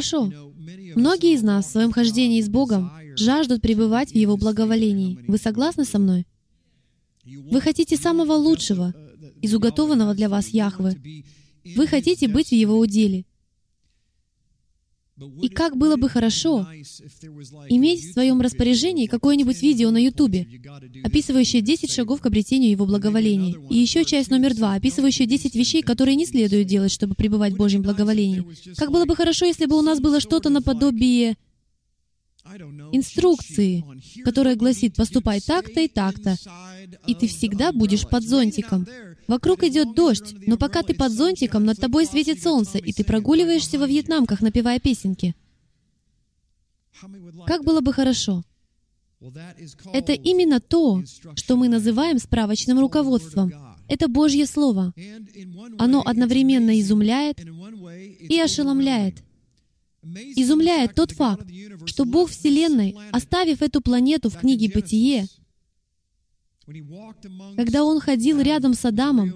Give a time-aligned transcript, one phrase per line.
[0.00, 0.32] Хорошо.
[0.96, 5.18] Многие из нас в своем хождении с Богом жаждут пребывать в Его благоволении.
[5.28, 6.26] Вы согласны со мной?
[7.26, 8.94] Вы хотите самого лучшего
[9.42, 10.96] из уготованного для вас Яхвы.
[11.76, 13.26] Вы хотите быть в Его уделе.
[15.42, 16.66] И как было бы хорошо
[17.68, 20.46] иметь в своем распоряжении какое-нибудь видео на Ютубе,
[21.02, 25.82] описывающее 10 шагов к обретению Его благоволения, и еще часть номер два, описывающая 10 вещей,
[25.82, 28.44] которые не следует делать, чтобы пребывать в Божьем благоволении.
[28.76, 31.36] Как было бы хорошо, если бы у нас было что-то наподобие
[32.92, 33.84] инструкции,
[34.24, 36.36] которая гласит «поступай так-то и так-то»,
[37.06, 38.86] и ты всегда будешь под зонтиком.
[39.30, 43.78] Вокруг идет дождь, но пока ты под зонтиком, над тобой светит солнце, и ты прогуливаешься
[43.78, 45.36] во вьетнамках, напевая песенки.
[47.46, 48.42] Как было бы хорошо.
[49.92, 51.04] Это именно то,
[51.36, 53.52] что мы называем справочным руководством.
[53.86, 54.92] Это Божье Слово.
[55.78, 59.22] Оно одновременно изумляет и ошеломляет.
[60.02, 61.46] Изумляет тот факт,
[61.86, 65.28] что Бог Вселенной, оставив эту планету в книге «Бытие»,
[67.56, 69.30] когда Он ходил рядом с Адамом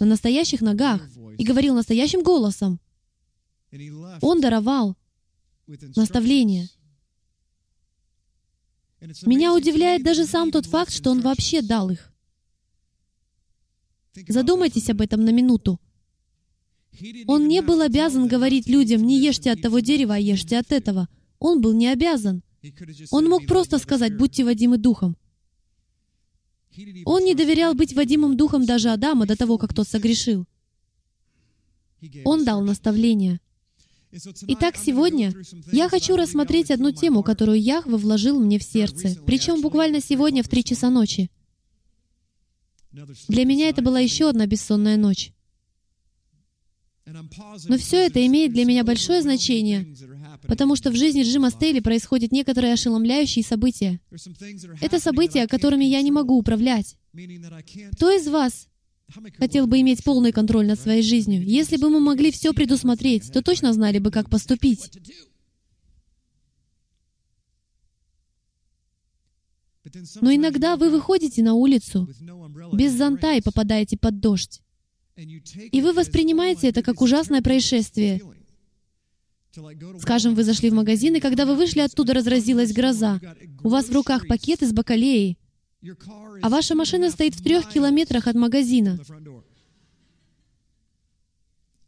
[0.00, 1.02] на настоящих ногах
[1.38, 2.80] и говорил настоящим голосом,
[4.20, 4.96] Он даровал
[5.96, 6.68] наставление.
[9.26, 12.12] Меня удивляет даже сам тот факт, что Он вообще дал их.
[14.28, 15.80] Задумайтесь об этом на минуту.
[17.26, 21.08] Он не был обязан говорить людям, не ешьте от того дерева, а ешьте от этого.
[21.38, 22.42] Он был не обязан.
[23.10, 25.16] Он мог просто сказать, будьте водимы духом.
[27.04, 30.46] Он не доверял быть водимым духом даже Адама до того, как тот согрешил.
[32.24, 33.40] Он дал наставление.
[34.48, 35.32] Итак, сегодня
[35.70, 40.48] я хочу рассмотреть одну тему, которую Яхве вложил мне в сердце, причем буквально сегодня в
[40.48, 41.30] три часа ночи.
[43.28, 45.32] Для меня это была еще одна бессонная ночь.
[47.06, 49.96] Но все это имеет для меня большое значение,
[50.46, 54.00] потому что в жизни Джима Стейли происходят некоторые ошеломляющие события.
[54.80, 56.96] Это события, которыми я не могу управлять.
[57.92, 58.68] Кто из вас
[59.38, 61.44] хотел бы иметь полный контроль над своей жизнью?
[61.44, 64.90] Если бы мы могли все предусмотреть, то точно знали бы, как поступить.
[70.20, 72.08] Но иногда вы выходите на улицу
[72.72, 74.62] без зонта и попадаете под дождь.
[75.16, 78.22] И вы воспринимаете это как ужасное происшествие.
[80.00, 83.20] Скажем, вы зашли в магазин, и когда вы вышли оттуда, разразилась гроза.
[83.62, 85.36] У вас в руках пакет из бакалеи,
[86.42, 88.98] а ваша машина стоит в трех километрах от магазина,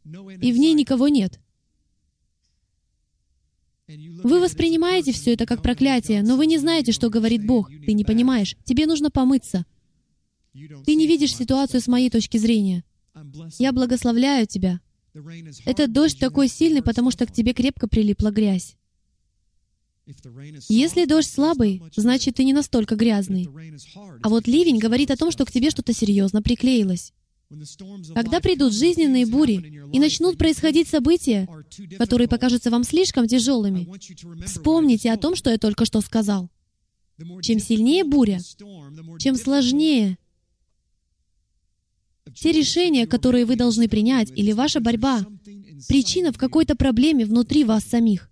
[0.03, 1.39] и в ней никого нет.
[3.87, 7.69] Вы воспринимаете все это как проклятие, но вы не знаете, что говорит Бог.
[7.85, 8.55] Ты не понимаешь.
[8.63, 9.65] Тебе нужно помыться.
[10.53, 12.83] Ты не видишь ситуацию с моей точки зрения.
[13.59, 14.79] Я благословляю тебя.
[15.65, 18.75] Этот дождь такой сильный, потому что к тебе крепко прилипла грязь.
[20.69, 23.49] Если дождь слабый, значит, ты не настолько грязный.
[24.21, 27.13] А вот ливень говорит о том, что к тебе что-то серьезно приклеилось.
[28.13, 31.47] Когда придут жизненные бури и начнут происходить события,
[31.97, 33.87] которые покажутся вам слишком тяжелыми,
[34.45, 36.49] вспомните о том, что я только что сказал.
[37.41, 38.39] Чем сильнее буря,
[39.19, 40.17] чем сложнее
[42.33, 45.25] те решения, которые вы должны принять, или ваша борьба,
[45.87, 48.29] причина в какой-то проблеме внутри вас самих.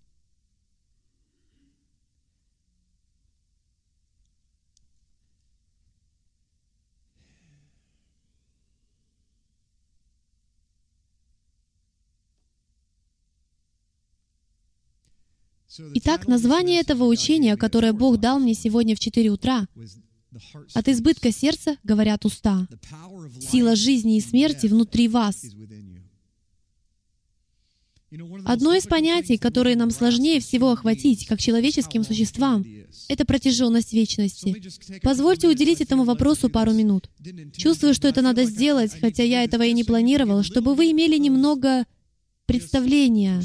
[15.95, 19.67] Итак, название этого учения, которое Бог дал мне сегодня в 4 утра,
[20.73, 22.67] от избытка сердца говорят уста.
[23.39, 25.43] Сила жизни и смерти внутри вас.
[28.45, 32.63] Одно из понятий, которое нам сложнее всего охватить, как человеческим существам,
[33.07, 34.55] это протяженность вечности.
[35.01, 37.09] Позвольте уделить этому вопросу пару минут.
[37.55, 41.85] Чувствую, что это надо сделать, хотя я этого и не планировал, чтобы вы имели немного
[42.45, 43.41] представления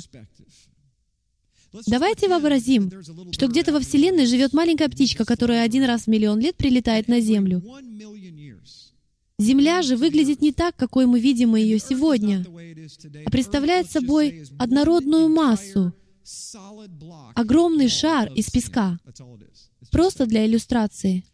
[1.87, 2.91] Давайте вообразим,
[3.33, 7.21] что где-то во Вселенной живет маленькая птичка, которая один раз в миллион лет прилетает на
[7.21, 7.63] Землю.
[9.39, 12.45] Земля же выглядит не так, какой мы видим ее сегодня,
[13.25, 15.93] а представляет собой однородную массу,
[17.35, 18.99] огромный шар из песка,
[19.93, 21.25] просто для иллюстрации.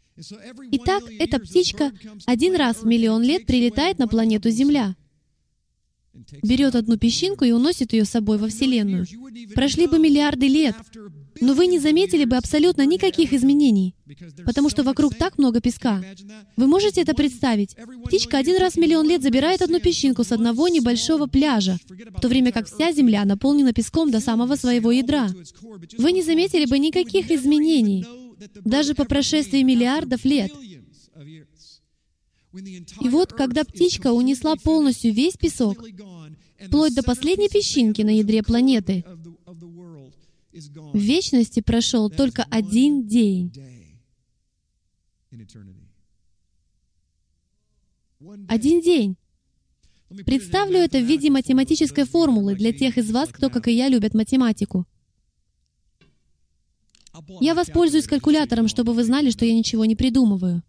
[0.73, 1.93] Итак, эта птичка
[2.27, 4.95] один раз в миллион лет прилетает на планету Земля.
[6.43, 9.07] Берет одну песчинку и уносит ее с собой во Вселенную.
[9.55, 10.77] Прошли бы миллиарды лет,
[11.41, 13.95] но вы не заметили бы абсолютно никаких изменений,
[14.45, 16.03] потому что вокруг так много песка.
[16.57, 17.77] Вы можете это представить?
[18.05, 21.79] Птичка один раз в миллион лет забирает одну песчинку с одного небольшого пляжа,
[22.17, 25.29] в то время как вся Земля наполнена песком до самого своего ядра.
[25.99, 28.07] Вы не заметили бы никаких изменений,
[28.65, 30.53] даже по прошествии миллиардов лет.
[33.01, 35.85] И вот, когда птичка унесла полностью весь песок,
[36.61, 39.05] вплоть до последней песчинки на ядре планеты,
[40.53, 43.53] в вечности прошел только один день.
[48.49, 49.17] Один день.
[50.25, 54.15] Представлю это в виде математической формулы для тех из вас, кто, как и я, любят
[54.15, 54.87] математику.
[57.41, 60.63] Я воспользуюсь калькулятором, чтобы вы знали, что я ничего не придумываю.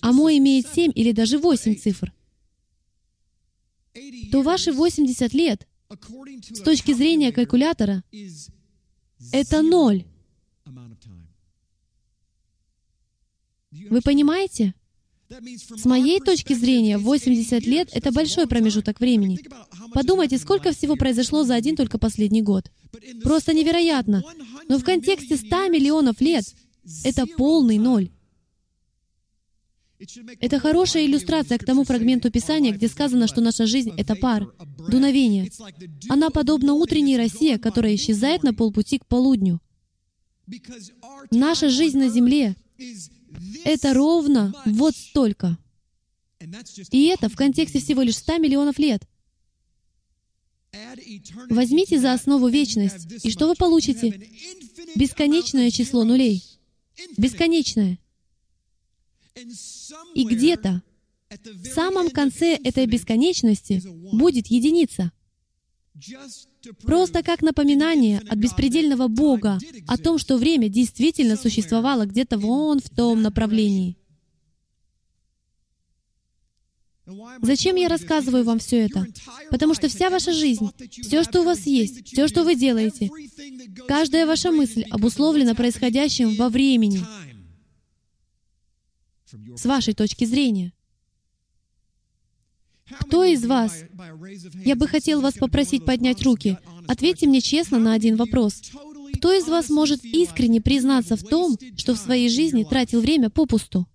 [0.00, 2.12] а мой имеет 7 или даже 8 цифр,
[4.30, 5.66] то ваши 80 лет
[6.50, 8.02] с точки зрения калькулятора,
[9.32, 10.04] это ноль.
[13.70, 14.74] Вы понимаете?
[15.76, 19.38] С моей точки зрения, 80 лет— это большой промежуток времени.
[19.94, 22.70] Подумайте, сколько всего произошло за один только последний год.
[23.22, 24.22] Просто невероятно.
[24.68, 26.44] Но в контексте 100 миллионов лет
[27.04, 28.10] это полный ноль.
[30.40, 34.52] Это хорошая иллюстрация к тому фрагменту Писания, где сказано, что наша жизнь— это пар,
[34.88, 35.50] дуновение.
[36.08, 39.60] Она подобна утренней росе, которая исчезает на полпути к полудню.
[41.30, 42.56] Наша жизнь на земле—
[43.64, 45.58] это ровно вот столько.
[46.90, 49.02] И это в контексте всего лишь 100 миллионов лет.
[51.50, 54.28] Возьмите за основу вечность, и что вы получите?
[54.96, 56.42] Бесконечное число нулей.
[57.16, 57.98] Бесконечное.
[60.14, 60.82] И где-то
[61.44, 63.82] в самом конце этой бесконечности
[64.12, 65.12] будет единица.
[66.82, 72.88] Просто как напоминание от беспредельного Бога о том, что время действительно существовало где-то вон в
[72.88, 73.96] том направлении.
[77.42, 79.06] Зачем я рассказываю вам все это?
[79.50, 80.70] Потому что вся ваша жизнь,
[81.02, 83.10] все, что у вас есть, все, что вы делаете,
[83.88, 87.04] каждая ваша мысль обусловлена происходящим во времени
[89.56, 90.72] с вашей точки зрения.
[93.00, 93.84] Кто из вас?
[94.64, 96.58] Я бы хотел вас попросить поднять руки.
[96.88, 98.60] Ответьте мне честно на один вопрос.
[99.14, 103.86] Кто из вас может искренне признаться в том, что в своей жизни тратил время попусту?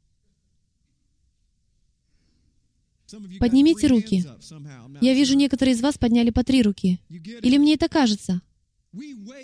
[3.39, 4.25] Поднимите руки.
[5.01, 7.00] Я вижу, некоторые из вас подняли по три руки.
[7.10, 8.41] Или мне это кажется?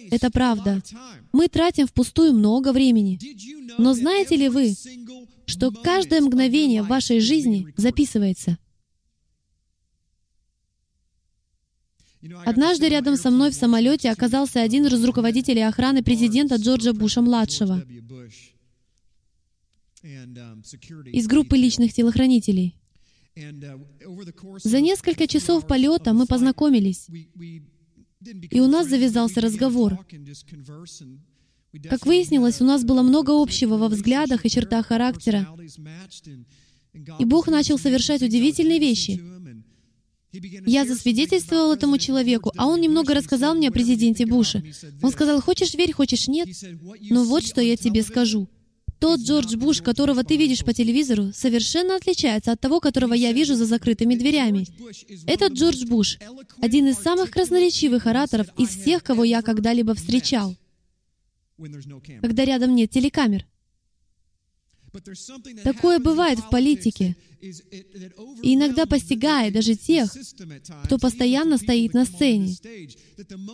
[0.10, 0.82] Это правда.
[1.32, 3.20] Мы тратим впустую много времени.
[3.78, 4.74] Но знаете ли вы,
[5.46, 8.58] что каждое мгновение в вашей жизни записывается.
[12.46, 17.84] Однажды рядом со мной в самолете оказался один из руководителей охраны президента Джорджа Буша-младшего
[21.12, 22.78] из группы личных телохранителей.
[24.64, 27.08] За несколько часов полета мы познакомились,
[28.52, 30.00] и у нас завязался разговор.
[31.90, 35.48] Как выяснилось, у нас было много общего во взглядах и чертах характера.
[37.18, 39.22] И Бог начал совершать удивительные вещи.
[40.66, 44.64] Я засвидетельствовал этому человеку, а он немного рассказал мне о президенте Буше.
[45.02, 46.50] Он сказал, хочешь верь, хочешь нет,
[47.10, 48.48] но вот что я тебе скажу.
[49.00, 53.56] тот Джордж Буш, которого ты видишь по телевизору, совершенно отличается от того, которого я вижу
[53.56, 54.66] за закрытыми дверями.
[55.28, 56.18] Этот Джордж Буш—
[56.62, 60.56] один из самых красноречивых ораторов из всех, кого я когда-либо встречал,
[62.22, 63.46] когда рядом нет телекамер.
[65.64, 67.16] Такое бывает в политике.
[67.42, 70.16] И иногда постигает даже тех,
[70.86, 72.56] кто постоянно стоит на сцене.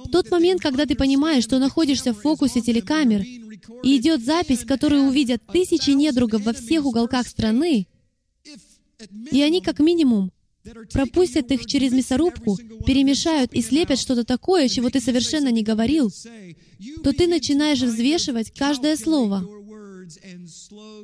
[0.06, 3.22] В тот момент, когда ты понимаешь, что находишься в фокусе телекамер,
[3.84, 7.88] и идет запись, которую увидят тысячи недругов во всех уголках страны,
[9.32, 10.32] и они как минимум
[10.92, 16.12] пропустят их через мясорубку, перемешают и слепят что-то такое, чего ты совершенно не говорил,
[17.04, 19.48] то ты начинаешь взвешивать каждое слово.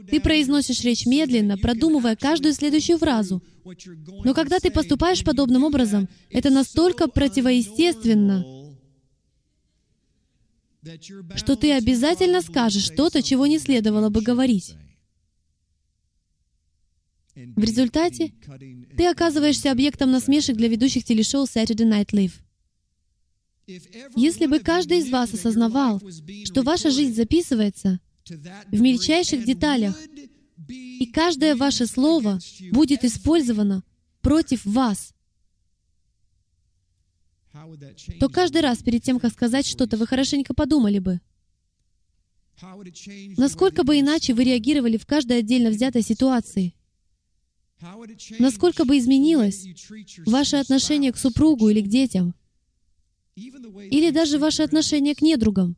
[0.10, 3.42] Ты произносишь речь медленно, продумывая каждую следующую фразу.
[4.24, 8.46] Но когда ты поступаешь подобным образом, это настолько противоестественно,
[11.36, 14.76] что ты обязательно скажешь что-то, чего не следовало бы говорить.
[17.36, 18.34] В результате
[18.96, 22.34] ты оказываешься объектом насмешек для ведущих телешоу Saturday Night Live.
[24.16, 26.02] Если бы каждый из вас осознавал,
[26.46, 28.00] что ваша жизнь записывается
[28.72, 29.98] в мельчайших деталях,
[30.70, 32.40] и каждое ваше слово
[32.72, 33.84] будет использовано
[34.22, 35.14] против вас,
[38.20, 41.20] то каждый раз перед тем, как сказать что-то, вы хорошенько подумали бы,
[43.36, 46.74] насколько бы иначе вы реагировали в каждой отдельно взятой ситуации,
[48.40, 49.66] насколько бы изменилось
[50.26, 52.34] ваше отношение к супругу или к детям,
[53.36, 55.76] или даже ваше отношение к недругам.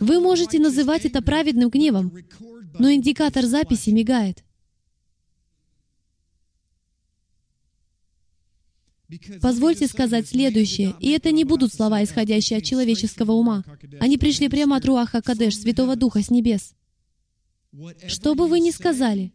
[0.00, 2.12] Вы можете называть это праведным гневом,
[2.78, 4.42] но индикатор записи мигает.
[9.42, 13.62] Позвольте сказать следующее, и это не будут слова, исходящие от человеческого ума.
[14.00, 16.74] Они пришли прямо от Руаха Кадеш, Святого Духа с небес.
[18.06, 19.32] Что бы вы ни сказали,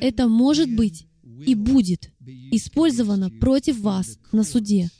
[0.00, 1.06] это может быть
[1.46, 2.12] и будет
[2.50, 4.90] использовано против вас на суде.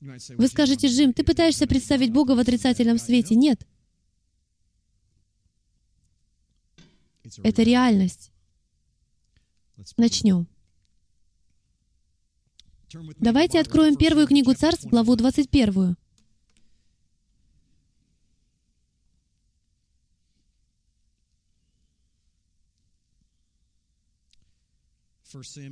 [0.00, 3.34] Вы скажете, Джим, ты пытаешься представить Бога в отрицательном свете.
[3.34, 3.66] Нет.
[7.42, 8.32] Это реальность.
[9.96, 10.46] Начнем.
[13.18, 15.96] Давайте откроем первую книгу Царств, главу 21.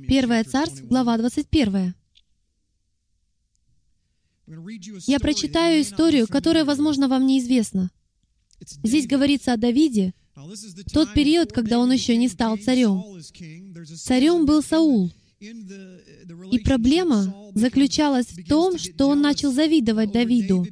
[0.07, 1.93] Первое Царств, глава 21.
[5.05, 7.91] Я прочитаю историю, которая, возможно, вам неизвестна.
[8.83, 10.13] Здесь говорится о Давиде,
[10.93, 13.03] тот период, когда он еще не стал царем.
[13.97, 15.11] Царем был Саул.
[15.39, 20.65] И проблема заключалась в том, что он начал завидовать Давиду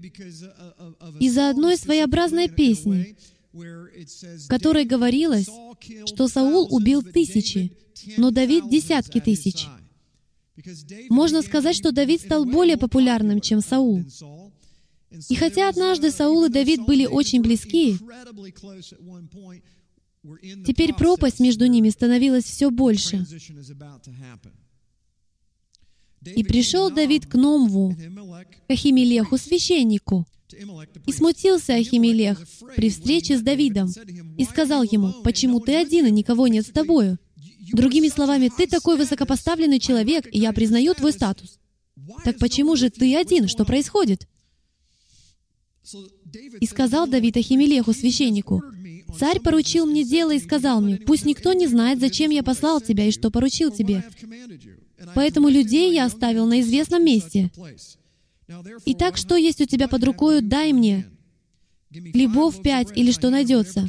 [1.20, 3.18] из-за одной своеобразной песни,
[3.58, 5.50] в которой говорилось,
[6.06, 7.76] что Саул убил тысячи,
[8.18, 9.68] но Давид— десятки тысяч.
[11.10, 14.04] Можно сказать, что Давид стал более популярным, чем Саул.
[15.30, 17.98] И хотя однажды Саул и Давид были очень близки,
[20.66, 23.26] теперь пропасть между ними становилась все больше.
[26.26, 27.96] И пришел Давид к Номву,
[28.68, 30.26] к Ахимелеху, священнику,
[31.06, 32.42] и смутился Ахимелех
[32.76, 33.92] при встрече с Давидом
[34.38, 37.18] и сказал ему, «Почему ты один, и никого нет с тобою?»
[37.74, 41.60] Другими словами, ты такой высокопоставленный человек, и я признаю твой статус.
[42.24, 43.48] Так почему же ты один?
[43.48, 44.28] Что происходит?
[46.60, 48.64] И сказал Давид Ахимелеху, священнику,
[49.18, 53.06] «Царь поручил мне дело и сказал мне, пусть никто не знает, зачем я послал тебя
[53.06, 54.04] и что поручил тебе.
[55.16, 57.52] Поэтому людей я оставил на известном месте.
[58.86, 61.06] Итак, что есть у тебя под рукою, дай мне,
[61.92, 63.88] хлебов пять или что найдется.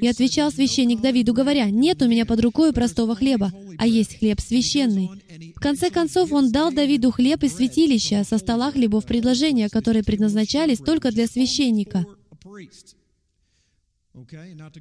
[0.00, 4.40] И отвечал священник Давиду, говоря, «Нет у меня под рукой простого хлеба, а есть хлеб
[4.40, 5.10] священный».
[5.54, 10.78] В конце концов, он дал Давиду хлеб из святилища со стола хлебов предложения, которые предназначались
[10.78, 12.06] только для священника.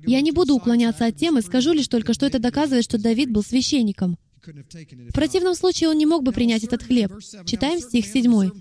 [0.05, 3.43] Я не буду уклоняться от темы, скажу лишь только, что это доказывает, что Давид был
[3.43, 4.17] священником.
[4.45, 7.11] В противном случае он не мог бы принять этот хлеб.
[7.45, 8.51] Читаем стих 7.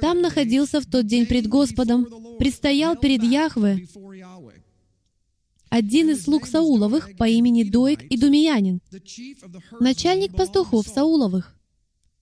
[0.00, 2.06] «Там находился в тот день пред Господом,
[2.38, 3.86] предстоял перед Яхве
[5.70, 8.80] один из слуг Сауловых по имени Доик и Думиянин,
[9.80, 11.54] начальник пастухов Сауловых.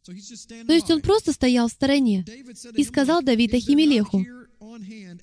[0.05, 2.25] То есть он просто стоял в стороне.
[2.77, 4.25] И сказал Давид Ахимелеху,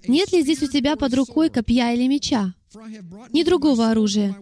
[0.07, 2.53] «Нет ли здесь у тебя под рукой копья или меча?
[3.31, 4.35] Ни другого оружия,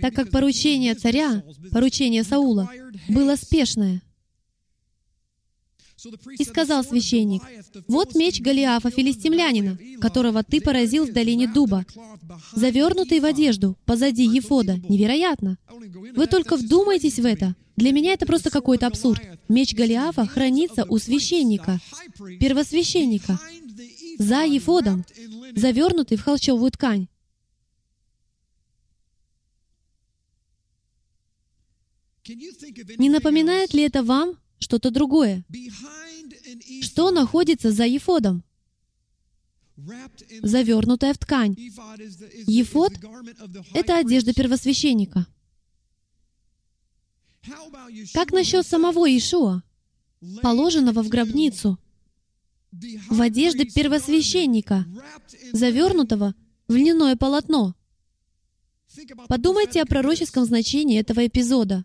[0.00, 2.70] так как поручение царя, поручение Саула,
[3.08, 4.02] было спешное».
[6.38, 7.42] И сказал священник,
[7.86, 11.84] «Вот меч Голиафа, филистимлянина, которого ты поразил в долине дуба,
[12.54, 14.80] завернутый в одежду, позади Ефода.
[14.88, 15.58] Невероятно!
[16.16, 17.54] Вы только вдумайтесь в это.
[17.76, 19.22] Для меня это просто какой-то абсурд.
[19.48, 21.80] Меч Голиафа хранится у священника,
[22.38, 23.38] первосвященника,
[24.20, 25.06] за Ефодом,
[25.56, 27.08] завернутый в холчевую ткань.
[32.98, 35.42] Не напоминает ли это вам что-то другое?
[36.82, 38.44] Что находится за Ефодом?
[40.42, 41.56] Завернутая в ткань.
[42.46, 42.92] Ефод—
[43.74, 45.26] это одежда первосвященника.
[48.12, 49.62] Как насчет самого Ишуа,
[50.42, 51.78] положенного в гробницу,
[52.72, 54.86] в одежды первосвященника,
[55.52, 56.34] завернутого
[56.68, 57.74] в льняное полотно?
[59.28, 61.84] Подумайте о пророческом значении этого эпизода.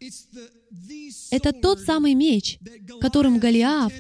[1.31, 2.59] Это тот самый меч,
[2.99, 3.93] которым Голиаф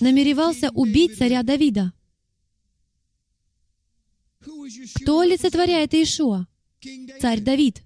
[0.00, 1.92] намеревался убить царя Давида.
[4.96, 6.46] Кто олицетворяет Иешуа?
[7.20, 7.82] Царь Давид.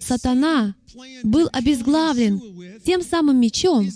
[0.00, 0.74] Сатана
[1.22, 2.40] был обезглавлен
[2.84, 3.88] тем самым мечом,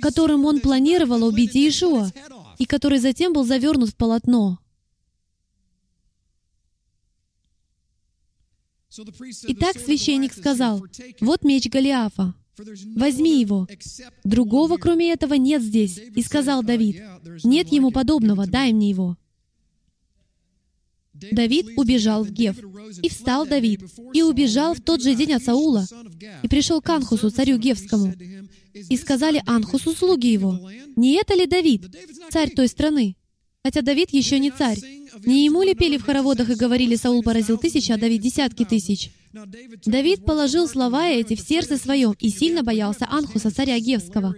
[0.00, 2.10] которым он планировал убить Иешуа,
[2.58, 4.58] и который затем был завернут в полотно.
[9.48, 10.84] Итак, священник сказал,
[11.20, 12.34] «Вот меч Голиафа,
[12.94, 13.66] возьми его.
[14.22, 15.98] Другого, кроме этого, нет здесь».
[16.14, 17.02] И сказал Давид,
[17.42, 19.16] «Нет ему подобного, дай мне его».
[21.30, 22.56] Давид убежал в Гев.
[23.02, 25.86] И встал Давид, и убежал в тот же день от Саула,
[26.42, 28.14] и пришел к Анхусу, царю Гевскому.
[28.74, 31.94] И сказали Анхусу слуги его, «Не это ли Давид,
[32.30, 33.16] царь той страны?»
[33.64, 34.78] Хотя Давид еще не царь.
[35.24, 39.12] Не ему ли пели в хороводах и говорили, Саул поразил тысячи, а Давид десятки тысяч?
[39.86, 44.34] Давид положил слова эти в сердце своем и сильно боялся Анхуса, царя Гевского.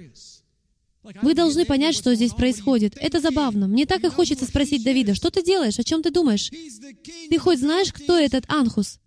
[1.23, 2.97] Вы должны понять, что здесь происходит.
[2.99, 3.69] Это забавно.
[3.69, 6.51] Мне так и хочется спросить Давида, что ты делаешь, о чем ты думаешь?
[7.29, 8.99] Ты хоть знаешь, кто этот Анхус?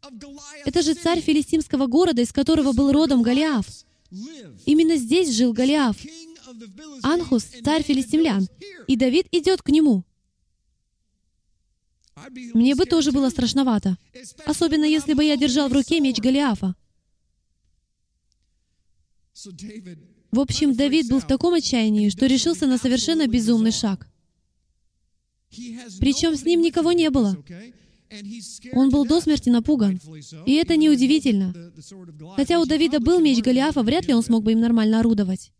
[0.65, 3.65] Это же царь филистимского города, из которого был родом Голиаф.
[4.65, 5.97] Именно здесь жил Голиаф.
[7.01, 8.47] Анхус— царь филистимлян,
[8.87, 10.03] и Давид идет к нему.
[12.53, 13.97] Мне бы тоже было страшновато,
[14.45, 16.75] особенно если бы я держал в руке меч Голиафа.
[20.31, 24.07] В общем, Давид был в таком отчаянии, что решился на совершенно безумный шаг.
[25.99, 27.37] Причем с ним никого не было.
[28.73, 29.99] Он был до смерти напуган.
[30.45, 31.53] И это неудивительно.
[32.35, 35.51] Хотя у Давида был меч Голиафа, вряд ли он смог бы им нормально орудовать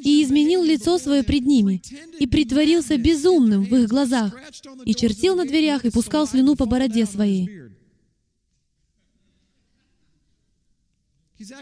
[0.00, 1.80] и изменил лицо свое пред ними,
[2.18, 4.36] и притворился безумным в их глазах,
[4.84, 7.48] и чертил на дверях, и пускал слюну по бороде своей.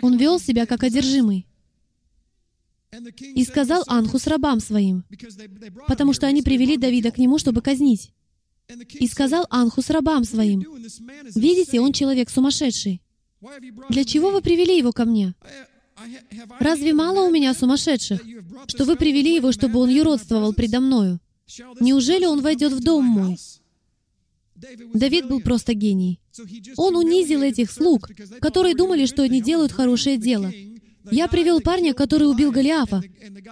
[0.03, 1.47] Он вел себя как одержимый.
[3.35, 5.05] И сказал Анху с рабам своим,
[5.87, 8.13] потому что они привели Давида к нему, чтобы казнить.
[8.95, 10.65] И сказал Анху с рабам своим,
[11.35, 13.03] «Видите, он человек сумасшедший.
[13.91, 15.35] Для чего вы привели его ко мне?
[16.59, 18.21] Разве мало у меня сумасшедших,
[18.67, 21.21] что вы привели его, чтобы он юродствовал предо мною?
[21.81, 23.39] Неужели он войдет в дом мой?
[24.95, 26.19] Давид был просто гений.
[26.77, 30.53] Он унизил этих слуг, которые думали, что они делают хорошее дело.
[31.11, 33.03] Я привел парня, который убил Голиафа.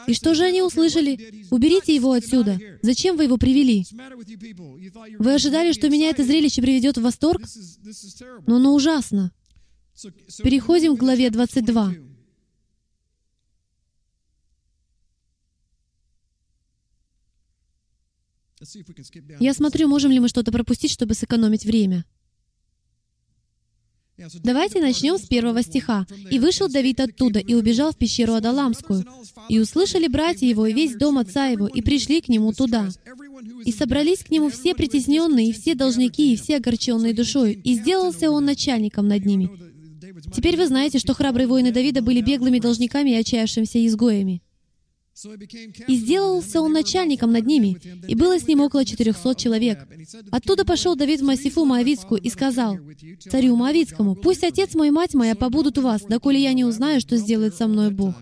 [0.06, 1.46] И что же они услышали?
[1.50, 2.58] Уберите его отсюда.
[2.82, 3.86] Зачем вы его привели?
[5.18, 7.42] Вы ожидали, что меня это зрелище приведет в восторг?
[8.46, 9.32] Но оно ужасно.
[10.42, 11.94] Переходим к главе 22.
[19.40, 22.04] Я смотрю, можем ли мы что-то пропустить, чтобы сэкономить время.
[24.44, 26.06] Давайте начнем с первого стиха.
[26.30, 29.04] «И вышел Давид оттуда, и убежал в пещеру Адаламскую.
[29.48, 32.88] И услышали братья его и весь дом отца его, и пришли к нему туда.
[33.64, 37.60] И собрались к нему все притесненные, и все должники, и все огорченные душой.
[37.64, 39.50] И сделался он начальником над ними».
[40.32, 44.42] Теперь вы знаете, что храбрые воины Давида были беглыми должниками и отчаявшимися изгоями.
[45.86, 49.78] И сделался он начальником над ними, и было с ним около четырехсот человек.
[50.32, 52.78] Оттуда пошел Давид в Масифу Моавицкую и сказал
[53.20, 57.00] царю Моавицкому, «Пусть отец мой и мать моя побудут у вас, доколе я не узнаю,
[57.00, 58.14] что сделает со мной Бог».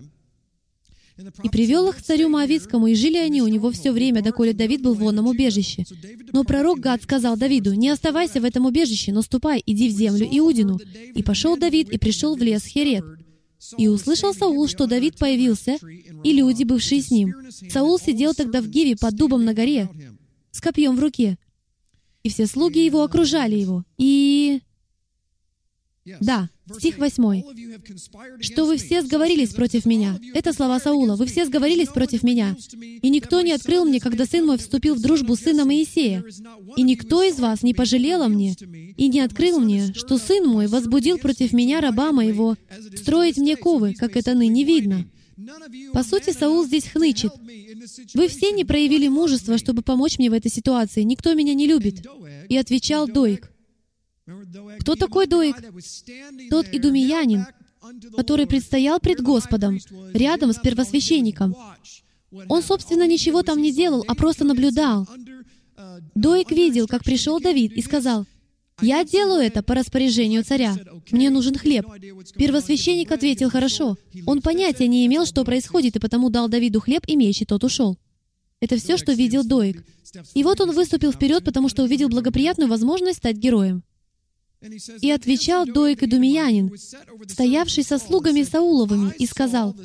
[1.43, 4.81] И привел их к царю Моавицкому, и жили они у него все время, доколе Давид
[4.81, 5.85] был в вонном убежище.
[6.31, 10.27] Но пророк Гад сказал Давиду, «Не оставайся в этом убежище, но ступай, иди в землю
[10.29, 10.79] Иудину».
[11.13, 13.05] И пошел Давид и пришел в лес Херет.
[13.77, 15.77] И услышал Саул, что Давид появился,
[16.23, 17.33] и люди, бывшие с ним.
[17.69, 19.89] Саул сидел тогда в Гиве под дубом на горе,
[20.51, 21.37] с копьем в руке.
[22.23, 23.83] И все слуги его окружали его.
[23.97, 24.61] И...
[26.19, 28.41] Да, стих 8.
[28.41, 30.19] «Что вы все сговорились против меня».
[30.33, 31.15] Это слова Саула.
[31.15, 32.57] «Вы все сговорились против меня,
[33.01, 36.23] и никто не открыл мне, когда сын мой вступил в дружбу с сыном Моисея.
[36.75, 38.55] И никто из вас не пожалел мне,
[38.97, 42.57] и не открыл мне, что сын мой возбудил против меня раба моего,
[42.95, 45.05] строить мне ковы, как это ныне видно».
[45.93, 47.31] По сути, Саул здесь хнычет.
[48.13, 51.01] «Вы все не проявили мужества, чтобы помочь мне в этой ситуации.
[51.03, 52.05] Никто меня не любит».
[52.49, 53.52] И отвечал Доик.
[54.79, 55.57] Кто такой Доик?
[56.49, 57.45] Тот идумиянин,
[58.15, 59.79] который предстоял пред Господом,
[60.13, 61.55] рядом с первосвященником.
[62.49, 65.07] Он, собственно, ничего там не делал, а просто наблюдал.
[66.15, 68.25] Доик видел, как пришел Давид и сказал,
[68.81, 70.75] «Я делаю это по распоряжению царя.
[71.11, 71.85] Мне нужен хлеб».
[72.35, 73.97] Первосвященник ответил, «Хорошо».
[74.25, 77.63] Он понятия не имел, что происходит, и потому дал Давиду хлеб и меч, и тот
[77.63, 77.97] ушел.
[78.61, 79.83] Это все, что видел Доик.
[80.33, 83.83] И вот он выступил вперед, потому что увидел благоприятную возможность стать героем.
[85.01, 86.71] И отвечал Доик Идумиянин,
[87.27, 89.75] стоявший со слугами Сауловыми, и сказал,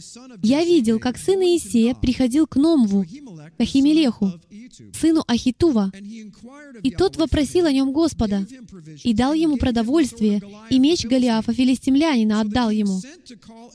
[0.43, 3.05] «Я видел, как сын Иисея приходил к Номву,
[3.57, 4.33] к Ахимелеху,
[4.99, 5.91] сыну Ахитува,
[6.83, 8.47] и тот вопросил о нем Господа,
[9.03, 13.01] и дал ему продовольствие, и меч Голиафа, филистимлянина, отдал ему.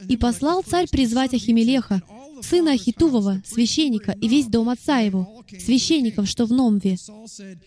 [0.07, 2.01] И послал царь призвать Ахимелеха,
[2.43, 6.97] сына Ахитувова, священника, и весь дом отца его, священников, что в Номве.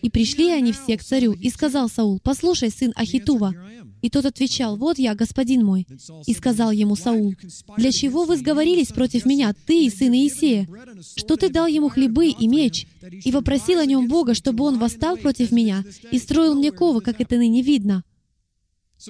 [0.01, 3.53] И пришли они все к царю, и сказал Саул, «Послушай, сын Ахитува».
[4.01, 5.87] И тот отвечал, «Вот я, господин мой».
[6.27, 7.33] И сказал ему Саул,
[7.77, 10.67] «Для чего вы сговорились против меня, ты и сын Иисея?
[11.15, 12.87] Что ты дал ему хлебы и меч,
[13.23, 17.19] и вопросил о нем Бога, чтобы он восстал против меня и строил мне ковы, как
[17.21, 18.03] это ныне видно?»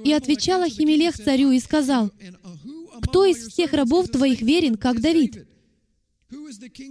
[0.03, 2.11] И отвечал Ахимелех царю и сказал,
[3.01, 5.46] «Кто из всех рабов твоих верен, как Давид?»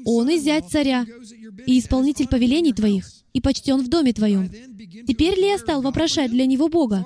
[0.04, 1.06] Он и зять царя,
[1.66, 4.48] и исполнитель повелений твоих, и почтен в доме твоем.
[5.06, 7.04] Теперь ли я стал вопрошать для него Бога?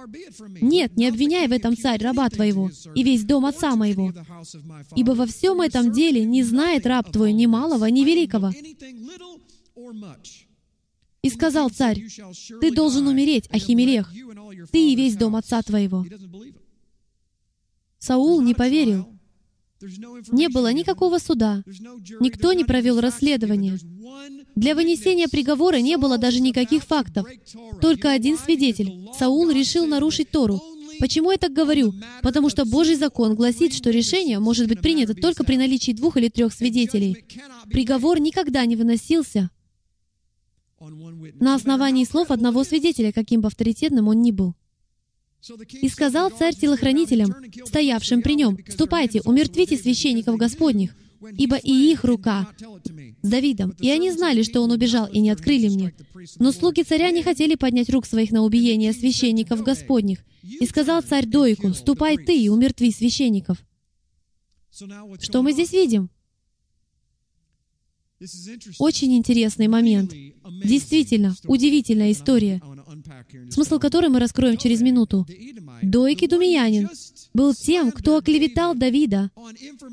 [0.61, 4.13] Нет, не обвиняй в этом царь раба твоего и весь дом отца моего.
[4.95, 8.53] Ибо во всем этом деле не знает раб твой ни малого, ни великого.
[11.23, 12.07] И сказал царь,
[12.61, 14.13] «Ты должен умереть, Ахимелех,
[14.71, 16.07] ты и весь дом отца твоего».
[17.99, 19.10] Саул не поверил.
[20.31, 21.63] Не было никакого суда.
[22.21, 23.79] Никто не провел расследование.
[24.55, 27.27] Для вынесения приговора не было даже никаких фактов.
[27.81, 29.09] Только один свидетель.
[29.19, 30.61] Саул решил нарушить Тору.
[30.99, 31.95] Почему я так говорю?
[32.23, 36.29] Потому что Божий закон гласит, что решение может быть принято только при наличии двух или
[36.29, 37.25] трех свидетелей.
[37.71, 39.51] Приговор никогда не выносился
[41.41, 44.55] на основании слов одного свидетеля, каким бы авторитетным он ни был.
[45.83, 50.95] И сказал царь телохранителям, стоявшим при нем, «Ступайте, умертвите священников Господних,
[51.37, 52.49] ибо и их рука
[53.23, 53.75] с Давидом.
[53.81, 55.95] И они знали, что он убежал, и не открыли мне.
[56.39, 60.25] Но слуги царя не хотели поднять рук своих на убиение священников Господних.
[60.43, 63.59] И сказал царь Доику, «Ступай ты и умертви священников».
[65.21, 66.11] Что мы здесь видим?
[68.79, 70.13] Очень интересный момент.
[70.63, 72.61] Действительно, удивительная история
[73.51, 75.27] смысл которой мы раскроем через минуту.
[75.83, 76.89] Доик Идумиянин
[77.33, 79.31] был тем, кто оклеветал Давида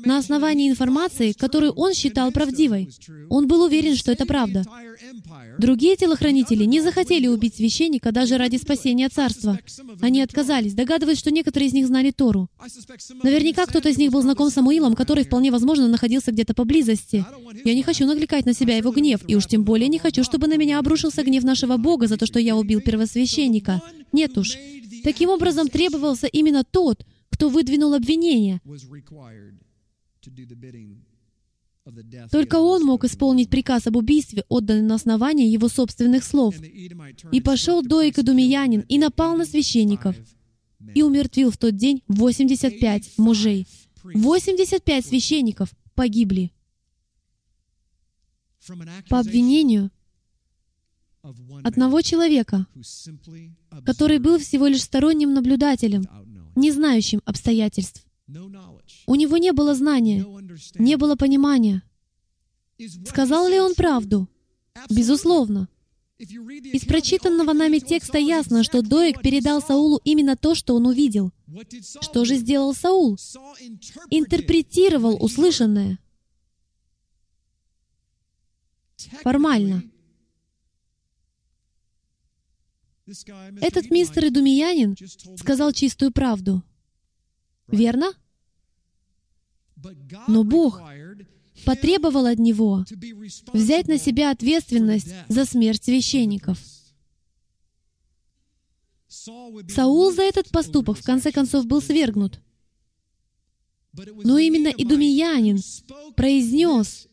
[0.04, 2.90] на основании информации, которую он считал правдивой.
[3.28, 4.64] Он был уверен, что это правда.
[5.58, 9.58] Другие телохранители не захотели убить священника даже ради спасения царства.
[10.00, 12.48] Они отказались, догадываясь, что некоторые из них знали Тору.
[13.22, 17.24] Наверняка кто-то из них был знаком с Самуилом, который, вполне возможно, находился где-то поблизости.
[17.64, 20.46] Я не хочу накликать на себя его гнев, и уж тем более не хочу, чтобы
[20.46, 23.82] на меня обрушился гнев нашего Бога за то, что я убил первосвященника.
[24.12, 24.56] Нет уж.
[25.04, 28.60] Таким образом, требовался именно тот, кто выдвинул обвинение.
[32.30, 36.54] Только он мог исполнить приказ об убийстве, отданный на основании его собственных слов.
[37.32, 40.16] «И пошел Доик Эдумиянин и напал на священников,
[40.94, 43.66] и умертвил в тот день 85 мужей.
[44.04, 46.52] 85 священников погибли
[49.08, 49.90] по обвинению
[51.64, 52.66] одного человека,
[53.84, 56.04] который был всего лишь сторонним наблюдателем,
[56.58, 58.04] не знающим обстоятельств.
[59.06, 60.26] У него не было знания,
[60.74, 61.82] не было понимания.
[63.06, 64.28] Сказал ли он правду?
[64.90, 65.68] Безусловно.
[66.18, 71.32] Из прочитанного нами текста ясно, что Доек передал Саулу именно то, что он увидел.
[72.00, 73.16] Что же сделал Саул?
[74.10, 75.98] Интерпретировал услышанное.
[79.22, 79.84] Формально.
[83.60, 84.96] Этот мистер Идумиянин
[85.38, 86.62] сказал чистую правду.
[87.68, 88.12] Верно?
[90.26, 90.80] Но Бог
[91.64, 92.84] потребовал от него
[93.52, 96.58] взять на себя ответственность за смерть священников.
[99.08, 102.40] Саул за этот поступок в конце концов был свергнут.
[103.94, 105.58] Но именно идумиянин
[106.14, 107.08] произнес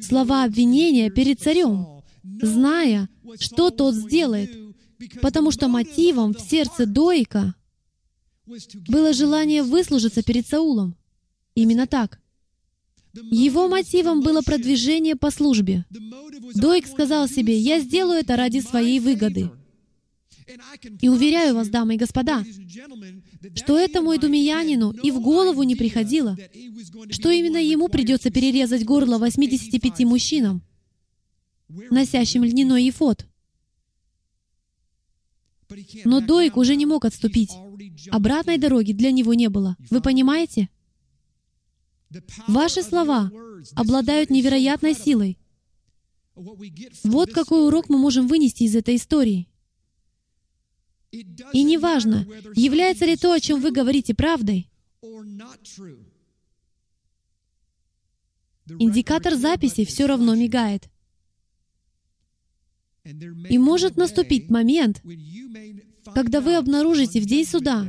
[0.00, 3.08] слова обвинения перед царем, зная,
[3.40, 4.67] что тот сделает,
[5.20, 7.54] потому что мотивом в сердце Доика
[8.88, 10.96] было желание выслужиться перед Саулом.
[11.54, 12.20] Именно так.
[13.14, 15.84] Его мотивом было продвижение по службе.
[16.54, 19.50] Доик сказал себе, «Я сделаю это ради своей выгоды».
[21.00, 22.42] И уверяю вас, дамы и господа,
[23.54, 26.36] что этому идумиянину и в голову не приходило,
[27.10, 30.62] что именно ему придется перерезать горло 85 мужчинам,
[31.68, 33.26] носящим льняной ефот.
[36.04, 37.50] Но Доик уже не мог отступить.
[38.10, 39.76] Обратной дороги для него не было.
[39.90, 40.68] Вы понимаете?
[42.46, 43.30] Ваши слова
[43.74, 45.38] обладают невероятной силой.
[47.04, 49.48] Вот какой урок мы можем вынести из этой истории.
[51.10, 54.70] И неважно, является ли то, о чем вы говорите, правдой.
[58.78, 60.88] Индикатор записи все равно мигает.
[63.48, 65.02] И может наступить момент,
[66.14, 67.88] когда вы обнаружите в день суда,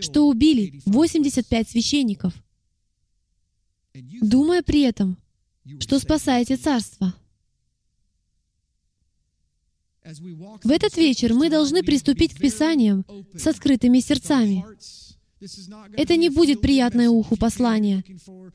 [0.00, 2.34] что убили 85 священников,
[3.94, 5.16] думая при этом,
[5.78, 7.14] что спасаете царство.
[10.04, 14.64] В этот вечер мы должны приступить к Писаниям с открытыми сердцами.
[15.96, 18.04] Это не будет приятное уху послание.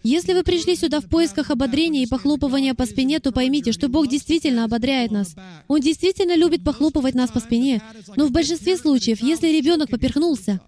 [0.03, 4.07] Если вы пришли сюда в поисках ободрения и похлопывания по спине, то поймите, что Бог
[4.07, 5.35] действительно ободряет нас.
[5.67, 7.81] Он действительно любит похлопывать нас по спине.
[8.15, 10.61] Но в большинстве случаев, если ребенок поперхнулся,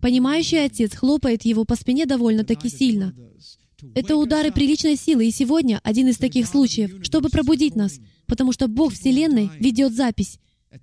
[0.00, 3.14] понимающий отец хлопает его по спине довольно-таки сильно.
[3.94, 8.68] Это удары приличной силы, и сегодня один из таких случаев, чтобы пробудить нас— потому что
[8.68, 10.38] Бог Вселенной ведет запись.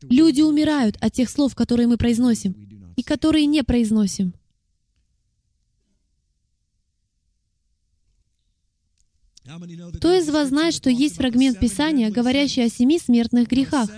[0.10, 2.56] Люди умирают от тех слов, которые мы произносим,
[2.96, 4.34] и которые не произносим.
[9.96, 13.90] Кто из вас знает, что есть фрагмент Писания, говорящий о семи смертных грехах?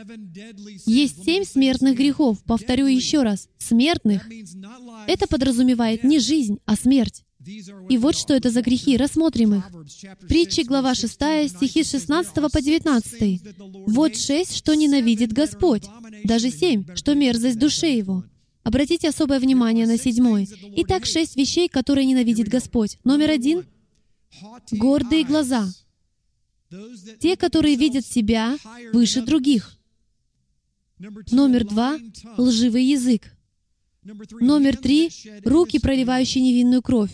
[0.85, 2.43] Есть семь смертных грехов.
[2.45, 3.47] Повторю еще раз.
[3.59, 4.27] Смертных.
[5.07, 7.23] Это подразумевает не жизнь, а смерть.
[7.89, 8.97] И вот что это за грехи.
[8.97, 9.69] Рассмотрим их.
[10.27, 13.41] Притчи, глава 6, стихи с 16 по 19.
[13.87, 15.83] «Вот шесть, что ненавидит Господь,
[16.23, 18.23] даже семь, что мерзость душе его».
[18.65, 20.49] Обратите особое внимание на седьмой.
[20.77, 22.97] Итак, шесть вещей, которые ненавидит Господь.
[23.03, 23.63] Номер один—
[24.71, 25.67] гордые глаза.
[27.19, 28.57] Те, которые видят себя
[28.91, 29.77] выше других.
[30.97, 31.99] Номер два—
[32.37, 33.31] лживый язык.
[34.03, 35.11] Номер три—
[35.45, 37.11] руки, проливающие невинную кровь.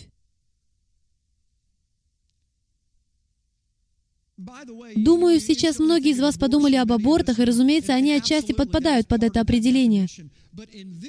[4.96, 9.40] Думаю, сейчас многие из вас подумали об абортах, и, разумеется, они отчасти подпадают под это
[9.40, 10.08] определение.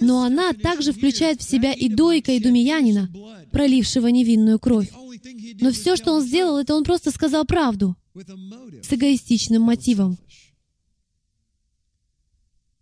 [0.01, 3.09] Но она также включает в себя и Дойка, и Думиянина,
[3.51, 4.89] пролившего невинную кровь.
[5.59, 10.17] Но все, что он сделал, это он просто сказал правду с эгоистичным мотивом.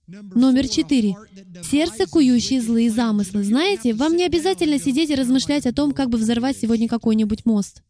[0.08, 1.16] Номер четыре.
[1.64, 3.44] Сердце, кующие злые замыслы.
[3.44, 7.82] Знаете, вам не обязательно сидеть и размышлять о том, как бы взорвать сегодня какой-нибудь мост.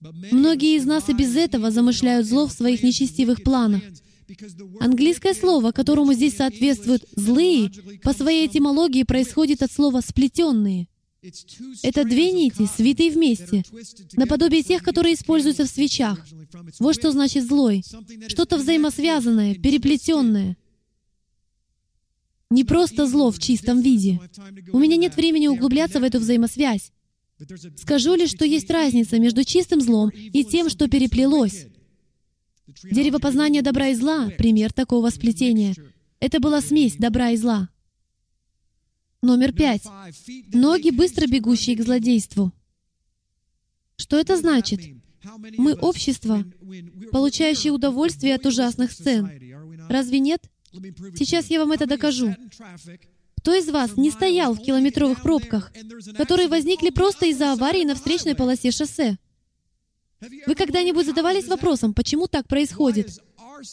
[0.00, 3.82] Многие из нас и без этого замышляют зло в своих нечестивых планах.
[4.80, 7.70] Английское слово, которому здесь соответствуют «злые»,
[8.02, 10.88] по своей этимологии происходит от слова «сплетенные».
[11.82, 13.64] Это две нити, свитые вместе,
[14.14, 16.24] наподобие тех, которые используются в свечах.
[16.78, 17.82] Вот что значит «злой».
[18.28, 20.56] Что-то взаимосвязанное, переплетенное.
[22.50, 24.20] Не просто зло в чистом виде.
[24.72, 26.92] У меня нет времени углубляться в эту взаимосвязь.
[27.76, 31.66] Скажу лишь, что есть разница между чистым злом и тем, что переплелось.
[32.82, 35.74] Дерево познания добра и зла— пример такого сплетения.
[36.18, 37.68] Это была смесь добра и зла.
[39.22, 39.84] Номер пять.
[40.52, 42.52] Ноги, быстро бегущие к злодейству.
[43.96, 44.80] Что это значит?
[45.56, 46.44] Мы— общество,
[47.12, 49.30] получающее удовольствие от ужасных сцен.
[49.88, 50.42] Разве нет?
[51.16, 52.34] Сейчас я вам это докажу.
[53.46, 55.70] Кто из вас не стоял в километровых пробках,
[56.16, 59.18] которые возникли просто из-за аварии на встречной полосе шоссе?
[60.48, 63.20] Вы когда-нибудь задавались вопросом, почему так происходит?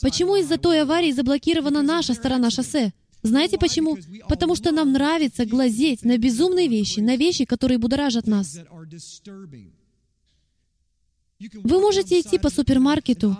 [0.03, 2.93] Почему из-за той аварии заблокирована наша сторона шоссе?
[3.23, 3.97] Знаете почему?
[4.29, 8.59] Потому что нам нравится глазеть на безумные вещи, на вещи, которые будоражат нас.
[11.39, 13.35] Вы можете идти по супермаркету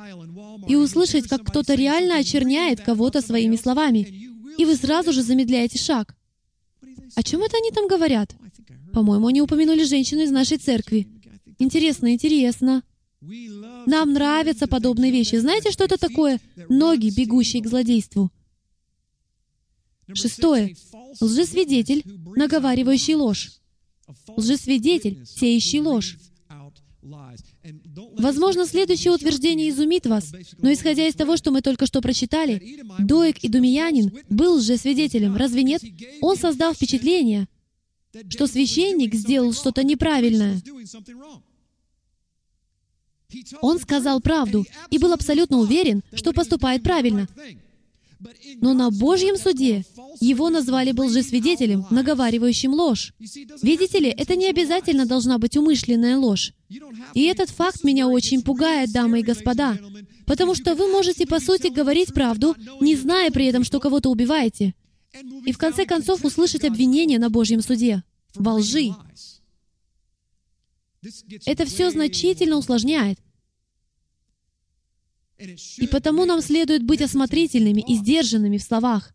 [0.68, 6.16] и услышать, как кто-то реально очерняет кого-то своими словами, и вы сразу же замедляете шаг.
[7.16, 8.36] О чем это они там говорят?
[8.92, 11.08] По-моему, они упомянули женщину из нашей церкви.
[11.60, 12.84] Интересно, интересно.
[13.86, 15.36] Нам нравятся подобные вещи.
[15.36, 16.40] Знаете, что это такое?
[16.70, 18.32] Ноги, бегущие к злодейству.
[20.14, 20.76] Шестое.
[21.22, 22.04] Лжесвидетель,
[22.36, 23.52] наговаривающий ложь.
[24.36, 26.18] Лжесвидетель, сеющий ложь.
[28.18, 33.40] Возможно, следующее утверждение изумит вас, но исходя из того, что мы только что прочитали, Доек
[33.44, 35.82] и Думиянин был лжесвидетелем, разве нет?
[36.22, 37.48] Он создал впечатление,
[38.30, 40.62] что священник сделал что-то неправильное.
[43.62, 47.28] Он сказал правду и был абсолютно уверен, что поступает правильно.
[48.62, 49.84] Но на Божьем суде
[50.20, 53.14] его назвали бы лжесвидетелем, наговаривающим ложь.
[53.62, 56.54] Видите ли, это не обязательно должна быть умышленная ложь.
[57.14, 59.78] И этот факт меня очень пугает, дамы и господа,
[60.26, 64.74] потому что вы можете, по сути, говорить правду, не зная при этом, что кого-то убиваете,
[65.46, 68.04] и в конце концов услышать обвинение на Божьем суде.
[68.36, 68.96] Во лжи.
[71.46, 73.20] Это все значительно усложняет.
[75.78, 79.14] И потому нам следует быть осмотрительными и сдержанными в словах.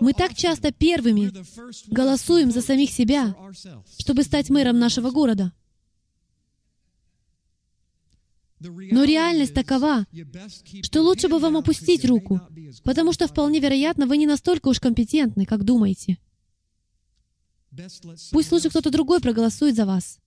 [0.00, 1.32] Мы так часто первыми
[1.88, 3.34] голосуем за самих себя,
[3.98, 5.52] чтобы стать мэром нашего города.
[8.60, 10.06] Но реальность такова,
[10.82, 12.40] что лучше бы вам опустить руку,
[12.84, 16.18] потому что вполне вероятно, вы не настолько уж компетентны, как думаете.
[18.30, 20.18] Пусть лучше кто-то другой проголосует за вас.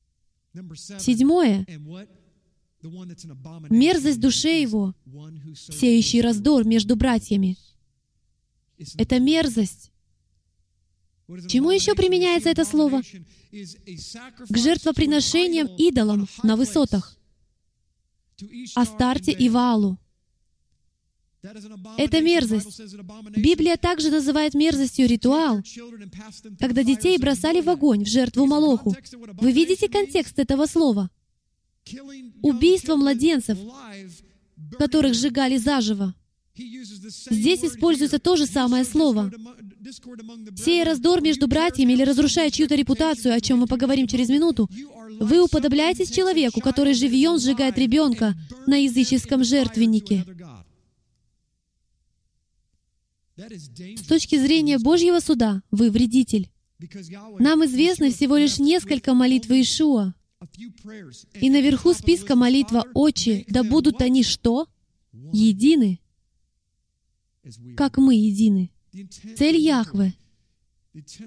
[1.00, 1.66] Седьмое.
[3.70, 4.94] Мерзость душе его,
[5.56, 7.58] сеющий раздор между братьями.
[8.98, 9.92] Это мерзость.
[11.48, 13.02] Чему еще применяется это слово?
[13.02, 17.18] К жертвоприношениям идолам на высотах.
[18.76, 19.98] Астарте и Ваалу.
[21.98, 22.82] Это мерзость.
[23.36, 25.62] Библия также называет мерзостью ритуал,
[26.60, 28.96] когда детей бросали в огонь, в жертву Молоху.
[29.34, 31.10] Вы видите контекст этого слова?
[32.42, 33.58] Убийство младенцев,
[34.78, 36.16] которых сжигали заживо.
[36.56, 39.32] Здесь используется то же самое слово.
[40.56, 44.70] Сея раздор между братьями или разрушая чью-то репутацию, о чем мы поговорим через минуту,
[45.20, 48.36] вы уподобляетесь человеку, который живьем сжигает ребенка
[48.68, 50.26] на языческом жертвеннике.
[53.38, 56.50] С точки зрения Божьего суда, вы вредитель.
[57.40, 60.14] Нам известны всего лишь несколько молитв Иешуа.
[61.42, 64.68] И наверху списка молитва «Отче, да будут они что?
[65.32, 66.00] Едины,
[67.76, 68.72] как мы едины».
[69.38, 70.14] Цель Яхве,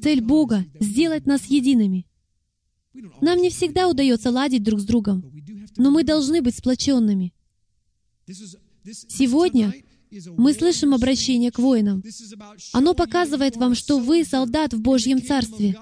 [0.03, 2.07] цель Бога— сделать нас едиными.
[3.21, 5.25] Нам не всегда удается ладить друг с другом,
[5.77, 7.35] но мы должны быть сплоченными.
[8.85, 9.75] Сегодня
[10.37, 12.03] мы слышим обращение к воинам.
[12.73, 15.77] Оно показывает вам, что вы солдат в Божьем Царстве.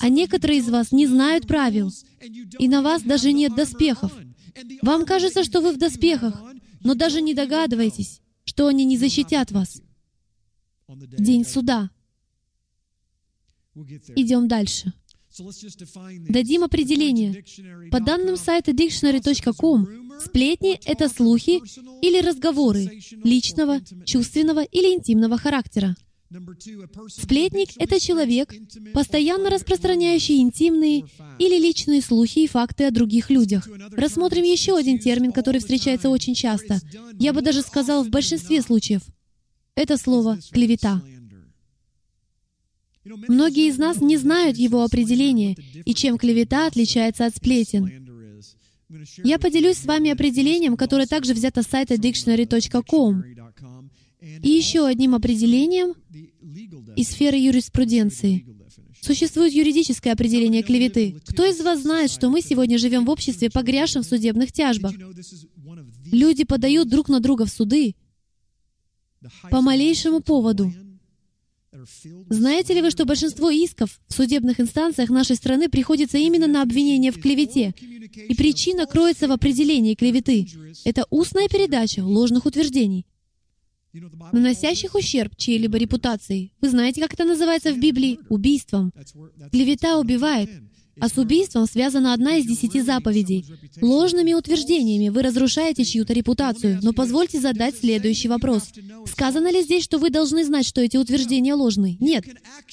[0.00, 1.90] А некоторые из вас не знают правил,
[2.58, 4.12] и на вас даже нет доспехов.
[4.82, 6.40] Вам кажется, что вы в доспехах,
[6.82, 9.80] но даже не догадываетесь, что они не защитят вас.
[10.88, 11.90] День суда.
[14.16, 14.92] Идем дальше.
[16.28, 17.42] Дадим определение.
[17.90, 21.62] По данным сайта dictionary.com, сплетни— это слухи
[22.04, 25.96] или разговоры личного, чувственного или интимного характера.
[27.08, 28.54] Сплетник— это человек,
[28.92, 31.04] постоянно распространяющий интимные
[31.38, 33.68] или личные слухи и факты о других людях.
[33.92, 36.80] Рассмотрим еще один термин, который встречается очень часто.
[37.18, 39.02] Я бы даже сказал в большинстве случаев.
[39.74, 41.02] Это слово «клевета».
[43.04, 48.02] Многие из нас не знают его определения и чем клевета отличается от сплетен.
[49.24, 53.24] Я поделюсь с вами определением, которое также взято с сайта dictionary.com,
[54.22, 55.94] и еще одним определением
[56.96, 58.46] из сферы юриспруденции.
[59.00, 61.16] Существует юридическое определение клеветы.
[61.26, 64.92] Кто из вас знает, что мы сегодня живем в обществе, погрязшем в судебных тяжбах?
[66.12, 67.96] Люди подают друг на друга в суды
[69.50, 70.72] по малейшему поводу.
[72.28, 77.10] Знаете ли вы, что большинство исков в судебных инстанциях нашей страны приходится именно на обвинение
[77.10, 77.74] в клевете?
[78.28, 80.46] И причина кроется в определении клеветы.
[80.84, 83.04] Это устная передача ложных утверждений
[84.32, 86.52] наносящих ущерб чьей-либо репутации.
[86.60, 88.18] Вы знаете, как это называется в Библии?
[88.28, 88.92] Убийством.
[89.50, 90.50] Клевета убивает.
[91.00, 93.46] А с убийством связана одна из десяти заповедей.
[93.80, 98.64] Ложными утверждениями вы разрушаете чью-то репутацию, но позвольте задать следующий вопрос.
[99.06, 101.96] Сказано ли здесь, что вы должны знать, что эти утверждения ложны?
[101.98, 102.26] Нет.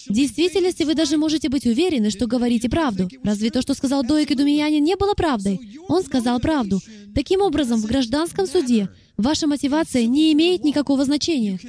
[0.08, 3.10] В действительности вы даже можете быть уверены, что говорите правду.
[3.24, 5.60] Разве то, что сказал Доик и Думиянин, не было правдой?
[5.88, 6.82] Он сказал правду.
[7.16, 8.90] Таким образом, в гражданском суде
[9.20, 11.60] Ваша мотивация не имеет никакого значения.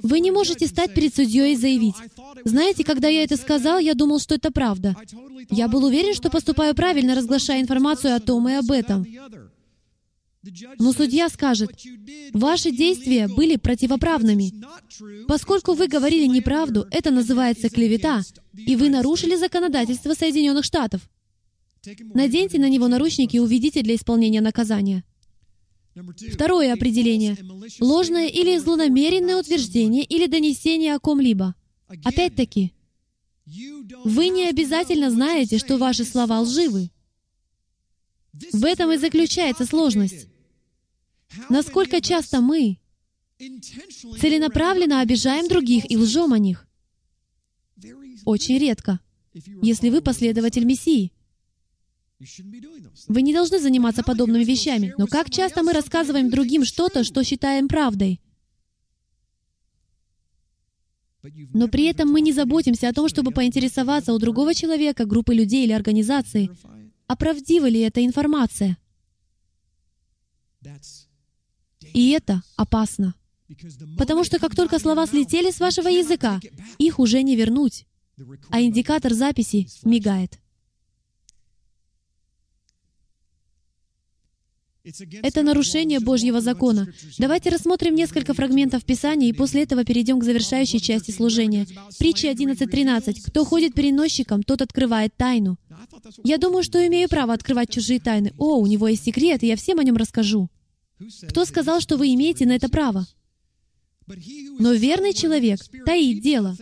[0.00, 1.96] Вы не можете стать перед судьей и заявить,
[2.44, 4.94] «Знаете, когда я это сказал, я думал, что это правда.
[5.50, 9.04] Я был уверен, что поступаю правильно, разглашая информацию о том и об этом».
[10.78, 11.70] Но судья скажет,
[12.32, 14.52] ваши действия были противоправными.
[15.26, 18.22] Поскольку вы говорили неправду, это называется клевета,
[18.54, 21.00] и вы нарушили законодательство Соединенных Штатов.
[22.14, 25.02] Наденьте на него наручники и уведите для исполнения наказания.
[26.32, 27.36] Второе определение.
[27.80, 31.54] Ложное или злонамеренное утверждение или донесение о ком-либо.
[32.04, 32.72] Опять-таки,
[34.04, 36.90] вы не обязательно знаете, что ваши слова лживы.
[38.52, 40.28] В этом и заключается сложность.
[41.48, 42.78] Насколько часто мы
[44.20, 46.66] целенаправленно обижаем других и лжем о них?
[48.24, 49.00] Очень редко,
[49.62, 51.12] если вы последователь Мессии.
[53.06, 57.68] Вы не должны заниматься подобными вещами, но как часто мы рассказываем другим что-то, что считаем
[57.68, 58.20] правдой?
[61.54, 65.64] Но при этом мы не заботимся о том, чтобы поинтересоваться у другого человека, группы людей
[65.64, 66.50] или организации,
[67.06, 68.76] а правдива ли эта информация.
[71.94, 73.14] И это опасно.
[73.96, 76.40] Потому что как только слова слетели с вашего языка,
[76.78, 77.86] их уже не вернуть,
[78.50, 80.38] а индикатор записи мигает.
[85.22, 86.88] Это нарушение Божьего закона.
[87.18, 91.66] Давайте рассмотрим несколько фрагментов Писания, и после этого перейдем к завершающей части служения.
[91.98, 93.22] Притча 11.13.
[93.26, 95.58] «Кто ходит переносчиком, тот открывает тайну».
[96.24, 98.32] Я думаю, что имею право открывать чужие тайны.
[98.38, 100.48] О, у него есть секрет, и я всем о нем расскажу.
[101.28, 103.06] Кто сказал, что вы имеете на это право?
[104.58, 106.56] Но верный человек таит дело.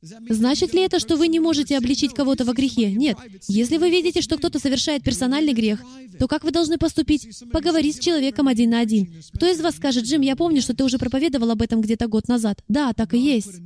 [0.00, 2.92] Значит ли это, что вы не можете обличить кого-то во грехе?
[2.92, 3.16] Нет.
[3.48, 5.82] Если вы видите, что кто-то совершает персональный грех,
[6.18, 7.42] то как вы должны поступить?
[7.52, 9.12] Поговорить с человеком один на один.
[9.34, 12.28] Кто из вас скажет, Джим, я помню, что ты уже проповедовал об этом где-то год
[12.28, 12.62] назад.
[12.68, 13.60] Да, так и есть.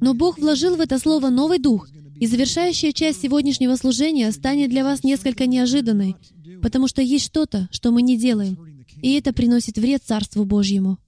[0.00, 1.88] Но Бог вложил в это слово новый дух,
[2.18, 6.16] и завершающая часть сегодняшнего служения станет для вас несколько неожиданной,
[6.62, 8.58] потому что есть что-то, что мы не делаем,
[9.02, 10.98] и это приносит вред Царству Божьему.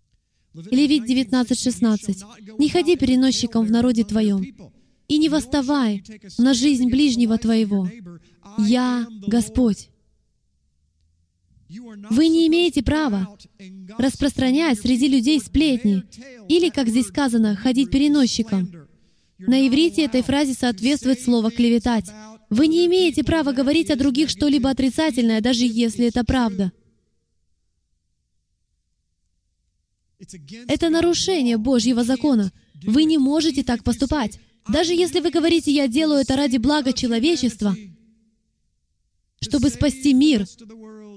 [0.70, 2.57] Левит 19.16.
[2.59, 4.42] «Не ходи переносчиком в народе твоем,
[5.09, 6.02] и не восставай
[6.38, 7.88] на жизнь ближнего твоего.
[8.59, 9.90] Я Господь».
[11.68, 13.36] Вы не имеете права
[13.98, 16.04] распространять среди людей сплетни
[16.48, 18.70] или, как здесь сказано, ходить переносчиком.
[19.38, 22.07] На иврите этой фразе соответствует слово «клеветать».
[22.48, 26.72] Вы не имеете права говорить о других что-либо отрицательное, даже если это правда.
[30.68, 32.52] Это нарушение Божьего закона.
[32.84, 34.38] Вы не можете так поступать.
[34.68, 37.76] Даже если вы говорите, я делаю это ради блага человечества,
[39.40, 40.46] чтобы спасти мир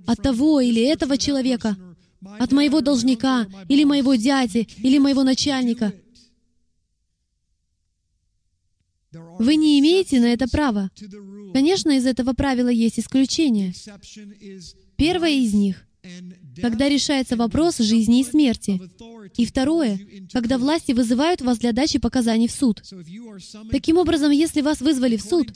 [0.05, 1.77] от того или этого человека,
[2.21, 5.93] от моего должника, или моего дяди, или моего начальника.
[9.11, 10.91] Вы не имеете на это права.
[11.53, 13.73] Конечно, из этого правила есть исключения.
[14.97, 15.88] Первое из них
[16.61, 18.81] когда решается вопрос жизни и смерти.
[19.35, 19.99] И второе,
[20.31, 22.81] когда власти вызывают вас для дачи показаний в суд.
[23.71, 25.53] Таким образом, если вас вызвали в суд,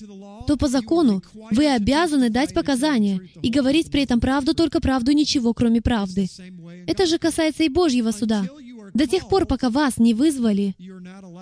[0.47, 5.53] то по закону вы обязаны дать показания и говорить при этом правду, только правду, ничего,
[5.53, 6.27] кроме правды.
[6.87, 8.45] Это же касается и Божьего суда.
[8.93, 10.75] До тех пор, пока вас не вызвали,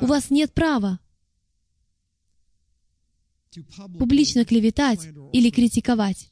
[0.02, 1.00] у вас нет права
[4.00, 6.31] публично клеветать или критиковать.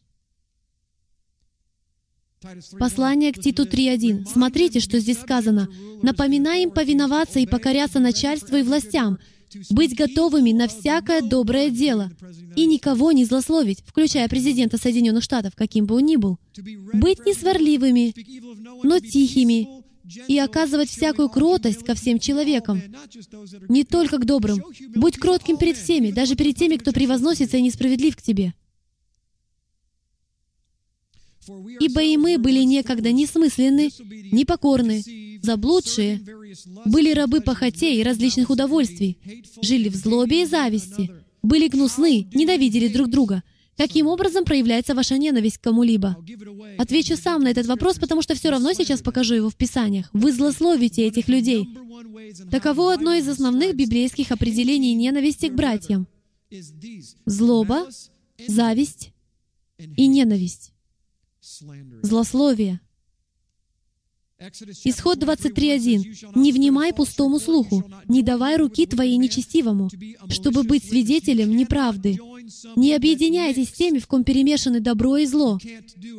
[2.80, 4.26] Послание к Титу 3.1.
[4.26, 5.68] Смотрите, что здесь сказано.
[6.02, 9.20] «Напоминаем повиноваться и покоряться начальству и властям,
[9.70, 12.12] быть готовыми на всякое доброе дело
[12.56, 16.38] и никого не злословить, включая президента Соединенных Штатов, каким бы он ни был.
[16.94, 18.14] Быть не сварливыми,
[18.84, 19.68] но тихими,
[20.28, 22.82] и оказывать всякую кротость ко всем человекам,
[23.68, 24.64] не только к добрым.
[24.96, 28.54] Будь кротким перед всеми, даже перед теми, кто превозносится и несправедлив к тебе.
[31.80, 33.90] Ибо и мы были некогда несмысленны,
[34.32, 35.04] непокорны,
[35.42, 36.22] заблудшие,
[36.86, 39.18] были рабы похотей и различных удовольствий,
[39.62, 41.12] жили в злобе и зависти,
[41.42, 43.44] были гнусны, ненавидели друг друга.
[43.78, 46.18] Каким образом проявляется ваша ненависть к кому-либо?
[46.78, 50.10] Отвечу сам на этот вопрос, потому что все равно сейчас покажу его в Писаниях.
[50.12, 51.66] Вы злословите этих людей.
[52.52, 56.08] Таково одно из основных библейских определений ненависти к братьям.
[57.26, 57.88] Злоба,
[58.48, 59.14] зависть
[59.96, 60.74] и ненависть
[62.02, 62.80] злословие.
[64.86, 66.32] Исход 23.1.
[66.36, 69.90] «Не внимай пустому слуху, не давай руки твоей нечестивому,
[70.30, 72.18] чтобы быть свидетелем неправды.
[72.78, 75.60] Не объединяйтесь с теми, в ком перемешаны добро и зло.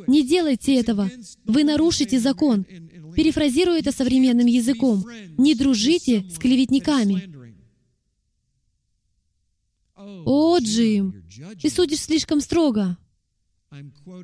[0.07, 1.09] Не делайте этого.
[1.45, 2.63] Вы нарушите закон.
[3.15, 5.03] Перефразирую это современным языком.
[5.37, 7.35] Не дружите с клеветниками.
[9.97, 11.23] О, Джим,
[11.59, 12.97] ты судишь слишком строго.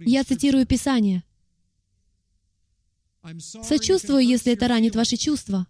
[0.02, 1.24] Я цитирую Писание.
[3.40, 5.68] Сочувствую, если это ранит ваши чувства.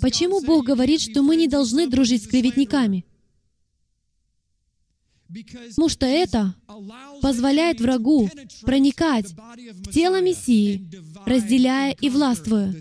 [0.00, 3.04] Почему Бог говорит, что мы не должны дружить с клеветниками?
[5.28, 6.54] Потому что это
[7.22, 8.28] позволяет врагу
[8.62, 10.90] проникать в тело Мессии,
[11.24, 12.74] разделяя и властвуя.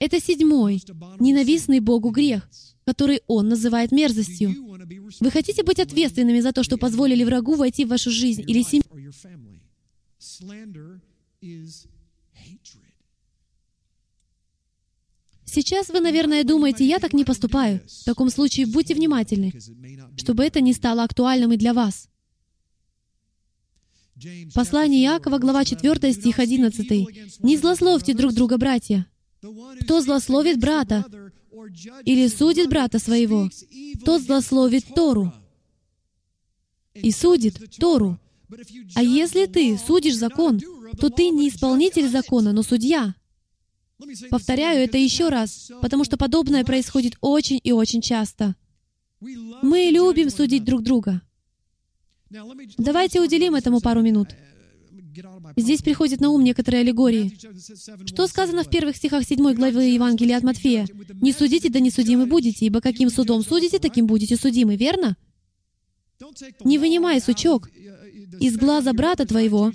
[0.00, 0.82] Это седьмой,
[1.20, 2.48] ненавистный Богу грех,
[2.88, 4.48] который Он называет мерзостью.
[5.20, 9.12] Вы хотите быть ответственными за то, что позволили врагу войти в вашу жизнь или семью?
[15.44, 17.80] Сейчас вы, наверное, думаете, я так не поступаю.
[17.86, 19.52] В таком случае будьте внимательны,
[20.16, 22.08] чтобы это не стало актуальным и для вас.
[24.54, 27.40] Послание Иакова, глава 4, стих 11.
[27.40, 29.06] «Не злословьте друг друга, братья.
[29.82, 31.04] Кто злословит брата
[32.04, 33.48] или судит брата своего,
[34.04, 35.32] тот злословит Тору
[36.94, 38.18] и судит Тору.
[38.94, 40.60] А если ты судишь закон,
[40.98, 43.14] то ты не исполнитель закона, но судья.
[44.30, 48.54] Повторяю это еще раз, потому что подобное происходит очень и очень часто.
[49.20, 51.20] Мы любим судить друг друга.
[52.30, 54.28] Давайте уделим этому пару минут.
[55.56, 57.36] Здесь приходят на ум некоторые аллегории.
[58.06, 60.86] Что сказано в первых стихах 7 главы Евангелия от Матфея?
[61.20, 65.16] «Не судите, да не судимы будете, ибо каким судом судите, таким будете судимы», верно?
[66.64, 67.68] Не вынимай сучок
[68.40, 69.72] из глаза брата твоего,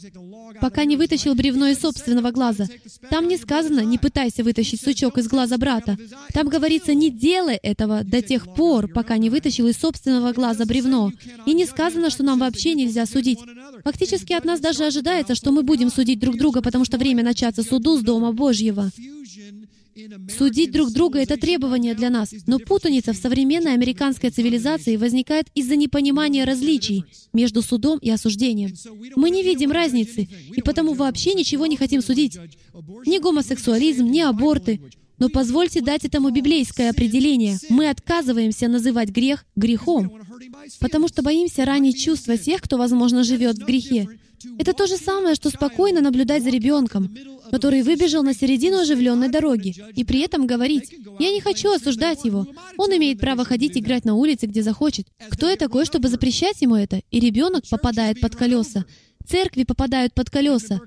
[0.62, 2.68] пока не вытащил бревно из собственного глаза.
[3.10, 5.98] Там не сказано «не пытайся вытащить сучок из глаза брата».
[6.34, 11.12] Там говорится «не делай этого до тех пор, пока не вытащил из собственного глаза бревно».
[11.46, 13.40] И не сказано, что нам вообще нельзя судить.
[13.84, 17.64] Фактически от нас даже ожидается, что мы будем судить друг друга, потому что время начаться
[17.64, 18.92] суду с Дома Божьего.
[20.30, 25.76] Судить друг друга— это требование для нас, но путаница в современной американской цивилизации возникает из-за
[25.76, 28.74] непонимания различий между судом и осуждением.
[29.16, 32.38] Мы не видим разницы, и потому вообще ничего не хотим судить.
[33.06, 34.80] Ни гомосексуализм, ни аборты.
[35.20, 37.58] Но позвольте дать этому библейское определение.
[37.70, 40.12] Мы отказываемся называть грех грехом,
[40.80, 44.08] потому что боимся ранить чувства тех, кто, возможно, живет в грехе.
[44.58, 47.16] Это то же самое, что спокойно наблюдать за ребенком,
[47.50, 52.46] который выбежал на середину оживленной дороги, и при этом говорить, «Я не хочу осуждать его.
[52.78, 55.08] Он имеет право ходить играть на улице, где захочет.
[55.30, 58.86] Кто я такой, чтобы запрещать ему это?» И ребенок попадает под колеса.
[59.28, 60.82] Церкви попадают под колеса.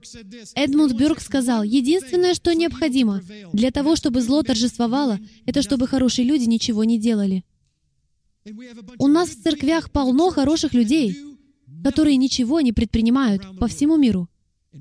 [0.55, 3.23] Эдмунд Бюрк сказал, единственное, что необходимо
[3.53, 7.45] для того, чтобы зло торжествовало, это чтобы хорошие люди ничего не делали.
[8.99, 11.17] У нас в церквях полно хороших людей,
[11.83, 14.29] которые ничего не предпринимают по всему миру.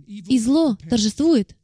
[0.08, 1.56] И зло торжествует.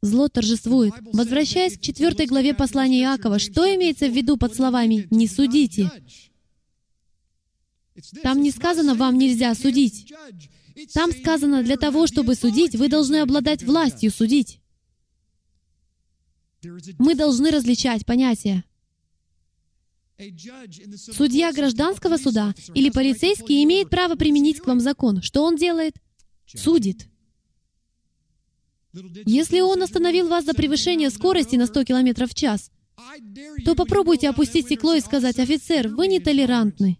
[0.00, 0.94] Зло торжествует.
[1.12, 5.90] Возвращаясь к четвертой главе послания Иакова, что имеется в виду под словами «не судите»?
[8.22, 10.12] Там не сказано «вам нельзя судить».
[10.94, 14.60] Там сказано «для того, чтобы судить, вы должны обладать властью судить».
[16.98, 18.64] Мы должны различать понятия.
[20.96, 25.20] Судья гражданского суда или полицейский имеет право применить к вам закон.
[25.20, 25.96] Что он делает?
[26.46, 27.08] Судит.
[29.24, 32.70] Если он остановил вас за превышение скорости на 100 км в час,
[33.64, 36.98] то попробуйте опустить стекло и сказать, «Офицер, вы нетолерантны».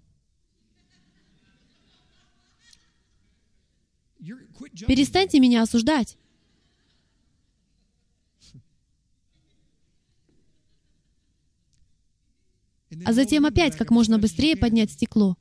[4.72, 6.16] Перестаньте меня осуждать.
[13.04, 15.36] а затем опять как можно быстрее поднять стекло.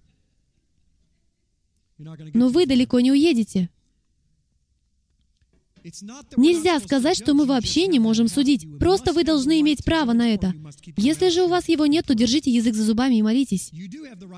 [1.97, 3.69] Но вы далеко не уедете.
[6.37, 8.67] Нельзя сказать, что мы вообще не можем судить.
[8.79, 10.53] Просто вы должны иметь право на это.
[10.97, 13.71] Если же у вас его нет, то держите язык за зубами и молитесь.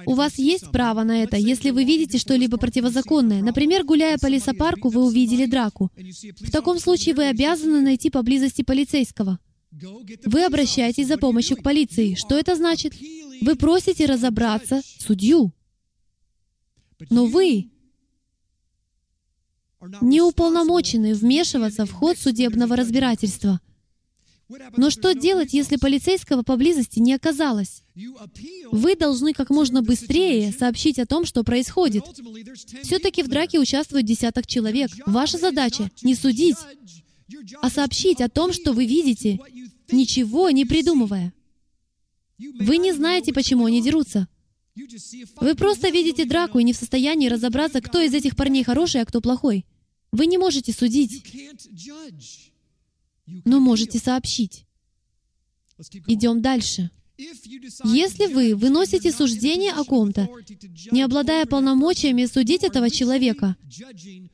[0.06, 3.42] У вас есть право на это, если вы видите что-либо противозаконное.
[3.42, 5.92] Например, гуляя по лесопарку, вы увидели драку.
[6.40, 9.40] В таком случае вы обязаны найти поблизости полицейского.
[10.26, 12.14] Вы обращаетесь за помощью к полиции.
[12.16, 12.94] Что это значит?
[13.42, 15.52] Вы просите разобраться судью.
[17.10, 17.73] Но вы
[20.02, 23.60] не уполномочены вмешиваться в ход судебного разбирательства.
[24.78, 27.84] Но что делать, если полицейского поблизости не оказалось?
[28.72, 32.04] Вы должны как можно быстрее сообщить о том, что происходит.
[32.84, 34.92] Все-таки в драке участвует десяток человек.
[35.06, 36.58] Ваша задача— не судить,
[37.62, 39.40] а сообщить о том, что вы видите,
[39.92, 41.34] ничего не придумывая.
[42.38, 44.28] Вы не знаете, почему они дерутся.
[45.40, 49.06] Вы просто видите драку и не в состоянии разобраться, кто из этих парней хороший, а
[49.06, 49.66] кто плохой.
[50.14, 51.26] Вы не можете судить,
[53.26, 54.66] но можете сообщить.
[56.08, 56.92] Идем дальше.
[57.18, 60.30] Если вы выносите суждение о ком-то,
[60.92, 63.56] не обладая полномочиями судить этого человека,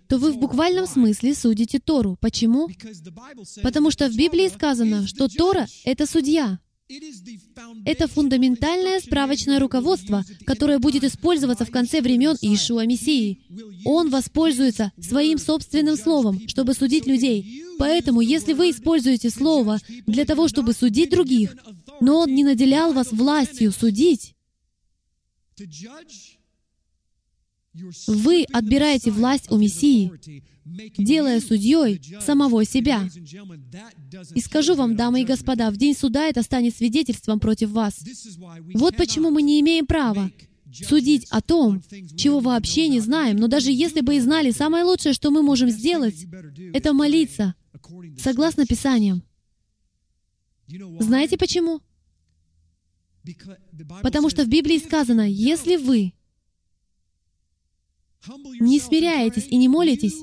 [0.09, 2.17] то вы в буквальном смысле судите Тору.
[2.19, 2.69] Почему?
[3.63, 6.59] Потому что в Библии сказано, что Тора— это судья.
[7.85, 13.41] Это фундаментальное справочное руководство, которое будет использоваться в конце времен Иешуа Мессии.
[13.85, 17.63] Он воспользуется своим собственным словом, чтобы судить людей.
[17.77, 19.77] Поэтому, если вы используете слово
[20.07, 21.55] для того, чтобы судить других,
[22.01, 24.35] но Он не наделял вас властью судить,
[28.07, 30.11] вы отбираете власть у Мессии,
[30.97, 33.07] делая судьей самого себя.
[34.35, 38.03] И скажу вам, дамы и господа, в день суда это станет свидетельством против вас.
[38.73, 40.31] Вот почему мы не имеем права
[40.71, 41.81] судить о том,
[42.15, 45.69] чего вообще не знаем, но даже если бы и знали, самое лучшее, что мы можем
[45.69, 46.25] сделать,
[46.73, 47.55] это молиться,
[48.19, 49.23] согласно Писаниям.
[50.99, 51.81] Знаете почему?
[54.03, 56.13] Потому что в Библии сказано, если вы
[58.59, 60.15] не смиряетесь и не молитесь,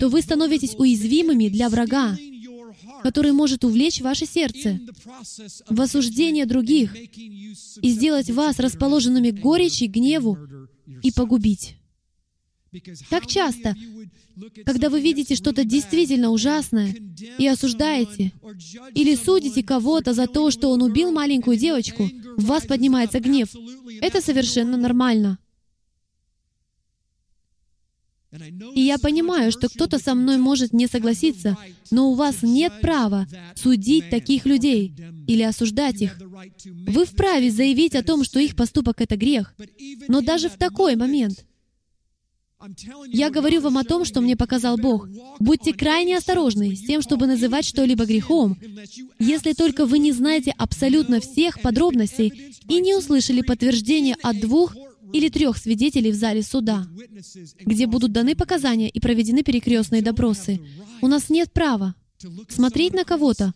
[0.00, 2.16] то вы становитесь уязвимыми для врага,
[3.02, 4.80] который может увлечь ваше сердце
[5.68, 10.38] в осуждение других и сделать вас расположенными к горечи, гневу
[11.02, 11.76] и погубить.
[13.10, 13.76] Так часто,
[14.64, 16.94] когда вы видите что-то действительно ужасное
[17.36, 18.32] и осуждаете,
[18.94, 22.08] или судите кого-то за то, что он убил маленькую девочку,
[22.38, 23.54] в вас поднимается гнев.
[24.00, 25.38] Это совершенно нормально.
[28.74, 31.56] И я понимаю, что кто-то со мной может не согласиться,
[31.90, 34.94] но у вас нет права судить таких людей
[35.26, 36.18] или осуждать их.
[36.64, 39.54] Вы вправе заявить о том, что их поступок— это грех.
[40.08, 41.44] Но даже в такой момент
[43.08, 45.08] я говорю вам о том, что мне показал Бог.
[45.40, 48.56] Будьте крайне осторожны с тем, чтобы называть что-либо грехом,
[49.18, 54.74] если только вы не знаете абсолютно всех подробностей и не услышали подтверждение от двух
[55.12, 56.86] или трех свидетелей в зале суда,
[57.60, 60.60] где будут даны показания и проведены перекрестные допросы.
[61.00, 61.94] У нас нет права
[62.48, 63.52] смотреть на кого-то,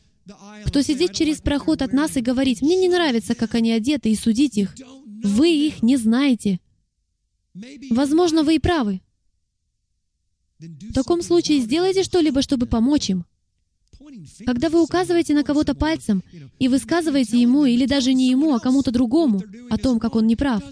[0.65, 4.17] кто сидит через проход от нас и говорит, «Мне не нравится, как они одеты», и
[4.17, 4.75] судить их.
[5.23, 6.61] Вы их не знаете.
[7.91, 9.01] Возможно, вы и правы.
[10.59, 13.25] В таком случае сделайте что-либо, чтобы помочь им.
[14.45, 16.23] Когда вы указываете на кого-то пальцем
[16.59, 20.37] и высказываете ему, или даже не ему, а кому-то другому, о том, как он не
[20.37, 20.63] прав,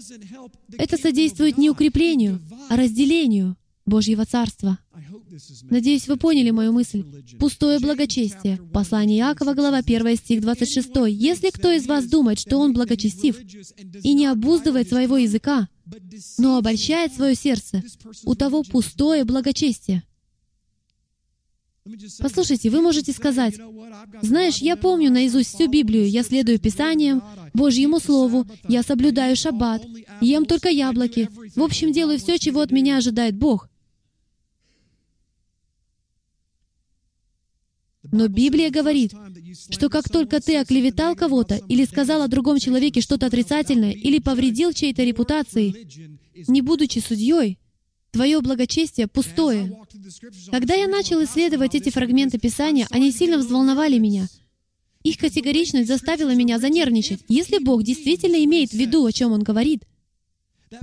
[0.77, 4.79] это содействует не укреплению, а разделению Божьего Царства.
[5.69, 7.03] Надеюсь, вы поняли мою мысль.
[7.39, 8.57] Пустое благочестие.
[8.73, 10.89] Послание Иакова, глава 1, стих 26.
[11.07, 13.37] «Если кто из вас думает, что он благочестив
[14.03, 15.67] и не обуздывает своего языка,
[16.37, 17.83] но обольщает свое сердце,
[18.23, 20.03] у того пустое благочестие».
[22.19, 23.55] Послушайте, вы можете сказать,
[24.23, 27.21] «Знаешь, я помню наизусть всю Библию, я следую Писаниям,
[27.53, 29.85] Божьему Слову, я соблюдаю шаббат,
[30.19, 33.69] ем только яблоки, в общем, делаю все, чего от меня ожидает Бог».
[38.11, 39.13] Но Библия говорит,
[39.69, 44.73] что как только ты оклеветал кого-то или сказал о другом человеке что-то отрицательное или повредил
[44.73, 45.87] чьей-то репутации,
[46.47, 47.59] не будучи судьей,
[48.15, 49.77] твое благочестие пустое.
[50.49, 54.29] Когда я начал исследовать эти фрагменты Писания, они сильно взволновали меня.
[55.03, 57.19] Их категоричность заставила меня занервничать.
[57.27, 59.83] Если Бог действительно имеет в виду, о чем Он говорит—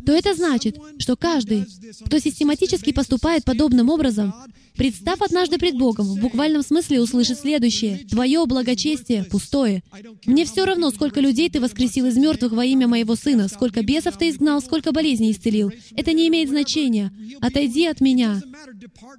[0.05, 1.65] то это значит, что каждый,
[2.05, 4.35] кто систематически поступает подобным образом,
[4.77, 7.99] представ однажды пред Богом, в буквальном смысле услышит следующее.
[8.11, 9.83] «Твое благочестие пустое.
[10.25, 14.17] Мне все равно, сколько людей ты воскресил из мертвых во имя моего сына, сколько бесов
[14.17, 15.73] ты изгнал, сколько болезней исцелил.
[15.97, 17.13] Это не имеет значения.
[17.41, 18.41] Отойди от меня.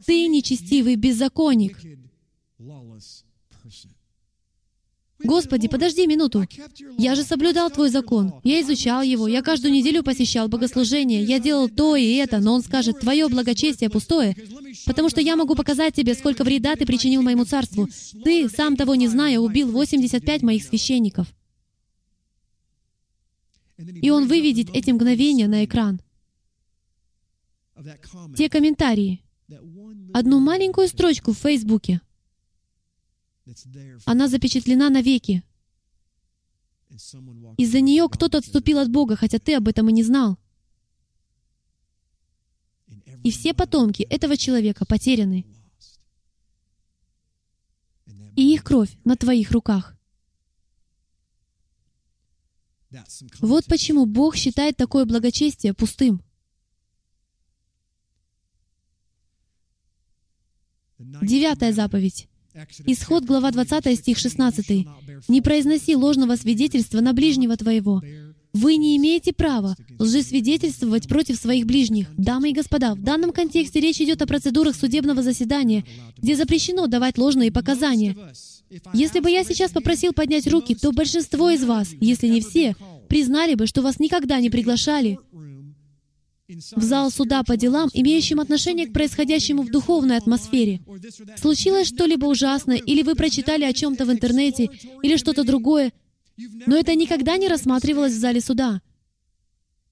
[0.06, 1.78] Ты нечестивый беззаконник».
[5.24, 6.46] Господи, подожди минуту.
[6.98, 8.34] Я же соблюдал Твой закон.
[8.44, 9.28] Я изучал его.
[9.28, 11.24] Я каждую неделю посещал богослужение.
[11.24, 12.40] Я делал то и это.
[12.40, 14.36] Но Он скажет, Твое благочестие пустое,
[14.86, 17.88] потому что я могу показать Тебе, сколько вреда Ты причинил моему царству.
[18.24, 21.28] Ты, сам того не зная, убил 85 моих священников.
[23.78, 26.02] И Он выведет эти мгновения на экран.
[28.38, 29.22] Те комментарии.
[30.14, 32.02] Одну маленькую строчку в Фейсбуке—
[34.06, 35.44] она запечатлена навеки.
[37.58, 40.38] Из-за нее кто-то отступил от Бога, хотя ты об этом и не знал.
[43.24, 45.46] И все потомки этого человека потеряны.
[48.36, 49.96] И их кровь на твоих руках.
[53.40, 56.22] Вот почему Бог считает такое благочестие пустым.
[61.00, 62.30] Девятая заповедь.
[62.86, 64.88] Исход, глава 20, стих 16.
[65.28, 68.02] «Не произноси ложного свидетельства на ближнего твоего.
[68.54, 72.16] Вы не имеете права лжесвидетельствовать против своих ближних.
[72.16, 75.84] Дамы и господа, в данном контексте речь идет о процедурах судебного заседания,
[76.18, 78.16] где запрещено давать ложные показания.
[78.94, 82.76] Если бы я сейчас попросил поднять руки, то большинство из вас, если не все,
[83.10, 85.18] признали бы, что вас никогда не приглашали
[86.48, 90.82] в зал суда по делам, имеющим отношение к происходящему в духовной атмосфере.
[91.38, 94.70] Случилось что-либо ужасное, или вы прочитали о чем-то в интернете,
[95.02, 95.94] или что-то другое,
[96.66, 98.82] но это никогда не рассматривалось в зале суда.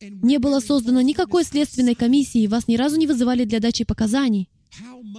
[0.01, 4.49] Не было создано никакой следственной комиссии, вас ни разу не вызывали для дачи показаний.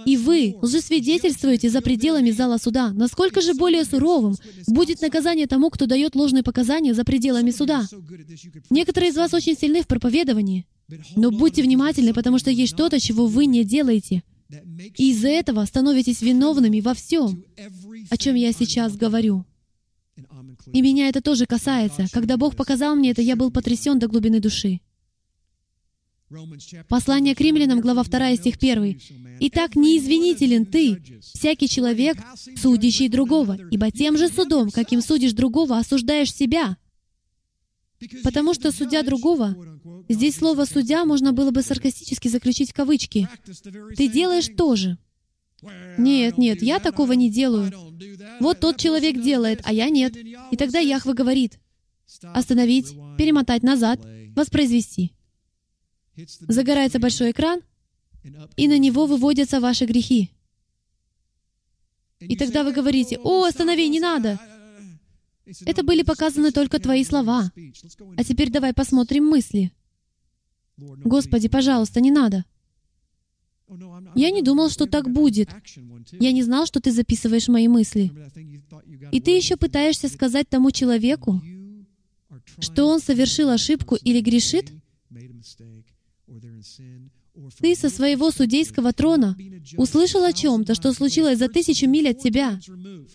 [0.05, 2.91] И вы лжесвидетельствуете за пределами зала суда.
[2.91, 4.35] Насколько же более суровым
[4.67, 7.87] будет наказание тому, кто дает ложные показания за пределами суда?
[8.69, 10.65] Некоторые из вас очень сильны в проповедовании.
[11.15, 14.23] Но будьте внимательны, потому что есть что-то, чего вы не делаете.
[14.97, 17.43] И из-за этого становитесь виновными во всем,
[18.09, 19.45] о чем я сейчас говорю.
[20.71, 22.05] И меня это тоже касается.
[22.11, 24.81] Когда Бог показал мне это, я был потрясен до глубины души.
[26.87, 28.99] Послание к римлянам, глава 2, стих 1.
[29.41, 32.17] «Итак, не извинителен ты, всякий человек,
[32.55, 36.77] судящий другого, ибо тем же судом, каким судишь другого, осуждаешь себя».
[38.23, 39.55] Потому что судя другого,
[40.09, 43.27] здесь слово «судья» можно было бы саркастически заключить в кавычки.
[43.95, 44.97] Ты делаешь то же.
[45.97, 47.71] Нет, нет, я такого не делаю.
[48.39, 50.15] Вот тот человек делает, а я нет.
[50.51, 51.59] И тогда Яхва говорит,
[52.33, 54.01] остановить, перемотать назад,
[54.35, 55.13] воспроизвести.
[56.47, 57.61] Загорается большой экран,
[58.55, 60.31] и на него выводятся ваши грехи.
[62.19, 64.39] И тогда вы говорите, «О, останови, не надо!»
[65.65, 67.51] Это были показаны только твои слова.
[68.17, 69.71] А теперь давай посмотрим мысли.
[70.77, 72.45] Господи, пожалуйста, не надо.
[74.15, 75.49] Я не думал, что так будет.
[76.11, 78.11] Я не знал, что ты записываешь мои мысли.
[79.11, 81.41] И ты еще пытаешься сказать тому человеку,
[82.59, 84.71] что он совершил ошибку или грешит?
[87.59, 89.35] Ты со своего судейского трона
[89.75, 92.59] услышал о чем-то, что случилось за тысячу миль от тебя,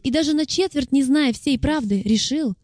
[0.02, 2.54] и даже на четверть, не зная всей правды, решил,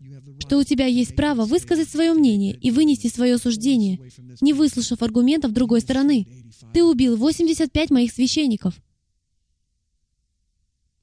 [0.40, 4.00] что у тебя есть право высказать свое мнение и вынести свое суждение,
[4.40, 6.26] не выслушав аргументов другой стороны.
[6.72, 8.74] Ты убил 85 моих священников.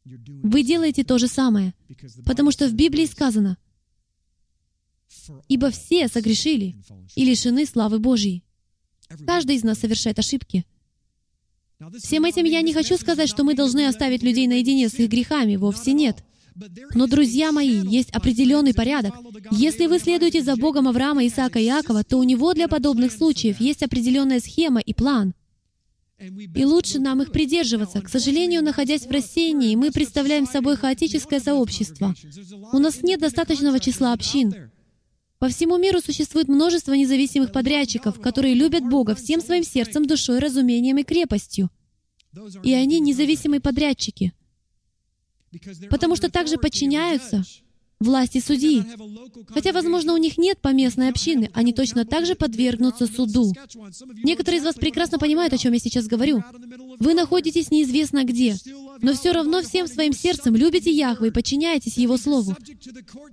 [0.04, 1.74] Вы делаете то же самое,
[2.26, 3.58] потому что в Библии сказано,
[5.47, 6.76] «Ибо все согрешили
[7.16, 8.43] и лишены славы Божьей».
[9.26, 10.66] Каждый из нас совершает ошибки.
[11.97, 15.55] Всем этим я не хочу сказать, что мы должны оставить людей наедине с их грехами,
[15.55, 16.24] вовсе нет.
[16.93, 19.16] Но, друзья мои, есть определенный порядок.
[19.51, 23.59] Если вы следуете за Богом Авраама, Исаака и Иакова, то у него для подобных случаев
[23.59, 25.34] есть определенная схема и план.
[26.53, 28.01] И лучше нам их придерживаться.
[28.01, 32.14] К сожалению, находясь в рассеянии, мы представляем собой хаотическое сообщество.
[32.72, 34.72] У нас нет достаточного числа общин.
[35.42, 41.00] По всему миру существует множество независимых подрядчиков, которые любят Бога всем своим сердцем, душой, разумением
[41.00, 41.72] и крепостью.
[42.62, 44.34] И они независимые подрядчики,
[45.89, 47.44] потому что также подчиняются
[48.00, 48.84] власти судьи.
[49.50, 53.52] Хотя, возможно, у них нет поместной общины, они точно так же подвергнутся суду.
[54.24, 56.44] Некоторые из вас прекрасно понимают, о чем я сейчас говорю.
[57.02, 58.56] Вы находитесь неизвестно где,
[59.02, 62.56] но все равно всем своим сердцем любите Яхве и подчиняетесь Его Слову.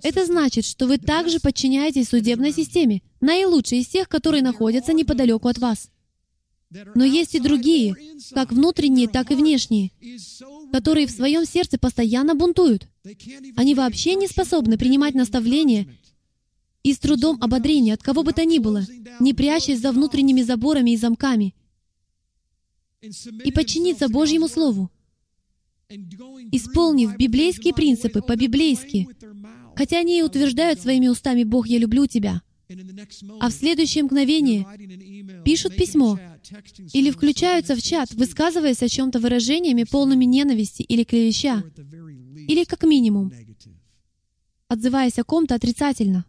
[0.01, 5.59] Это значит, что вы также подчиняетесь судебной системе, наилучшей из тех, которые находятся неподалеку от
[5.59, 5.91] вас.
[6.95, 7.93] Но есть и другие,
[8.33, 9.91] как внутренние, так и внешние,
[10.71, 12.87] которые в своем сердце постоянно бунтуют.
[13.55, 15.87] Они вообще не способны принимать наставления
[16.81, 18.83] и с трудом ободрения от кого бы то ни было,
[19.19, 21.53] не прячась за внутренними заборами и замками,
[23.01, 24.91] и подчиниться Божьему Слову,
[25.89, 29.07] исполнив библейские принципы по-библейски,
[29.75, 32.41] хотя они и утверждают своими устами «Бог, я люблю тебя»,
[33.39, 34.65] а в следующее мгновение
[35.43, 36.19] пишут письмо
[36.93, 41.63] или включаются в чат, высказываясь о чем-то выражениями, полными ненависти или клевеща,
[42.47, 43.31] или как минимум,
[44.67, 46.25] отзываясь о ком-то отрицательно.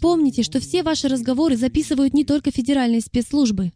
[0.00, 3.72] Помните, что все ваши разговоры записывают не только федеральные спецслужбы.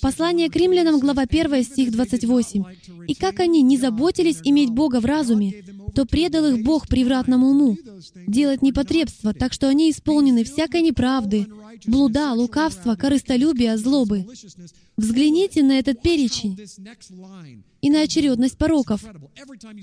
[0.00, 2.64] Послание к римлянам, глава 1, стих 28.
[3.06, 5.62] «И как они не заботились иметь Бога в разуме,
[5.94, 7.78] то предал их Бог превратному уму,
[8.26, 11.46] делать непотребство, так что они исполнены всякой неправды,
[11.86, 14.26] блуда, лукавства, корыстолюбия, злобы».
[14.96, 16.58] Взгляните на этот перечень
[17.80, 19.04] и на очередность пороков.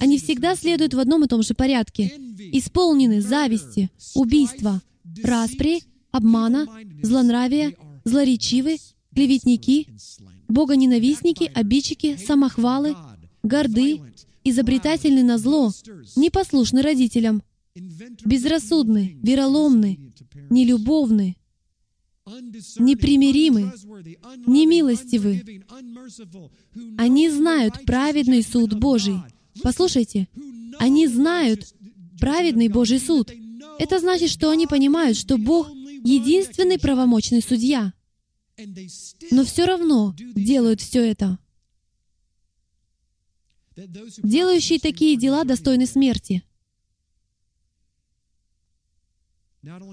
[0.02, 2.14] Они всегда следуют в одном и том же порядке.
[2.52, 4.82] Исполнены зависти, убийства,
[5.24, 6.68] распри, обмана,
[7.02, 8.78] злонравия, злоречивы,
[9.20, 9.88] клеветники,
[10.48, 12.96] богоненавистники, обидчики, самохвалы,
[13.44, 14.00] горды,
[14.46, 15.74] изобретательны на зло,
[16.16, 17.44] непослушны родителям,
[17.76, 20.14] безрассудны, вероломны,
[20.50, 21.36] нелюбовны,
[22.80, 23.74] непримиримы,
[24.48, 25.66] немилостивы.
[26.98, 29.18] Они знают праведный суд Божий.
[29.62, 30.30] Послушайте,
[30.78, 31.68] они знают
[32.22, 33.34] праведный Божий суд.
[33.80, 35.70] Это значит, что они понимают, что Бог—
[36.06, 37.92] единственный правомочный судья.
[39.32, 41.40] Но все равно делают все это.
[43.76, 46.44] Делающие такие дела достойны смерти.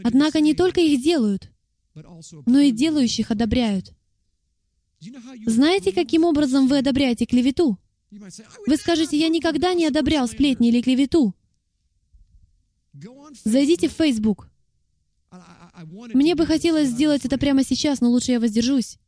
[0.05, 1.51] Однако не только их делают,
[2.47, 3.95] но и делающих одобряют.
[5.47, 7.79] Знаете, каким образом вы одобряете клевету?
[8.11, 11.35] Вы скажете, я никогда не одобрял сплетни или клевету.
[13.45, 14.49] Зайдите в Facebook.
[16.15, 18.99] Мне бы хотелось сделать это прямо сейчас, но лучше я воздержусь.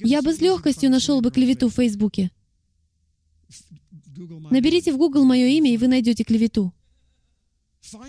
[0.00, 2.30] Я бы с легкостью нашел бы клевету в Фейсбуке.
[4.50, 6.72] Наберите в Google мое имя, и вы найдете клевету.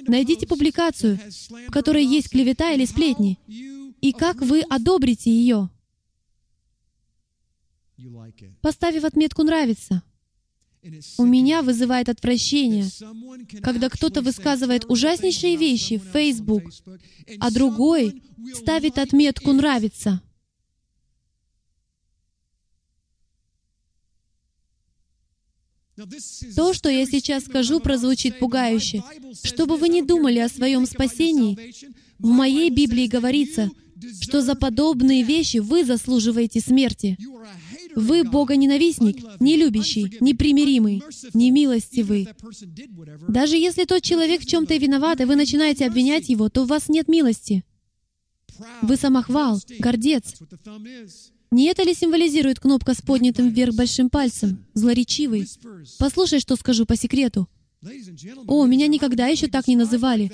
[0.08, 1.20] Найдите публикацию,
[1.68, 3.38] в которой есть клевета или сплетни,
[4.02, 5.70] и как вы одобрите ее,
[8.62, 10.04] поставив отметку «нравится».
[11.18, 12.86] У меня вызывает отвращение,
[13.62, 16.64] когда кто-то высказывает ужаснейшие вещи в Facebook,
[17.40, 18.22] а другой
[18.54, 20.22] ставит отметку «нравится».
[26.56, 29.04] То, что я сейчас скажу, прозвучит пугающе.
[29.44, 31.74] Чтобы вы не думали о своем спасении,
[32.20, 33.72] в моей Библии говорится,
[34.22, 37.18] что за подобные вещи вы заслуживаете смерти.
[37.98, 41.02] Вы богоненавистник, нелюбящий, непримиримый,
[41.34, 42.30] немилостивый.
[43.28, 46.90] Даже если тот человек в чем-то виноват, и вы начинаете обвинять его, то у вас
[46.90, 47.64] нет милости.
[48.84, 50.36] Вы самохвал, гордец.
[51.50, 54.64] Не это ли символизирует кнопка с поднятым вверх большим пальцем?
[54.76, 55.48] Злоречивый.
[55.98, 57.50] Послушай, что скажу по секрету.
[58.46, 60.32] О, меня никогда еще так не называли.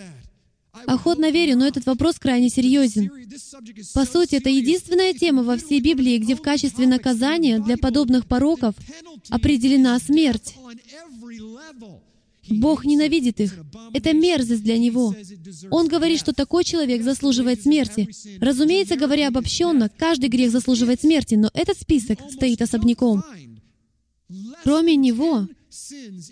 [0.88, 3.12] Охотно верю, но этот вопрос крайне серьезен.
[3.94, 8.76] По сути, это единственная тема во всей Библии, где в качестве наказания для подобных пороков
[9.30, 10.56] определена смерть.
[12.50, 13.58] Бог ненавидит их.
[13.94, 15.16] Это мерзость для Него.
[15.70, 18.10] Он говорит, что такой человек заслуживает смерти.
[18.42, 23.24] Разумеется, говоря обобщенно, каждый грех заслуживает смерти, но этот список стоит особняком.
[24.64, 25.48] Кроме него,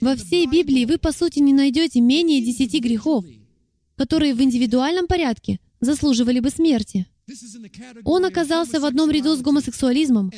[0.01, 3.23] во всей Библии вы, по сути, не найдете менее десяти грехов,
[3.95, 7.07] которые в индивидуальном порядке заслуживали бы смерти.
[8.03, 10.31] Он оказался в одном ряду с гомосексуализмом,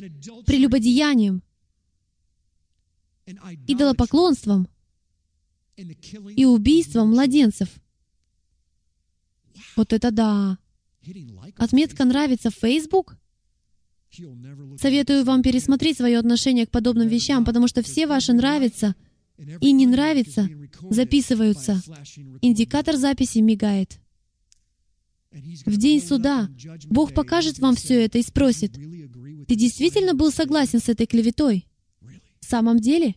[0.45, 1.41] прелюбодеянием,
[3.67, 4.67] идолопоклонством
[5.75, 7.69] и убийством младенцев.
[9.75, 10.57] Вот это да!
[11.57, 13.17] Отметка «Нравится» в Facebook?
[14.79, 18.95] Советую вам пересмотреть свое отношение к подобным вещам, потому что все ваши «нравится»
[19.37, 20.49] и «не нравится»
[20.89, 21.81] записываются.
[22.41, 23.99] Индикатор записи мигает.
[25.65, 26.49] В день суда
[26.85, 31.67] Бог покажет вам все это и спросит, «Ты действительно был согласен с этой клеветой?
[32.39, 33.15] В самом деле?»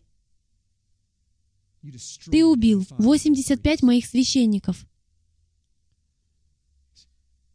[2.30, 4.86] Ты убил 85 моих священников.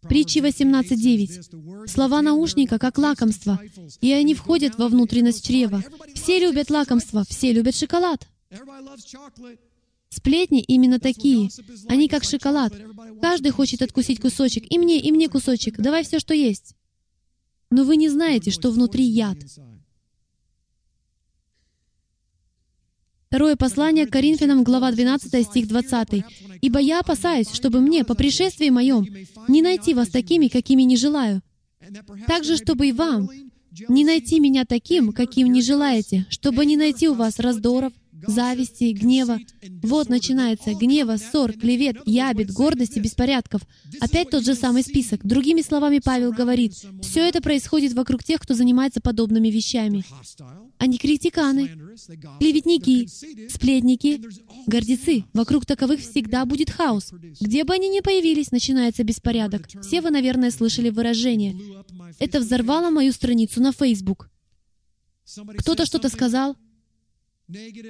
[0.02, 1.88] Притчи 18.9.
[1.88, 3.60] Слова наушника как лакомство,
[4.00, 5.84] и они входят во внутренность чрева.
[6.16, 8.28] Все любят лакомство, все любят шоколад.
[10.10, 11.50] Сплетни именно такие.
[11.88, 12.74] Они как шоколад.
[13.22, 14.70] Каждый хочет откусить кусочек.
[14.70, 15.78] И мне, и мне кусочек.
[15.78, 16.76] Давай все, что есть.
[17.70, 19.38] Но вы не знаете, что внутри яд.
[23.28, 26.26] Второе послание к Коринфянам, глава 12, стих 20.
[26.60, 29.08] «Ибо я опасаюсь, чтобы мне, по пришествии моем,
[29.48, 31.42] не найти вас такими, какими не желаю.
[32.28, 33.30] Также, чтобы и вам
[33.88, 37.94] не найти меня таким, каким не желаете, чтобы не найти у вас раздоров,
[38.28, 39.40] зависти, гнева.
[39.84, 43.62] Вот начинается гнева, ссор, клевет, ябед, гордости, беспорядков.
[44.00, 45.26] Опять тот же самый список.
[45.26, 50.04] Другими словами, Павел говорит, все это происходит вокруг тех, кто занимается подобными вещами.
[50.78, 51.70] Они критиканы,
[52.40, 53.08] клеветники,
[53.50, 54.22] сплетники,
[54.68, 55.26] гордецы.
[55.34, 57.12] Вокруг таковых всегда будет хаос.
[57.40, 59.68] Где бы они ни появились, начинается беспорядок.
[59.82, 61.56] Все вы, наверное, слышали выражение
[62.20, 64.30] это взорвало мою страницу на Facebook.
[65.58, 66.56] Кто-то что-то сказал,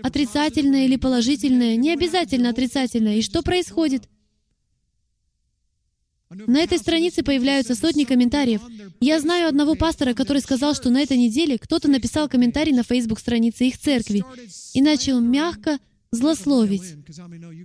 [0.03, 3.18] отрицательное или положительное, не обязательно отрицательное.
[3.18, 4.07] И что происходит?
[6.30, 8.62] На этой странице появляются сотни комментариев.
[9.01, 13.66] Я знаю одного пастора, который сказал, что на этой неделе кто-то написал комментарий на Facebook-странице
[13.66, 14.24] их церкви
[14.74, 15.80] и начал мягко
[16.12, 16.95] злословить.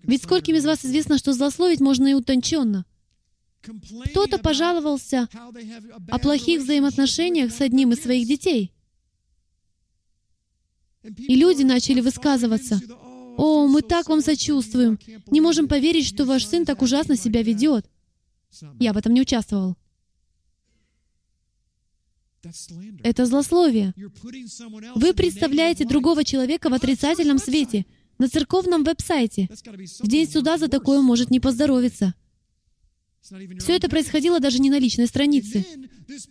[0.02, 2.84] Ведь скольким из вас известно, что злословить можно и утонченно.
[4.10, 5.28] Кто-то пожаловался
[6.08, 8.72] о плохих взаимоотношениях с одним из своих детей.
[11.16, 12.80] И люди начали высказываться.
[13.36, 14.98] «О, мы так вам сочувствуем!
[15.30, 17.86] Не можем поверить, что ваш сын так ужасно себя ведет!»
[18.78, 19.76] Я в этом не участвовал.
[23.02, 23.92] Это злословие.
[24.94, 27.86] Вы представляете другого человека в отрицательном свете,
[28.18, 29.48] на церковном веб-сайте.
[30.00, 32.14] В день суда за такое может не поздоровиться.
[33.58, 35.64] Все это происходило даже не на личной странице.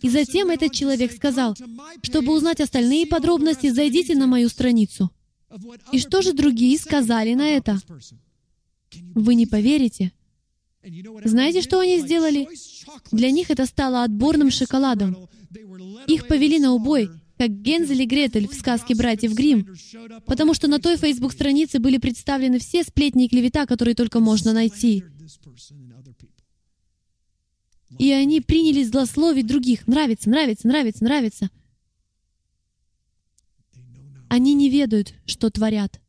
[0.00, 1.54] И затем этот человек сказал,
[2.02, 5.10] чтобы узнать остальные подробности, зайдите на мою страницу.
[5.92, 7.78] И что же другие сказали на это?
[9.14, 10.12] Вы не поверите.
[11.24, 12.48] Знаете, что они сделали?
[13.10, 15.28] Для них это стало отборным шоколадом.
[16.06, 19.66] Их повели на убой, как Гензель и Гретель в сказке «Братьев Грим,
[20.26, 25.04] потому что на той фейсбук-странице были представлены все сплетни и клевета, которые только можно найти.
[27.98, 29.86] И они принялись злословить других.
[29.86, 31.50] Нравится, нравится, нравится, нравится.
[34.28, 36.00] Они не ведают, что творят.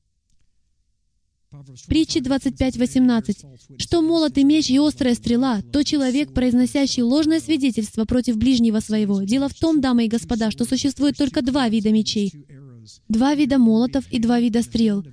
[1.88, 3.80] Притчи 25.18.
[3.80, 9.24] «Что молот и меч и острая стрела, то человек, произносящий ложное свидетельство против ближнего своего.
[9.24, 12.34] Дело в том, дамы и господа, что существует только два вида мечей.
[13.08, 15.06] Два вида молотов и два вида стрел.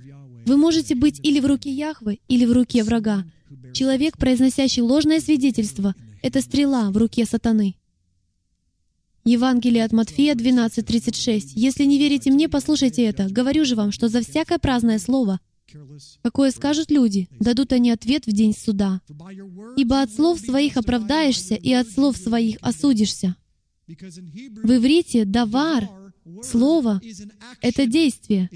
[0.45, 3.25] Вы можете быть или в руке Яхвы, или в руке врага.
[3.73, 5.95] Человек, произносящий ложное свидетельство,—
[6.25, 7.75] это стрела в руке сатаны.
[9.25, 11.51] Евангелие от Матфея 12.36.
[11.53, 13.27] «Если не верите мне, послушайте это.
[13.29, 15.39] Говорю же вам, что за всякое праздное слово,
[16.23, 19.01] Какое скажут люди, дадут они ответ в день суда.
[19.75, 23.35] Ибо от слов своих оправдаешься, и от слов своих осудишься.
[23.87, 23.91] В
[24.77, 25.89] иврите «давар»—
[26.43, 27.01] слово—
[27.61, 28.49] это действие.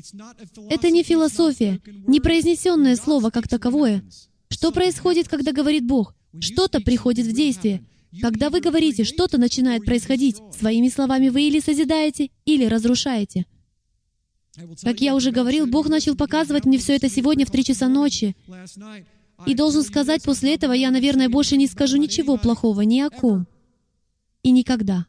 [0.70, 4.04] Это не философия, не произнесенное слово как таковое.
[4.50, 6.16] Что происходит, когда говорит Бог?
[6.40, 7.84] Что-то приходит в действие.
[8.22, 13.46] Когда вы говорите, что-то начинает происходить, своими словами вы или созидаете, или разрушаете—
[14.82, 18.36] как я уже говорил, Бог начал показывать мне все это сегодня в три часа ночи.
[19.46, 23.48] И должен сказать, после этого я, наверное, больше не скажу ничего плохого ни о ком.
[24.44, 25.06] И никогда.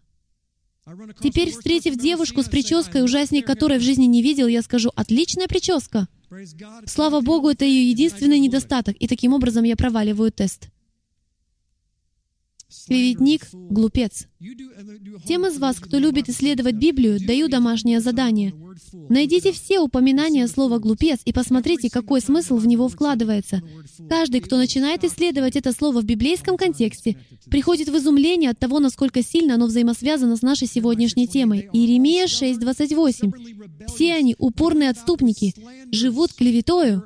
[1.21, 6.09] Теперь, встретив девушку с прической, ужасней которой в жизни не видел, я скажу, отличная прическа.
[6.87, 10.69] Слава Богу, это ее единственный недостаток, и таким образом я проваливаю тест.
[12.91, 14.27] Клеветник— глупец.
[15.25, 18.53] Тем из вас, кто любит исследовать Библию, даю домашнее задание.
[19.09, 23.63] Найдите все упоминания слова «глупец» и посмотрите, какой смысл в него вкладывается.
[24.09, 27.17] Каждый, кто начинает исследовать это слово в библейском контексте,
[27.49, 31.69] приходит в изумление от того, насколько сильно оно взаимосвязано с нашей сегодняшней темой.
[31.73, 33.87] Иеремия 6.28.
[33.87, 35.55] «Все они, упорные отступники,
[35.93, 37.05] живут клеветою.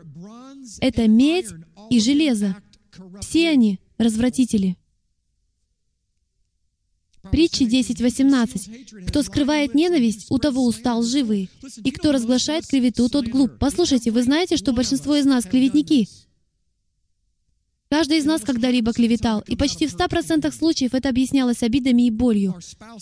[0.81, 1.51] Это медь
[1.91, 2.57] и железо.
[3.21, 4.79] Все они, развратители».
[7.31, 9.07] Притчи 10.18.
[9.07, 11.51] «Кто скрывает ненависть, у того устал живый,
[11.83, 13.53] и кто разглашает клевету, тот глуп».
[13.59, 16.09] Послушайте, вы знаете, что большинство из нас клеветники?
[17.91, 22.59] Каждый из нас когда-либо клеветал, и почти в 100% случаев это объяснялось обидами и болью.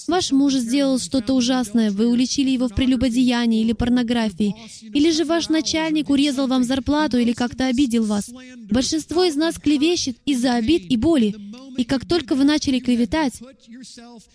[0.07, 5.49] Ваш муж сделал что-то ужасное, вы уличили его в прелюбодеянии или порнографии, или же ваш
[5.49, 8.31] начальник урезал вам зарплату или как-то обидел вас.
[8.71, 11.35] Большинство из нас клевещет из-за обид и боли.
[11.79, 13.41] И как только вы начали клеветать,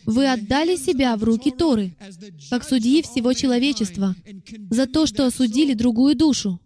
[0.05, 1.95] вы отдали себя в руки Торы,
[2.49, 4.15] как судьи всего человечества,
[4.71, 6.59] за то, что осудили другую душу.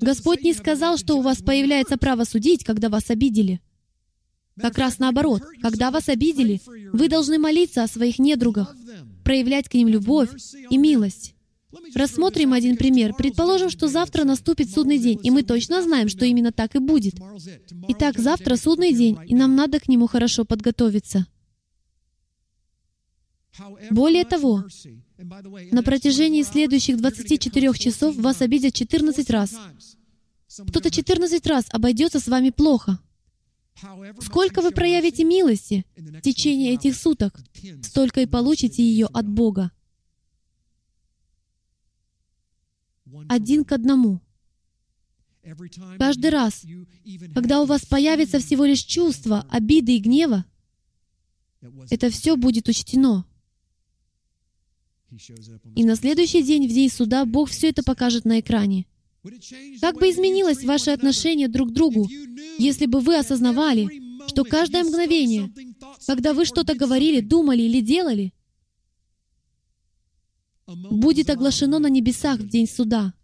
[0.00, 3.60] Господь не сказал, что у вас появляется право судить, когда вас обидели.
[4.60, 6.60] Как раз наоборот, когда вас обидели,
[6.92, 8.74] вы должны молиться о своих недругах,
[9.24, 10.30] проявлять к ним любовь
[10.70, 11.34] и милость.
[11.94, 13.14] Рассмотрим один пример.
[13.14, 17.14] Предположим, что завтра наступит судный день, и мы точно знаем, что именно так и будет.
[17.88, 21.26] Итак, завтра судный день, и нам надо к нему хорошо подготовиться.
[23.90, 24.64] Более того,
[25.18, 29.56] на протяжении следующих 24 часов вас обидят 14 раз.
[30.68, 33.00] Кто-то 14 раз обойдется с вами плохо.
[34.20, 37.40] Сколько вы проявите милости в течение этих суток,
[37.82, 39.72] столько и получите ее от Бога.
[43.28, 44.20] Один к одному.
[45.98, 46.64] Каждый раз,
[47.34, 50.44] когда у вас появится всего лишь чувство обиды и гнева,
[51.90, 53.27] это все будет учтено.
[55.74, 58.86] И на следующий день, в день суда, Бог все это покажет на экране.
[59.80, 62.08] Как бы изменилось ваше отношение друг к другу,
[62.58, 63.88] если бы вы осознавали,
[64.28, 65.50] что каждое мгновение,
[66.06, 68.32] когда вы что-то говорили, думали или делали,
[70.66, 73.14] будет оглашено на небесах в день суда,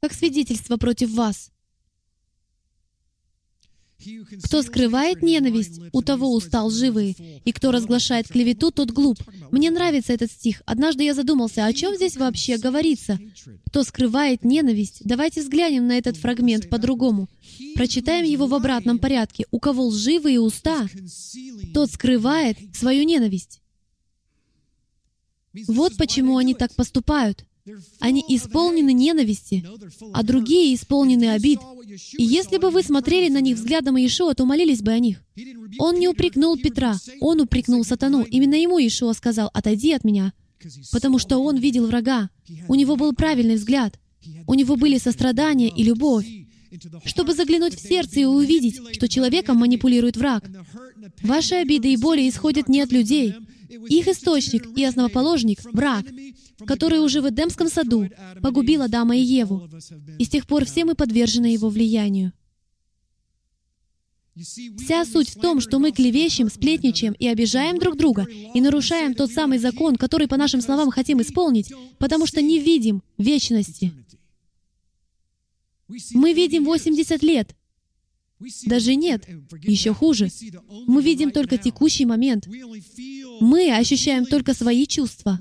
[0.00, 1.50] как свидетельство против вас.
[4.44, 9.18] Кто скрывает ненависть, у того устал живые, и кто разглашает клевету, тот глуп.
[9.50, 10.62] Мне нравится этот стих.
[10.66, 13.18] Однажды я задумался, о чем здесь вообще говорится?
[13.66, 15.00] Кто скрывает ненависть?
[15.04, 17.28] Давайте взглянем на этот фрагмент по-другому.
[17.74, 19.46] Прочитаем его в обратном порядке.
[19.50, 20.86] У кого лживые уста,
[21.74, 23.60] тот скрывает свою ненависть.
[25.66, 27.47] Вот почему они так поступают.
[28.00, 29.64] Они исполнены ненависти,
[30.12, 31.60] а другие исполнены обид.
[32.16, 35.22] И если бы вы смотрели на них взглядом Иешуа, то молились бы о них.
[35.78, 38.22] Он не упрекнул Петра, он упрекнул сатану.
[38.22, 40.32] Именно ему Иешуа сказал, «Отойди от меня»,
[40.92, 42.30] потому что он видел врага.
[42.68, 43.98] У него был правильный взгляд.
[44.46, 46.26] У него были сострадание и любовь
[47.04, 50.44] чтобы заглянуть в сердце и увидеть, что человеком манипулирует враг.
[51.22, 53.34] Ваши обиды и боли исходят не от людей.
[53.68, 56.04] Их источник и основоположник— враг
[56.66, 58.08] который уже в Эдемском саду
[58.42, 59.68] погубил Адама и Еву.
[60.18, 62.32] И с тех пор все мы подвержены его влиянию.
[64.36, 69.32] Вся суть в том, что мы клевещем, сплетничаем и обижаем друг друга, и нарушаем тот
[69.32, 73.92] самый закон, который, по нашим словам, хотим исполнить, потому что не видим вечности.
[76.12, 77.56] Мы видим 80 лет.
[78.66, 79.26] Даже нет,
[79.62, 80.28] еще хуже.
[80.86, 82.46] Мы видим только текущий момент.
[83.40, 85.38] Мы ощущаем только свои чувства.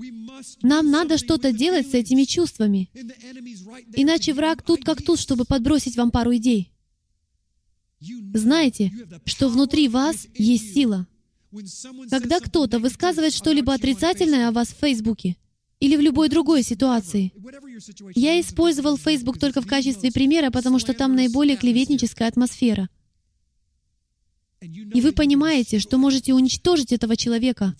[0.62, 2.89] Нам надо что-то делать с этими чувствами.
[3.95, 6.72] Иначе враг тут как тут, чтобы подбросить вам пару идей.
[8.34, 8.91] Знаете,
[9.26, 11.08] что внутри вас есть сила.
[12.10, 15.38] Когда кто-то высказывает что-либо отрицательное о вас в Фейсбуке
[15.80, 17.34] или в любой другой ситуации,
[18.16, 22.89] я использовал Facebook только в качестве примера, потому что там наиболее клеветническая атмосфера.
[24.62, 27.76] И вы понимаете, что можете уничтожить этого человека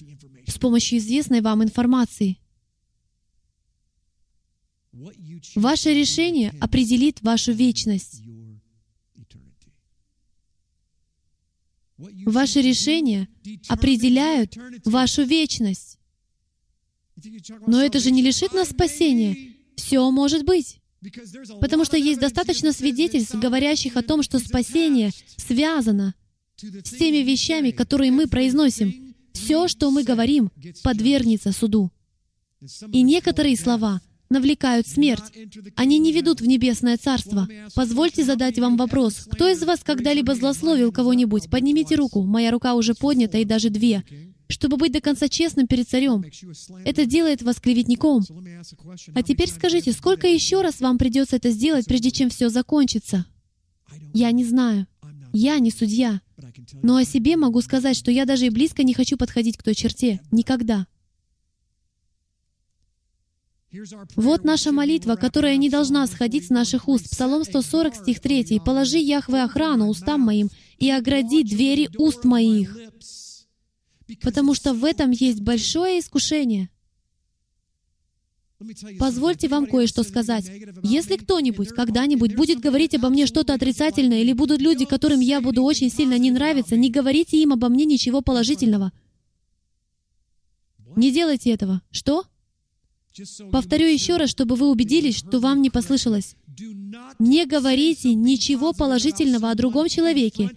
[0.48, 2.38] с помощью известной вам информации.
[5.56, 8.22] Ваше решение определит вашу вечность.
[11.98, 13.28] Ваши решения
[13.68, 14.56] определяют
[14.86, 15.98] вашу вечность.
[17.66, 19.56] Но это же не лишит нас спасения.
[19.76, 20.80] Все может быть.
[21.60, 26.16] Потому что есть достаточно свидетельств, говорящих о том, что спасение связано
[26.58, 29.16] с теми вещами, которые мы произносим.
[29.34, 30.52] Все, что мы говорим,
[30.84, 31.92] подвергнется суду.
[32.92, 35.24] И некоторые слова навлекают смерть.
[35.76, 37.48] Они не ведут в небесное царство.
[37.76, 39.28] Позвольте задать вам вопрос.
[39.32, 41.50] Кто из вас когда-либо злословил кого-нибудь?
[41.50, 42.24] Поднимите руку.
[42.24, 44.04] Моя рука уже поднята, и даже две.
[44.50, 46.26] Чтобы быть до конца честным перед царем.
[46.84, 48.24] Это делает вас клеветником.
[49.14, 53.26] А теперь скажите, сколько еще раз вам придется это сделать, прежде чем все закончится?
[54.14, 54.88] Я не знаю.
[55.34, 56.22] Я не судья.
[56.84, 59.76] Но о себе могу сказать, что я даже и близко не хочу подходить к той
[59.76, 60.22] черте.
[60.32, 60.88] Никогда.
[64.16, 67.10] Вот наша молитва, которая не должна сходить с наших уст.
[67.10, 68.62] Псалом 140, стих 3.
[68.66, 72.78] «Положи, Яхве, охрану устам моим и огради двери уст моих».
[74.22, 76.70] Потому что в этом есть большое искушение.
[78.98, 80.50] Позвольте вам кое-что сказать.
[80.82, 85.64] Если кто-нибудь когда-нибудь будет говорить обо мне что-то отрицательное, или будут люди, которым я буду
[85.64, 88.92] очень сильно не нравиться, не говорите им обо мне ничего положительного.
[90.96, 91.82] Не делайте этого.
[91.92, 92.26] Что?
[93.52, 96.36] Повторю еще раз, чтобы вы убедились, что вам не послышалось.
[97.20, 100.50] Не говорите ничего положительного о другом человеке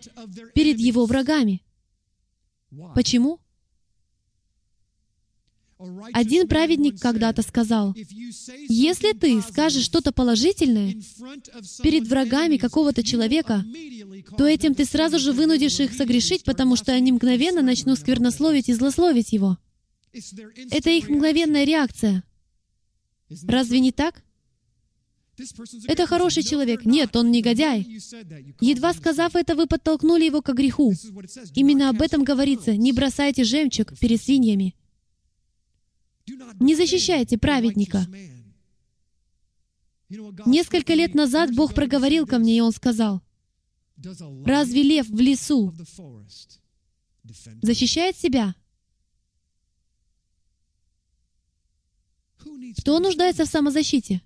[0.55, 1.63] перед его врагами.
[2.95, 3.41] Почему?
[6.13, 7.95] Один праведник когда-то сказал,
[8.69, 10.95] если ты скажешь что-то положительное
[11.83, 13.65] перед врагами какого-то человека,
[14.37, 18.75] то этим ты сразу же вынудишь их согрешить, потому что они мгновенно начнут сквернословить и
[18.75, 19.57] злословить его.
[20.71, 22.25] Это их мгновенная реакция.
[23.47, 24.23] Разве не так?
[25.87, 26.85] Это хороший человек.
[26.85, 27.87] Нет, он негодяй.
[28.61, 30.93] Едва сказав это, вы подтолкнули его к греху.
[31.55, 32.77] Именно об этом говорится.
[32.77, 34.75] Не бросайте жемчуг перед свиньями.
[36.59, 38.07] Не защищайте праведника.
[40.47, 43.23] Несколько лет назад Бог проговорил ко мне, и Он сказал,
[44.45, 45.75] «Разве лев в лесу
[47.63, 48.55] защищает себя?»
[52.79, 54.23] Кто нуждается в самозащите?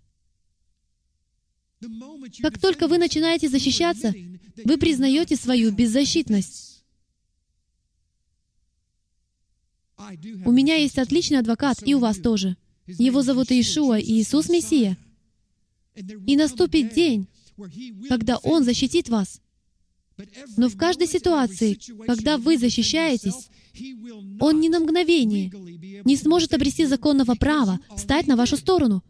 [2.41, 4.15] Как только вы начинаете защищаться,
[4.65, 6.64] вы признаете свою беззащитность.
[10.45, 12.57] У меня есть отличный адвокат, и у вас тоже.
[12.87, 14.97] Его зовут Иешуа, Иисус Мессия.
[16.27, 17.29] И наступит день,
[18.09, 19.41] когда Он защитит вас.
[20.57, 23.49] Но в каждой ситуации, когда вы защищаетесь,
[24.41, 25.51] Он ни на мгновение
[26.05, 29.03] не сможет обрести законного права встать на вашу сторону,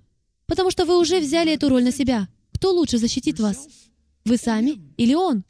[0.46, 2.28] потому что вы уже взяли эту роль на себя.
[2.52, 3.68] Кто лучше защитит вас?
[4.24, 5.44] Вы сами или Он?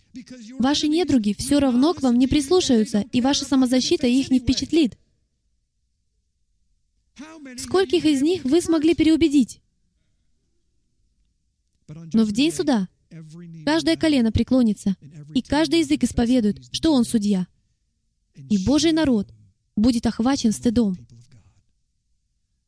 [0.58, 4.96] Ваши недруги все равно к вам не прислушаются, и ваша самозащита их не впечатлит.
[7.58, 9.60] Скольких из них вы смогли переубедить?
[11.88, 12.88] Но в день суда
[13.64, 14.96] каждое колено преклонится,
[15.34, 17.46] и каждый язык исповедует, что он судья.
[18.36, 19.32] И Божий народ
[19.76, 20.96] будет охвачен стыдом.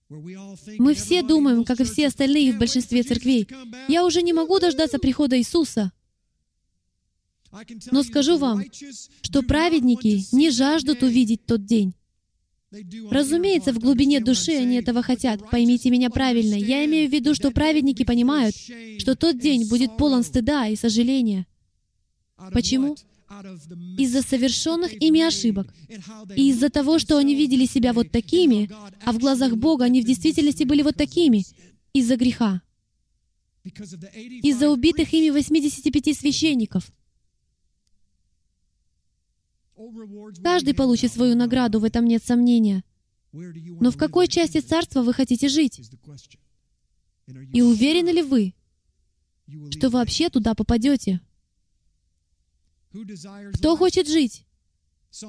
[0.09, 3.48] Мы все думаем, как и все остальные в большинстве церквей,
[3.89, 5.93] «Я уже не могу дождаться прихода Иисуса».
[7.90, 8.62] Но скажу вам,
[9.23, 11.94] что праведники не жаждут увидеть тот день.
[13.10, 15.51] Разумеется, в глубине души они этого хотят.
[15.51, 16.55] Поймите меня правильно.
[16.55, 18.55] Я имею в виду, что праведники понимают,
[18.98, 21.47] что тот день будет полон стыда и сожаления.
[22.52, 22.97] Почему?
[23.98, 25.72] Из-за совершенных ими ошибок.
[26.34, 28.70] И из-за того, что они видели себя вот такими,
[29.05, 31.44] а в глазах Бога они в действительности были вот такими,
[31.93, 32.62] из-за греха.
[34.43, 36.90] Из-за убитых ими 85 священников.
[40.43, 42.85] Каждый получит свою награду, в этом нет сомнения.
[43.32, 45.81] Но в какой части царства вы хотите жить?
[47.53, 48.55] И уверены ли вы,
[49.70, 51.20] что вообще туда попадете?
[53.55, 54.47] Кто хочет жить?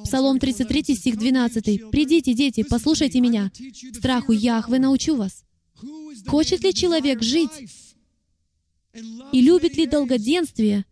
[0.03, 1.91] Псалом 33, стих 12.
[1.91, 3.52] «Придите, дети, послушайте меня.
[3.94, 5.45] Страху Яхве научу вас».
[6.26, 7.52] Хочет ли человек жить
[9.32, 10.86] и любит ли долгоденствие,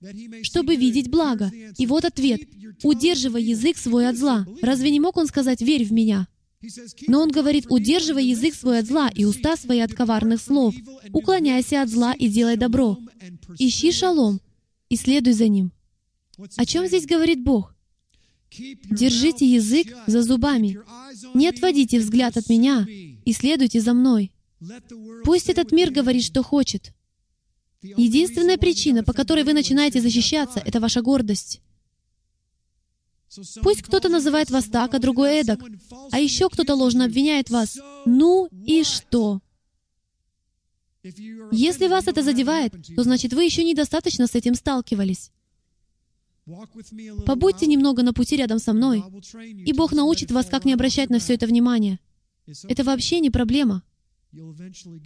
[0.44, 1.52] чтобы видеть благо?
[1.78, 2.42] И вот ответ.
[2.84, 4.46] «Удерживай язык свой от зла».
[4.62, 6.28] Разве не мог он сказать «верь в меня»?
[7.08, 10.74] Но он говорит, удерживай язык свой от зла и уста свои от коварных слов.
[11.14, 12.98] Уклоняйся от зла и делай добро.
[13.60, 14.42] Ищи шалом
[14.90, 15.72] и следуй за ним.
[16.58, 17.76] О чем здесь говорит Бог?
[18.58, 20.80] Держите язык за зубами.
[21.34, 24.32] Не отводите взгляд от меня и следуйте за мной.
[25.24, 26.94] Пусть этот мир говорит, что хочет.
[27.98, 31.62] Единственная причина, по которой вы начинаете защищаться, это ваша гордость.
[33.62, 35.60] Пусть кто-то называет вас так, а другой эдак,
[36.12, 37.78] а еще кто-то ложно обвиняет вас.
[38.06, 39.42] Ну и что?
[41.52, 45.32] Если вас это задевает, то значит вы еще недостаточно с этим сталкивались.
[47.26, 49.04] Побудьте немного на пути рядом со мной,
[49.66, 52.00] и Бог научит вас, как не обращать на все это внимание.
[52.68, 53.84] Это вообще не проблема.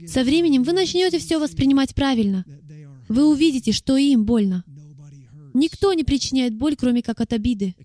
[0.08, 2.46] Со временем вы начнете все воспринимать правильно.
[3.08, 4.64] Вы увидите, что им больно.
[5.54, 7.76] Никто не причиняет боль, кроме как от обиды.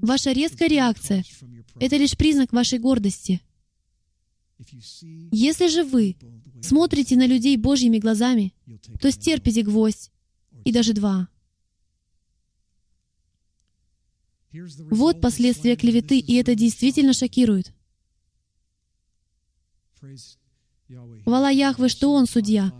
[0.00, 1.24] Ваша резкая реакция—
[1.80, 3.42] это лишь признак вашей гордости.
[5.30, 6.16] Если же вы
[6.62, 8.54] смотрите на людей Божьими глазами,
[9.00, 10.10] то стерпите гвоздь
[10.64, 11.28] и даже два.
[14.52, 17.72] Вот последствия клеветы, и это действительно шокирует.
[21.24, 22.72] Хвала Яхве, что Он судья.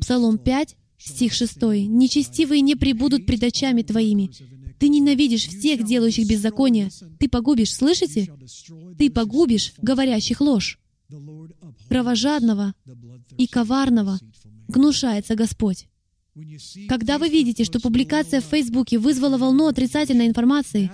[0.00, 1.62] Псалом 5, стих 6.
[1.62, 4.30] «Нечестивые не прибудут пред очами твоими.
[4.78, 6.90] Ты ненавидишь всех, делающих беззаконие.
[7.20, 8.32] Ты погубишь, слышите?
[8.98, 10.80] Ты погубишь, говорящих ложь.
[11.88, 12.74] Кровожадного
[13.38, 14.18] и коварного
[14.68, 15.86] гнушается Господь.
[16.88, 20.90] Когда вы видите, что публикация в Фейсбуке вызвала волну отрицательной информации,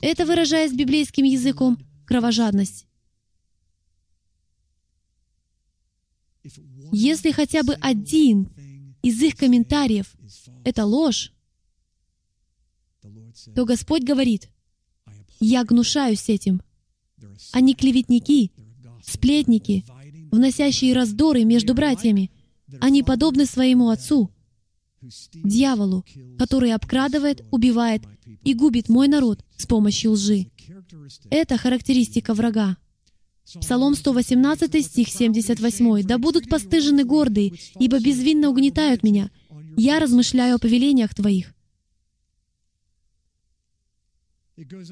[0.00, 2.86] это, выражаясь библейским языком, кровожадность.
[6.92, 8.48] Если хотя бы один
[9.02, 10.14] из их комментариев—
[10.64, 11.32] это ложь,
[13.54, 14.50] то Господь говорит,
[15.38, 16.62] «Я гнушаюсь этим».
[17.52, 18.52] Они клеветники,
[19.02, 19.84] сплетники,
[20.30, 22.30] вносящие раздоры между братьями.
[22.80, 24.30] Они подобны своему отцу,
[25.34, 26.04] дьяволу,
[26.38, 28.02] который обкрадывает, убивает
[28.42, 30.50] и губит мой народ с помощью лжи.
[31.30, 32.76] Это характеристика врага.
[33.58, 36.02] Псалом 118, стих 78.
[36.04, 39.30] «Да будут постыжены гордые, ибо безвинно угнетают меня.
[39.76, 41.54] Я размышляю о повелениях Твоих».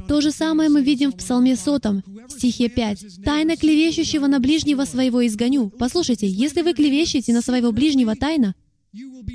[0.09, 3.23] То же самое мы видим в Псалме сотом, стихе 5.
[3.23, 5.71] «Тайна клевещущего на ближнего своего изгоню».
[5.71, 8.55] Послушайте, если вы клевещете на своего ближнего тайно,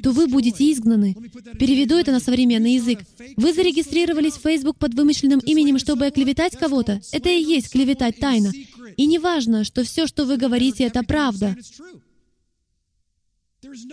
[0.01, 1.15] то вы будете изгнаны.
[1.59, 2.99] Переведу это на современный язык.
[3.37, 6.99] Вы зарегистрировались в Facebook под вымышленным именем, чтобы оклеветать кого-то.
[7.11, 8.51] Это и есть клеветать тайно.
[8.97, 11.55] И не важно, что все, что вы говорите, это правда.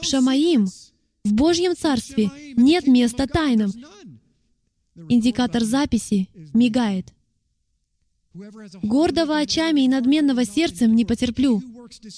[0.02, 0.66] Шамаим,
[1.24, 3.72] в Божьем Царстве нет места тайнам.
[5.08, 7.12] Индикатор записи мигает.
[8.82, 11.60] Гордого очами и надменного сердцем не потерплю.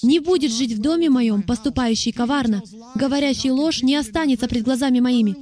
[0.03, 2.61] Не будет жить в доме моем, поступающий коварно,
[2.93, 5.35] говорящий ложь не останется пред глазами моими.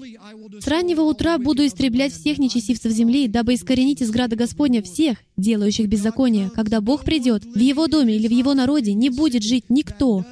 [0.62, 5.88] С раннего утра буду истреблять всех нечестивцев земли, дабы искоренить из града Господня всех, делающих
[5.88, 6.50] беззаконие.
[6.50, 10.26] Когда Бог придет, в Его доме или в Его народе не будет жить никто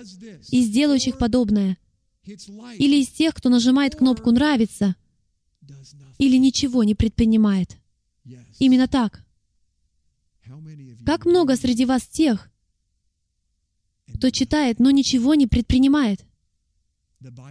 [0.52, 1.78] из делающих подобное.
[2.78, 4.96] Или из тех, кто нажимает кнопку «нравится»,
[6.18, 7.78] или ничего не предпринимает.
[8.60, 9.26] Именно так.
[11.10, 12.52] Как много среди вас тех,
[14.14, 16.24] кто читает, но ничего не предпринимает?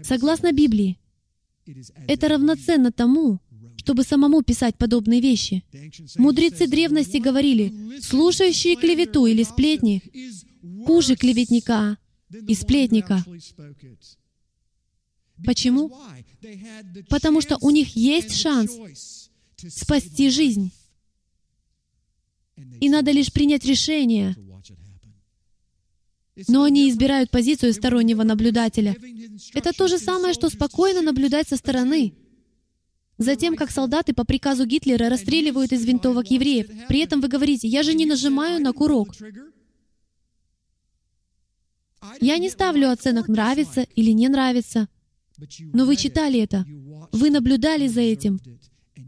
[0.04, 0.96] Согласно Библии,
[2.06, 3.40] это равноценно тому,
[3.76, 5.64] чтобы самому писать подобные вещи.
[6.14, 10.04] Мудрецы древности говорили, слушающие клевету или сплетни
[10.86, 11.98] хуже клеветника
[12.30, 13.24] и сплетника.
[15.44, 15.92] Почему?
[17.08, 18.70] Потому что у них есть шанс
[19.66, 20.70] спасти жизнь.
[22.80, 24.36] И надо лишь принять решение.
[26.46, 28.96] Но они избирают позицию стороннего наблюдателя.
[29.54, 32.14] Это то же самое, что спокойно наблюдать со стороны.
[33.18, 36.68] Затем, как солдаты по приказу Гитлера расстреливают из винтовок евреев.
[36.86, 39.12] При этом вы говорите, я же не нажимаю на курок.
[42.20, 44.88] Я не ставлю оценок «нравится» или «не нравится».
[45.72, 46.64] Но вы читали это,
[47.12, 48.40] вы наблюдали за этим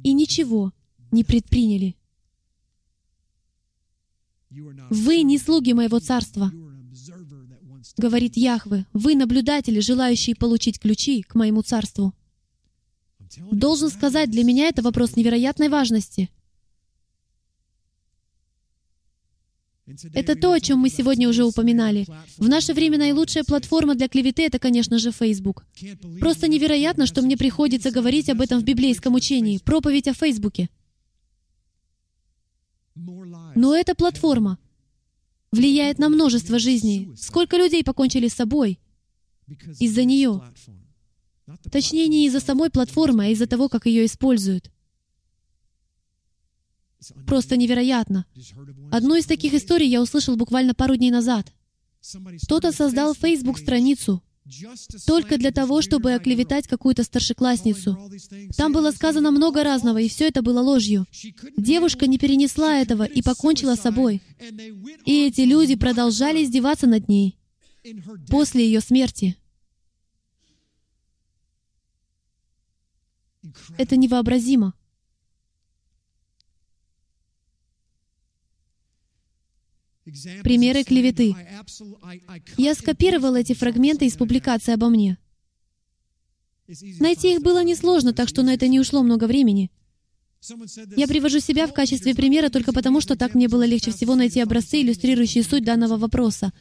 [0.02, 0.72] и ничего
[1.10, 1.97] не предприняли.
[4.90, 6.52] Вы не слуги моего царства,
[7.97, 8.86] говорит Яхве.
[8.93, 12.14] Вы наблюдатели, желающие получить ключи к моему царству.
[13.52, 16.31] Должен сказать, для меня это вопрос невероятной важности—
[20.14, 22.06] Это то, о чем мы сегодня уже упоминали.
[22.39, 25.64] В наше время наилучшая платформа для клеветы— это, конечно же, Facebook.
[26.20, 30.68] Просто невероятно, что мне приходится говорить об этом в библейском учении, проповедь о Фейсбуке.
[33.61, 34.59] Но эта платформа
[35.53, 37.11] влияет на множество жизней.
[37.15, 38.81] Сколько людей покончили с собой
[39.78, 40.43] из-за нее?
[41.70, 44.70] Точнее, не из-за самой платформы, а из-за того, как ее используют.
[47.27, 48.24] Просто невероятно.
[48.91, 51.53] Одну из таких историй я услышал буквально пару дней назад.
[52.45, 54.23] Кто-то создал Facebook-страницу
[55.06, 57.96] только для того, чтобы оклеветать какую-то старшеклассницу.
[58.56, 61.06] Там было сказано много разного, и все это было ложью.
[61.56, 64.22] Девушка не перенесла этого и покончила с собой.
[65.04, 67.38] И эти люди продолжали издеваться над ней
[68.28, 69.36] после ее смерти.
[73.78, 74.74] Это невообразимо.
[80.43, 81.35] Примеры клеветы.
[82.57, 85.19] Я скопировал эти фрагменты из публикации обо мне.
[87.01, 89.70] Найти их было несложно, так что на это не ушло много времени.
[90.97, 94.41] Я привожу себя в качестве примера только потому, что так мне было легче всего найти
[94.41, 96.53] образцы, иллюстрирующие суть данного вопроса.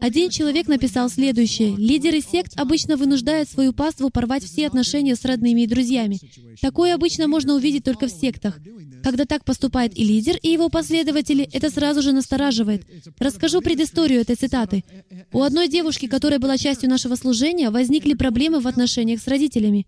[0.00, 1.76] Один человек написал следующее.
[1.76, 6.18] «Лидеры сект обычно вынуждают свою паству порвать все отношения с родными и друзьями.
[6.60, 8.58] Такое обычно можно увидеть только в сектах.
[9.02, 12.84] Когда так поступает и лидер, и его последователи, это сразу же настораживает.
[13.18, 14.84] Расскажу предысторию этой цитаты.
[15.32, 19.86] У одной девушки, которая была частью нашего служения, возникли проблемы в отношениях с родителями.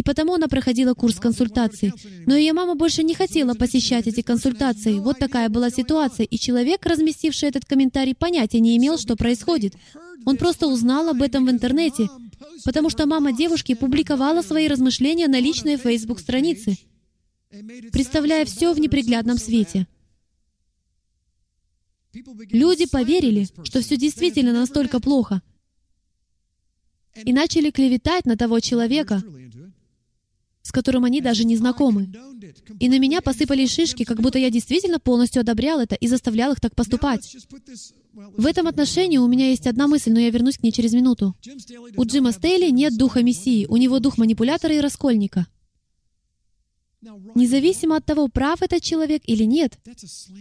[0.00, 1.92] И потому она проходила курс консультаций.
[2.24, 4.94] Но ее мама больше не хотела посещать эти консультации.
[4.94, 9.74] Вот такая была ситуация, и человек, разместивший этот комментарий, понятия не имел, что происходит.
[10.24, 12.08] Он просто узнал об этом в интернете,
[12.64, 16.78] потому что мама девушки публиковала свои размышления на личной Facebook-странице,
[17.92, 19.86] представляя все в неприглядном свете.
[22.14, 25.42] Люди поверили, что все действительно настолько плохо,
[27.14, 29.22] и начали клеветать на того человека,
[30.70, 32.08] с которым они даже не знакомы.
[32.78, 36.60] И на меня посыпались шишки, как будто я действительно полностью одобрял это и заставлял их
[36.60, 37.36] так поступать.
[38.12, 41.34] В этом отношении у меня есть одна мысль, но я вернусь к ней через минуту.
[41.96, 45.48] У Джима Стейли нет духа Мессии, у него дух манипулятора и раскольника.
[47.34, 49.76] Независимо от того, прав этот человек или нет,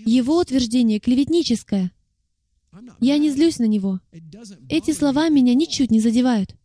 [0.05, 1.91] его утверждение клеветническое.
[2.99, 3.99] Я не злюсь на него.
[4.69, 6.55] Эти слова меня ничуть не задевают.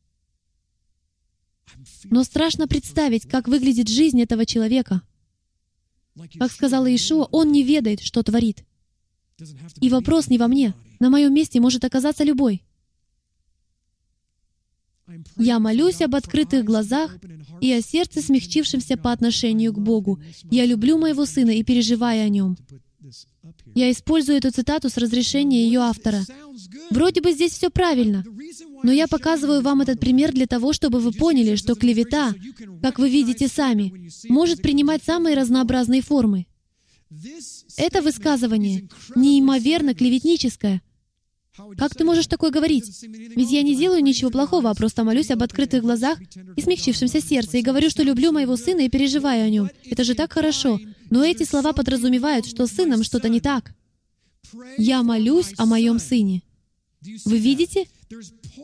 [2.05, 5.03] Но страшно представить, как выглядит жизнь этого человека.
[6.39, 8.65] Как сказал Иешуа, он не ведает, что творит.
[9.81, 10.75] И вопрос не во мне.
[11.01, 12.63] На моем месте может оказаться любой.
[15.37, 17.19] Я молюсь об открытых глазах
[17.61, 20.21] и о сердце, смягчившемся по отношению к Богу.
[20.51, 22.57] Я люблю моего сына и переживаю о нем.
[23.75, 26.23] Я использую эту цитату с разрешения ее автора.
[26.91, 28.25] Вроде бы здесь все правильно.
[28.85, 32.35] Но я показываю вам этот пример для того, чтобы вы поняли, что клевета,
[32.83, 36.47] как вы видите сами, может принимать самые разнообразные формы.
[37.79, 38.87] Это высказывание
[39.17, 40.83] неимоверно клеветническое.
[41.79, 42.85] Как ты можешь такое говорить?
[43.03, 46.19] Ведь я не делаю ничего плохого, а просто молюсь об открытых глазах
[46.55, 49.71] и смягчившемся сердце, и говорю, что люблю моего сына и переживаю о нем.
[49.87, 50.79] Это же так хорошо.
[51.09, 53.73] Но эти слова подразумевают, что с сыном что-то не так.
[54.77, 56.43] Я молюсь о моем сыне.
[57.25, 57.87] Вы видите?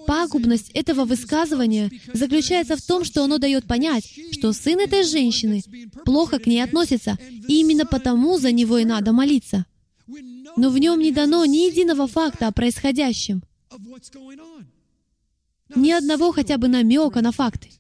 [0.06, 5.62] Пагубность этого высказывания заключается в том, что оно дает понять, что сын этой женщины
[6.04, 7.18] плохо к ней относится,
[7.48, 9.66] и именно потому за него и надо молиться.
[10.56, 13.42] Но в нем не дано ни единого факта о происходящем,
[15.74, 17.70] ни одного хотя бы намека на факты.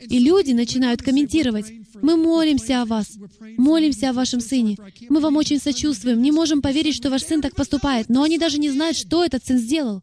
[0.00, 1.72] И люди начинают комментировать.
[2.02, 3.18] Мы молимся о вас,
[3.56, 4.76] молимся о вашем сыне.
[5.08, 8.58] Мы вам очень сочувствуем, не можем поверить, что ваш сын так поступает, но они даже
[8.58, 10.02] не знают, что этот сын сделал.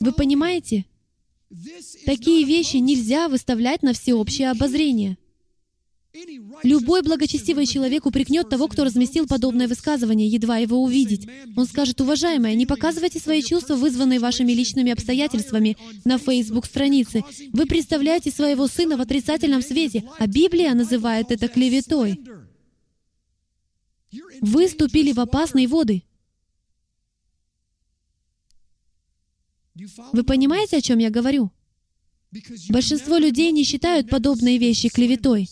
[0.00, 0.84] Вы понимаете?
[2.04, 5.16] Такие вещи нельзя выставлять на всеобщее обозрение.
[6.62, 11.28] Любой благочестивый человек упрекнет того, кто разместил подобное высказывание, едва его увидеть.
[11.56, 17.22] Он скажет, уважаемая, не показывайте свои чувства, вызванные вашими личными обстоятельствами, на Facebook-странице.
[17.52, 22.20] Вы представляете своего сына в отрицательном свете, а Библия называет это клеветой.
[24.40, 26.02] Вы ступили в опасные воды.
[30.12, 31.52] Вы понимаете, о чем я говорю?
[32.68, 35.48] Большинство людей не считают подобные вещи клеветой.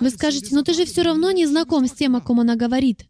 [0.00, 3.06] Вы скажете, но ты же все равно не знаком с тем, о ком она говорит.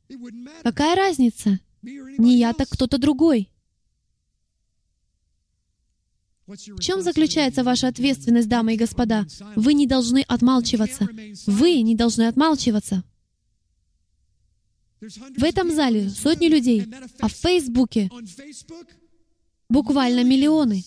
[0.63, 1.61] Какая разница?
[1.83, 3.51] Не я, так кто-то другой.
[6.47, 9.27] В чем заключается ваша ответственность, дамы и господа?
[9.57, 11.09] Вы не должны отмалчиваться.
[11.47, 13.03] Вы не должны отмалчиваться.
[15.01, 16.87] В этом зале сотни людей,
[17.21, 18.11] а в Фейсбуке
[19.69, 20.83] буквально миллионы.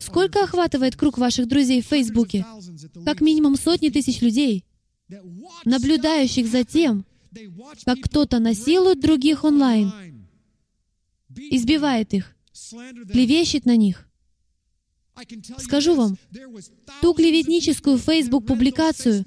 [0.00, 2.46] Сколько охватывает круг ваших друзей в Фейсбуке?
[3.04, 4.64] Как минимум сотни тысяч людей,
[5.64, 7.04] наблюдающих за тем,
[7.84, 9.92] как кто-то насилует других онлайн,
[11.36, 12.36] избивает их,
[13.10, 14.08] клевещет на них.
[15.58, 16.16] Скажу вам,
[17.00, 19.24] ту клеветническую Facebook-публикацию,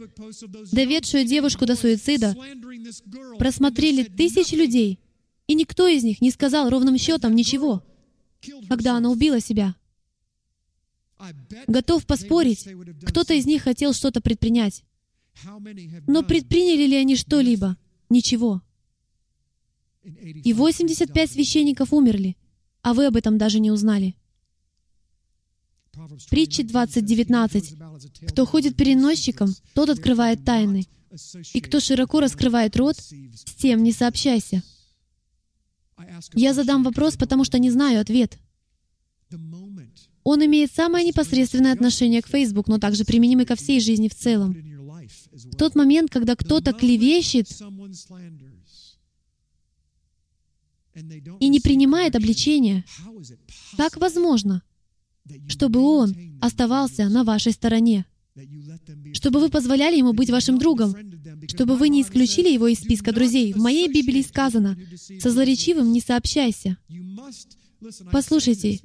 [0.71, 2.35] доведшую девушку до суицида,
[3.39, 4.99] просмотрели тысячи людей,
[5.47, 7.84] и никто из них не сказал ровным счетом ничего,
[8.69, 9.75] когда она убила себя.
[11.68, 12.68] Готов поспорить,
[13.03, 14.84] кто-то из них хотел что-то предпринять.
[16.07, 17.77] Но предприняли ли они что-либо?
[18.10, 18.61] Ничего.
[20.03, 22.38] И 85 священников умерли,
[22.81, 24.15] а вы об этом даже не узнали.
[26.30, 28.27] Притчи 20.19.
[28.27, 30.85] «Кто ходит переносчиком, тот открывает тайны,
[31.53, 34.61] и кто широко раскрывает рот, с тем не сообщайся».
[36.34, 38.38] Я задам вопрос, потому что не знаю ответ.
[40.30, 44.58] Он имеет самое непосредственное отношение к Facebook, но также применимый ко всей жизни в целом.
[45.32, 47.48] В тот момент, когда кто-то клевещет
[51.40, 52.84] и не принимает обличения,
[53.78, 54.64] как возможно,
[55.48, 58.06] чтобы он оставался на вашей стороне?
[59.14, 60.94] Чтобы вы позволяли ему быть вашим другом,
[61.48, 63.54] чтобы вы не исключили его из списка друзей.
[63.54, 64.78] В моей Библии сказано,
[65.22, 66.76] «Со злоречивым не сообщайся».
[68.12, 68.82] Послушайте,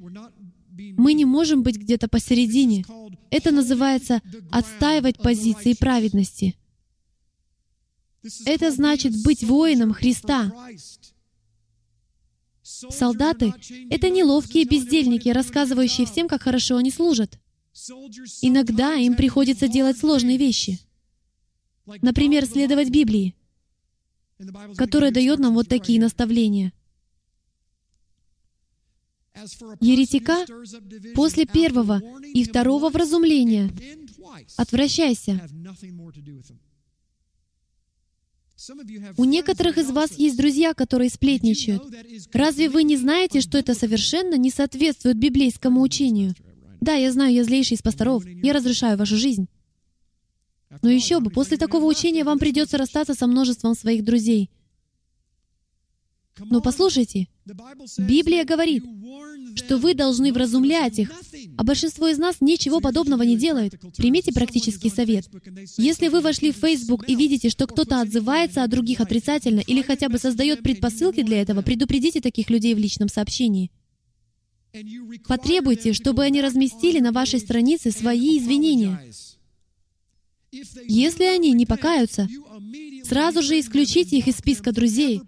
[0.97, 2.85] мы не можем быть где-то посередине.
[3.29, 4.21] Это называется
[4.51, 6.55] отстаивать позиции праведности.
[8.45, 10.51] Это значит быть воином Христа.
[12.61, 13.53] Солдаты—
[13.89, 17.39] это неловкие бездельники, рассказывающие всем, как хорошо они служат.
[18.41, 20.79] Иногда им приходится делать сложные вещи.
[22.01, 23.35] Например, следовать Библии,
[24.77, 26.71] которая дает нам вот такие наставления—
[29.79, 30.45] еретика
[31.15, 32.01] после первого
[32.33, 33.71] и второго вразумления
[34.57, 35.41] отвращайся.
[39.17, 41.83] У некоторых из вас есть друзья, которые сплетничают.
[42.31, 46.33] Разве вы не знаете, что это совершенно не соответствует библейскому учению?
[46.79, 48.25] Да, я знаю, я злейший из пасторов.
[48.25, 49.47] Я разрешаю вашу жизнь.
[50.81, 54.49] Но еще бы, после такого учения вам придется расстаться со множеством своих друзей.
[56.39, 57.27] Но послушайте,
[57.97, 58.83] Библия говорит,
[59.55, 61.11] что вы должны вразумлять их,
[61.57, 63.79] а большинство из нас ничего подобного не делает.
[63.95, 65.29] Примите практический совет.
[65.77, 70.09] Если вы вошли в Facebook и видите, что кто-то отзывается о других отрицательно или хотя
[70.09, 73.71] бы создает предпосылки для этого, предупредите таких людей в личном сообщении.
[75.27, 78.99] Потребуйте, чтобы они разместили на вашей странице свои извинения.
[80.87, 82.27] Если они не покаются,
[83.03, 85.21] Сразу же исключите их из списка друзей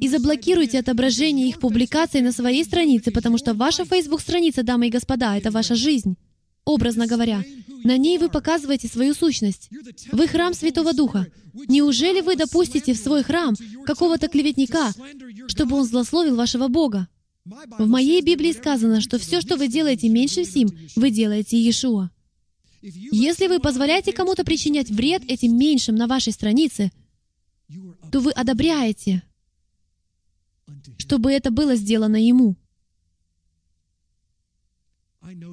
[0.00, 5.36] и заблокируйте отображение их публикаций на своей странице, потому что ваша Facebook-страница, дамы и господа,
[5.36, 6.16] это ваша жизнь.
[6.64, 7.44] Образно говоря,
[7.84, 9.68] на ней вы показываете свою сущность.
[10.12, 11.26] Вы храм Святого Духа.
[11.68, 13.54] Неужели вы допустите в свой храм
[13.84, 14.92] какого-то клеветника,
[15.48, 17.08] чтобы он злословил вашего Бога?
[17.44, 22.10] В моей Библии сказано, что все, что вы делаете меньше всем, вы делаете Иешуа.
[22.80, 26.90] Если вы позволяете кому-то причинять вред этим меньшим на вашей странице,
[28.12, 29.22] то вы одобряете,
[30.98, 32.56] чтобы это было сделано ему.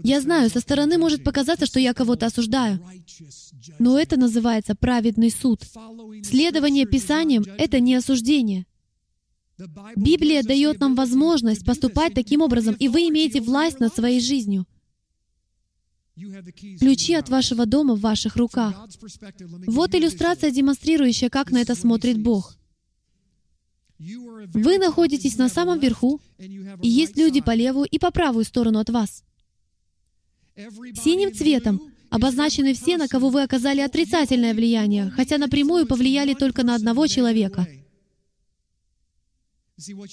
[0.04, 2.86] Я знаю, со стороны может показаться, что я кого-то осуждаю,
[3.80, 5.64] но это называется праведный суд.
[6.24, 8.66] Следование Писаниям— это не осуждение.
[9.96, 14.66] Библия дает нам возможность поступать таким образом, и вы имеете власть над своей жизнью.
[16.80, 18.88] Ключи от вашего дома в ваших руках.
[19.68, 22.58] Вот иллюстрация, демонстрирующая, как на это смотрит Бог.
[24.00, 28.90] Вы находитесь на самом верху, и есть люди по левую и по правую сторону от
[28.90, 29.24] вас.
[30.56, 36.76] Синим цветом обозначены все, на кого вы оказали отрицательное влияние, хотя напрямую повлияли только на
[36.76, 37.68] одного человека.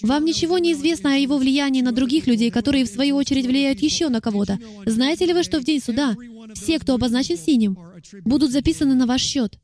[0.03, 3.81] Вам ничего не известно о его влиянии на других людей, которые, в свою очередь, влияют
[3.81, 4.59] еще на кого-то.
[4.85, 6.17] Знаете ли вы, что в день суда
[6.55, 7.79] все, кто обозначен синим,
[8.25, 9.59] будут записаны на ваш счет?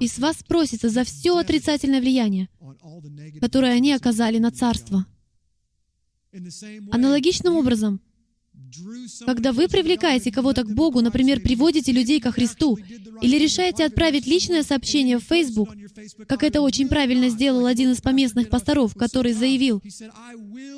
[0.00, 2.48] И с вас спросится за все отрицательное влияние,
[3.40, 5.06] которое они оказали на царство.
[6.90, 8.00] Аналогичным образом,
[9.24, 12.78] когда вы привлекаете кого-то к Богу, например, приводите людей ко Христу,
[13.22, 15.70] или решаете отправить личное сообщение в Facebook,
[16.26, 19.82] как это очень правильно сделал один из поместных пасторов, который заявил,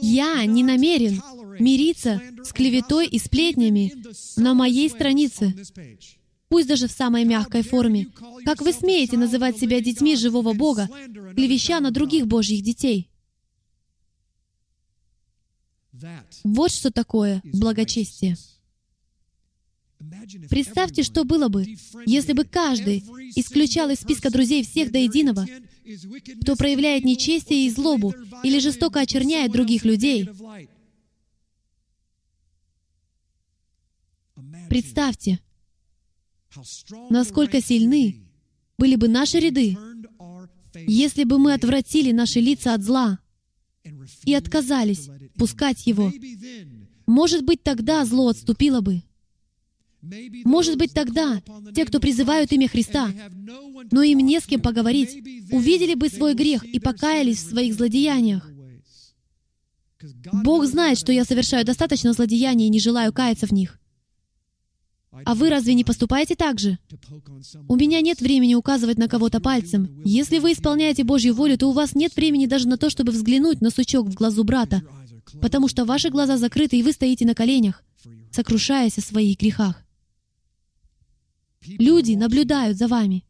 [0.01, 1.23] «Я не намерен
[1.59, 3.93] мириться с клеветой и сплетнями
[4.37, 5.55] на моей странице,
[6.49, 8.09] пусть даже в самой мягкой форме.
[8.45, 10.89] Как вы смеете называть себя детьми живого Бога,
[11.35, 13.11] клевеща на других Божьих детей?»
[16.45, 18.37] Вот что такое благочестие.
[20.49, 21.67] Представьте, что было бы,
[22.07, 23.05] если бы каждый
[23.37, 25.47] исключал из списка друзей всех до единого,
[26.43, 30.29] кто проявляет нечестие и злобу или жестоко очерняет других людей.
[34.69, 35.41] Представьте,
[37.11, 38.23] насколько сильны
[38.79, 39.77] были бы наши ряды,
[40.87, 43.19] если бы мы отвратили наши лица от зла
[44.25, 46.13] и отказались пускать его.
[47.07, 49.03] Может быть, тогда зло отступило бы.
[50.45, 51.43] Может быть, тогда
[51.75, 53.11] те, кто призывают имя Христа,
[53.91, 55.23] но им не с кем поговорить,
[55.53, 58.49] увидели бы свой грех и покаялись в своих злодеяниях.
[60.33, 63.79] Бог знает, что я совершаю достаточно злодеяний и не желаю каяться в них.
[65.25, 66.79] А вы разве не поступаете так же?
[67.69, 70.01] У меня нет времени указывать на кого-то пальцем.
[70.05, 73.61] Если вы исполняете Божью волю, то у вас нет времени даже на то, чтобы взглянуть
[73.61, 74.83] на сучок в глазу брата,
[75.43, 77.83] потому что ваши глаза закрыты, и вы стоите на коленях,
[78.31, 79.83] сокрушаясь о своих грехах.
[81.67, 83.25] Люди наблюдают за вами.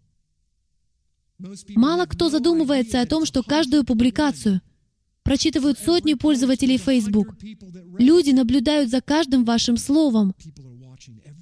[1.71, 4.61] Мало кто задумывается о том, что каждую публикацию
[5.23, 7.37] прочитывают сотни пользователей Facebook.
[7.99, 10.35] Люди наблюдают за каждым вашим словом,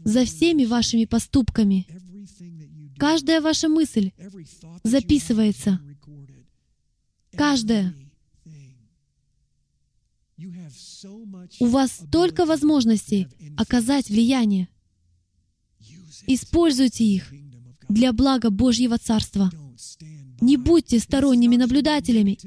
[0.05, 1.86] за всеми вашими поступками.
[2.97, 4.12] Каждая ваша мысль
[4.82, 5.81] записывается.
[7.36, 7.94] Каждая.
[11.60, 14.69] У вас столько возможностей оказать влияние.
[16.27, 17.32] Используйте их
[17.89, 19.51] для блага Божьего Царства.
[20.40, 22.39] Не будьте сторонними наблюдателями.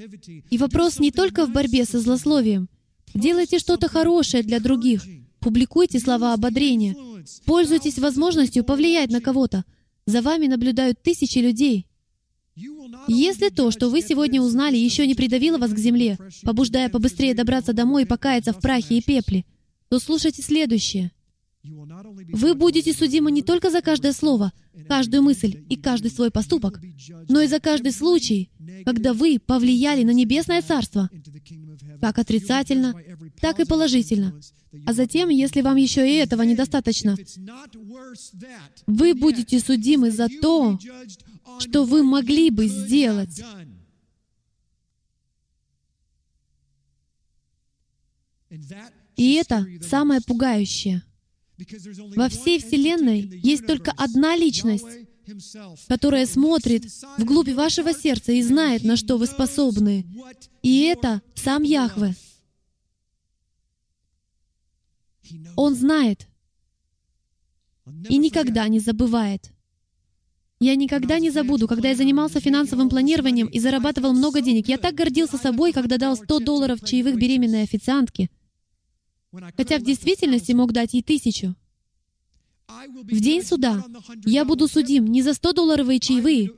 [0.49, 2.69] И вопрос не только в борьбе со злословием.
[3.13, 5.05] Делайте что-то хорошее для других.
[5.39, 6.95] Публикуйте слова ободрения.
[7.45, 9.65] Пользуйтесь возможностью повлиять на кого-то.
[10.05, 11.87] За вами наблюдают тысячи людей.
[13.07, 17.73] Если то, что вы сегодня узнали, еще не придавило вас к земле, побуждая побыстрее добраться
[17.73, 19.45] домой и покаяться в прахе и пепле,
[19.89, 21.11] то слушайте следующее.
[21.63, 24.51] Вы будете судимы не только за каждое слово,
[24.87, 26.79] каждую мысль и каждый свой поступок,
[27.29, 28.49] но и за каждый случай,
[28.83, 31.09] когда вы повлияли на Небесное Царство,
[31.99, 32.95] как отрицательно,
[33.39, 34.33] так и положительно.
[34.85, 37.15] А затем, если вам еще и этого недостаточно,
[38.87, 40.79] вы будете судимы за то,
[41.59, 43.43] что вы могли бы сделать.
[49.15, 51.03] И это самое пугающее.
[52.15, 54.85] Во всей Вселенной есть только одна личность,
[55.87, 56.85] которая смотрит
[57.17, 60.05] вглубь вашего сердца и знает, на что вы способны.
[60.61, 62.15] И это сам Яхве.
[65.55, 66.27] Он знает
[68.09, 69.51] и никогда не забывает.
[70.59, 74.67] Я никогда не забуду, когда я занимался финансовым планированием и зарабатывал много денег.
[74.67, 78.29] Я так гордился собой, когда дал 100 долларов чаевых беременной официантке,
[79.55, 81.55] хотя в действительности мог дать ей тысячу.
[82.67, 83.83] В день суда
[84.25, 86.51] я буду судим не за 100-долларовые чаевые,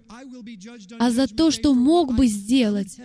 [1.00, 3.00] а за то, что мог бы сделать.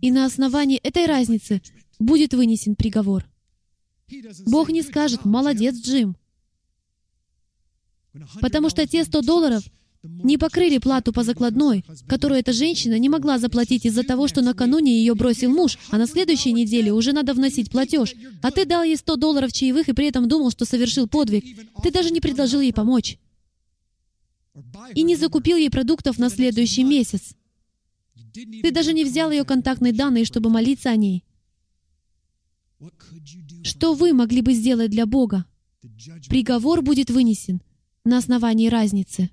[0.00, 1.62] И на основании этой разницы
[1.98, 3.24] будет вынесен приговор.
[4.46, 6.16] Бог не скажет «молодец, Джим»,
[8.40, 9.64] потому что те 100 долларов
[10.02, 14.92] не покрыли плату по закладной, которую эта женщина не могла заплатить из-за того, что накануне
[14.92, 18.14] ее бросил муж, а на следующей неделе уже надо вносить платеж.
[18.42, 21.44] А ты дал ей 100 долларов чаевых и при этом думал, что совершил подвиг.
[21.82, 23.18] Ты даже не предложил ей помочь.
[24.94, 27.34] И не закупил ей продуктов на следующий месяц.
[28.34, 31.24] Ты даже не взял ее контактные данные, чтобы молиться о ней.
[33.62, 35.44] Что вы могли бы сделать для Бога?
[36.28, 37.62] Приговор будет вынесен
[38.04, 39.30] на основании разницы.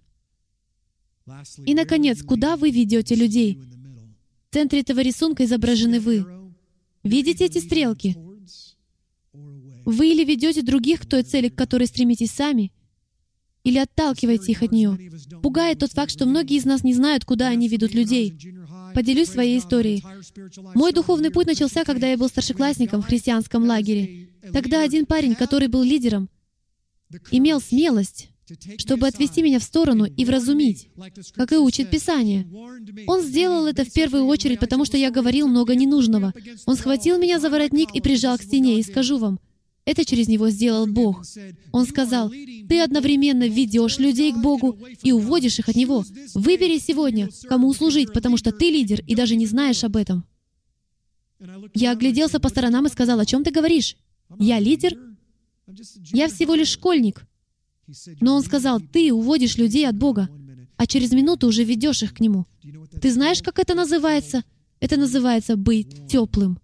[1.66, 3.60] И, наконец, куда вы ведете людей?
[4.50, 6.26] В центре этого рисунка изображены вы.
[7.04, 8.18] Видите эти стрелки?
[9.86, 12.72] Вы или ведете других к той цели, к которой стремитесь сами,
[13.64, 14.98] или отталкиваете их от нее.
[15.42, 18.38] Пугает тот факт, что многие из нас не знают, куда они ведут людей.
[18.96, 20.04] Поделюсь своей историей.
[20.76, 24.30] Мой духовный путь начался, когда я был старшеклассником в христианском лагере.
[24.54, 26.30] Тогда один парень, который был лидером,
[27.32, 28.30] имел смелость
[28.78, 30.90] чтобы отвести меня в сторону и вразумить,
[31.36, 32.48] как и учит Писание.
[33.08, 36.34] Он сделал это в первую очередь, потому что я говорил много ненужного.
[36.66, 39.40] Он схватил меня за воротник и прижал к стене, и скажу вам,
[39.86, 41.24] это через него сделал Бог.
[41.72, 46.06] Он сказал, ты одновременно ведешь людей к Богу и уводишь их от Него.
[46.36, 50.26] Выбери сегодня, кому служить, потому что ты лидер и даже не знаешь об этом.
[51.74, 53.96] Я огляделся по сторонам и сказал, о чем ты говоришь?
[54.38, 54.96] Я лидер?
[56.12, 57.26] Я всего лишь школьник.
[58.20, 60.30] Но он сказал, ты уводишь людей от Бога,
[60.78, 62.46] а через минуту уже ведешь их к Нему.
[63.02, 64.44] Ты знаешь, как это называется?
[64.80, 66.60] Это называется быть теплым.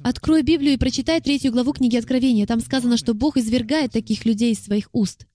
[0.00, 2.46] Открой Библию и прочитай третью главу книги Откровения.
[2.46, 5.26] Там сказано, что Бог извергает таких людей из своих уст.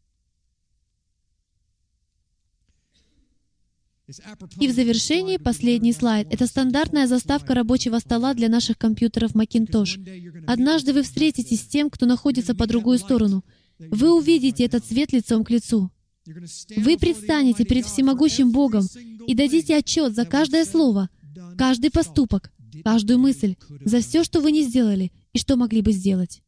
[4.60, 6.28] И в завершении последний слайд.
[6.30, 10.44] Это стандартная заставка рабочего стола для наших компьютеров Macintosh.
[10.46, 13.44] Однажды вы встретитесь с тем, кто находится по другую сторону—
[13.80, 15.92] вы увидите этот свет лицом к лицу.
[16.26, 18.86] Вы предстанете перед всемогущим Богом
[19.28, 21.10] и дадите отчет за каждое слово,
[21.58, 22.52] каждый поступок,
[22.84, 26.42] каждую мысль, за все, что вы не сделали и что могли бы сделать.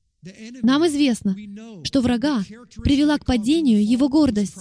[0.64, 1.36] Нам известно,
[1.84, 2.44] что врага
[2.84, 4.58] привела к падению его гордость.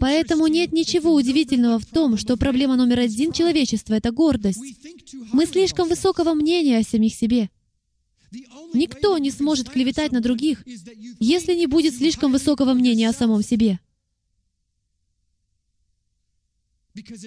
[0.00, 4.60] Поэтому нет ничего удивительного в том, что проблема номер один человечества— это гордость.
[5.32, 7.50] Мы слишком высокого мнения о самих себе.
[8.72, 10.64] Никто не сможет клеветать на других,
[11.20, 13.78] если не будет слишком высокого мнения о самом себе.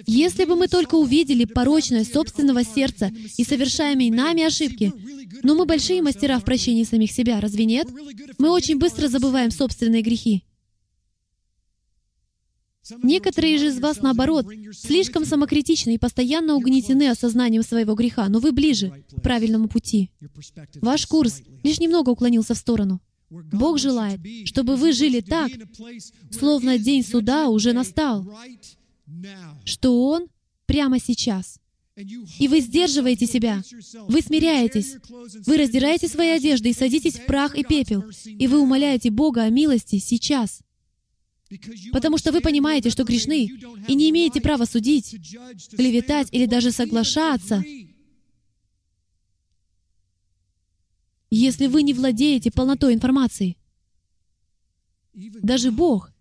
[0.06, 4.92] Если бы мы только увидели порочность собственного сердца и совершаемые нами ошибки,
[5.42, 7.88] но мы большие мастера в прощении самих себя, разве нет?
[8.38, 10.42] Мы очень быстро забываем собственные грехи.
[13.02, 18.52] Некоторые же из вас, наоборот, слишком самокритичны и постоянно угнетены осознанием своего греха, но вы
[18.52, 20.10] ближе к правильному пути.
[20.80, 23.00] Ваш курс лишь немного уклонился в сторону.
[23.30, 25.52] Бог желает, чтобы вы жили так,
[26.30, 28.26] словно день суда уже настал,
[29.64, 30.26] что Он
[30.66, 31.58] прямо сейчас.
[32.38, 33.62] И вы сдерживаете себя,
[34.08, 34.96] вы смиряетесь,
[35.46, 39.50] вы раздираете свои одежды и садитесь в прах и пепел, и вы умоляете Бога о
[39.50, 40.60] милости сейчас—
[41.92, 43.46] Потому что вы понимаете, что грешны,
[43.88, 45.16] и не имеете права судить,
[45.70, 47.64] клеветать или даже соглашаться,
[51.30, 53.56] если вы не владеете полнотой информации.
[55.14, 56.12] Даже Бог,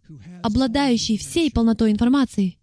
[0.42, 2.58] обладающий всей полнотой информации,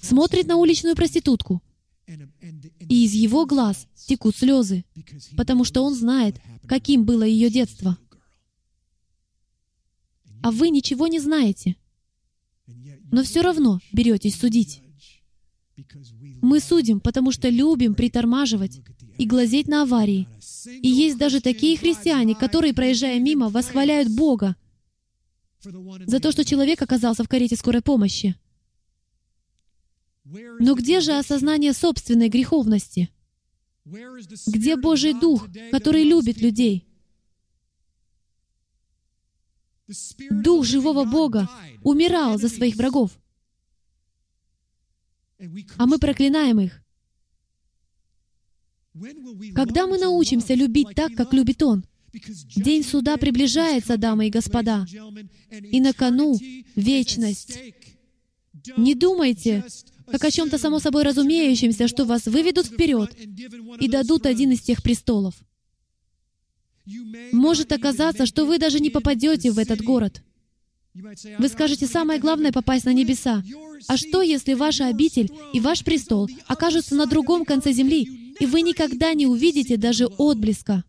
[0.00, 1.62] смотрит на уличную проститутку,
[2.06, 4.84] и из его глаз текут слезы,
[5.36, 6.36] потому что он знает,
[6.66, 7.98] каким было ее детство
[10.44, 11.74] а вы ничего не знаете.
[13.10, 14.82] Но все равно беретесь судить.
[16.42, 18.82] Мы судим, потому что любим притормаживать
[19.16, 20.28] и глазеть на аварии.
[20.66, 24.54] И есть даже такие христиане, которые, проезжая мимо, восхваляют Бога
[25.62, 28.36] за то, что человек оказался в карете скорой помощи.
[30.24, 33.08] Но где же осознание собственной греховности?
[34.46, 36.86] Где Божий Дух, который любит людей?
[40.30, 41.48] Дух живого Бога
[41.82, 43.18] умирал за своих врагов.
[45.76, 46.80] А мы проклинаем их.
[49.54, 51.84] Когда мы научимся любить так, как любит Он?
[52.54, 54.86] День суда приближается, дамы и господа,
[55.50, 56.38] и на кону
[56.76, 57.58] вечность.
[58.76, 59.64] Не думайте,
[60.06, 63.14] как о чем-то само собой разумеющемся, что вас выведут вперед
[63.80, 65.34] и дадут один из тех престолов.
[67.32, 70.22] Может оказаться, что вы даже не попадете в этот город.
[70.94, 73.42] Вы скажете, самое главное— попасть на небеса.
[73.88, 78.62] А что, если ваша обитель и ваш престол окажутся на другом конце земли, и вы
[78.62, 80.84] никогда не увидите даже отблеска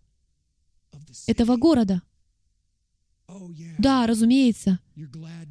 [1.28, 2.02] этого города?
[3.80, 4.80] Да, разумеется.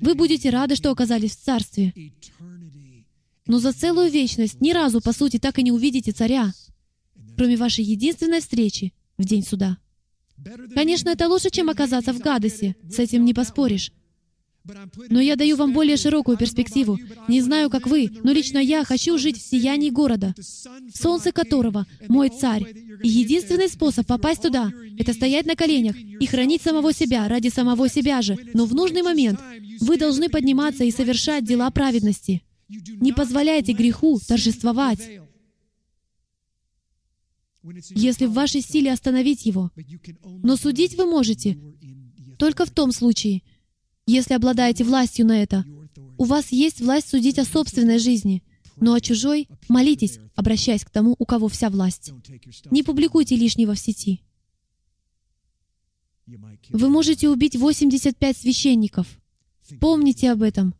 [0.00, 1.92] Вы будете рады, что оказались в Царстве.
[3.46, 6.52] Но за целую вечность ни разу, по сути, так и не увидите царя,
[7.36, 9.78] кроме вашей единственной встречи в день суда.
[10.74, 13.92] Конечно, это лучше, чем оказаться в Гадесе, с этим не поспоришь.
[15.10, 16.98] Но я даю вам более широкую перспективу.
[17.28, 20.34] Не знаю, как вы, но лично я хочу жить в сиянии города,
[20.94, 22.64] солнце которого— мой царь.
[23.02, 27.90] И единственный способ попасть туда— это стоять на коленях и хранить самого себя ради самого
[27.90, 28.38] себя же.
[28.54, 29.38] Но в нужный момент
[29.80, 32.42] вы должны подниматься и совершать дела праведности.
[32.68, 35.20] Не позволяйте греху торжествовать.
[37.90, 39.70] Если в вашей силе остановить его,
[40.42, 41.58] но судить вы можете
[42.38, 43.42] только в том случае,
[44.06, 45.64] если обладаете властью на это.
[46.18, 48.42] У вас есть власть судить о собственной жизни,
[48.76, 52.12] но о чужой молитесь, обращаясь к тому, у кого вся власть.
[52.70, 54.20] Не публикуйте лишнего в сети.
[56.26, 59.20] Вы можете убить 85 священников.
[59.80, 60.74] Помните об этом.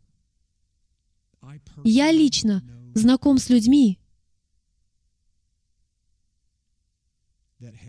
[1.83, 2.63] Я лично
[2.93, 3.99] знаком с людьми,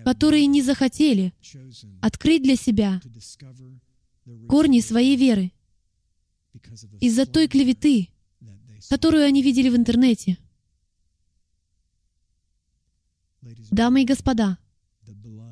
[0.06, 1.34] которые не захотели
[2.00, 3.02] открыть для себя
[4.48, 5.52] корни своей веры
[7.00, 8.10] из-за той клеветы,
[8.88, 10.38] которую они видели в интернете.
[13.72, 14.58] Дамы и господа,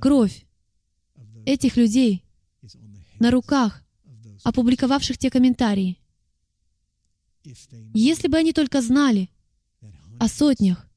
[0.01, 0.47] кровь
[1.47, 2.25] этих людей
[3.19, 3.83] на руках,
[4.45, 5.99] опубликовавших те комментарии.
[7.93, 9.31] Если бы они только знали
[10.21, 10.89] о сотнях,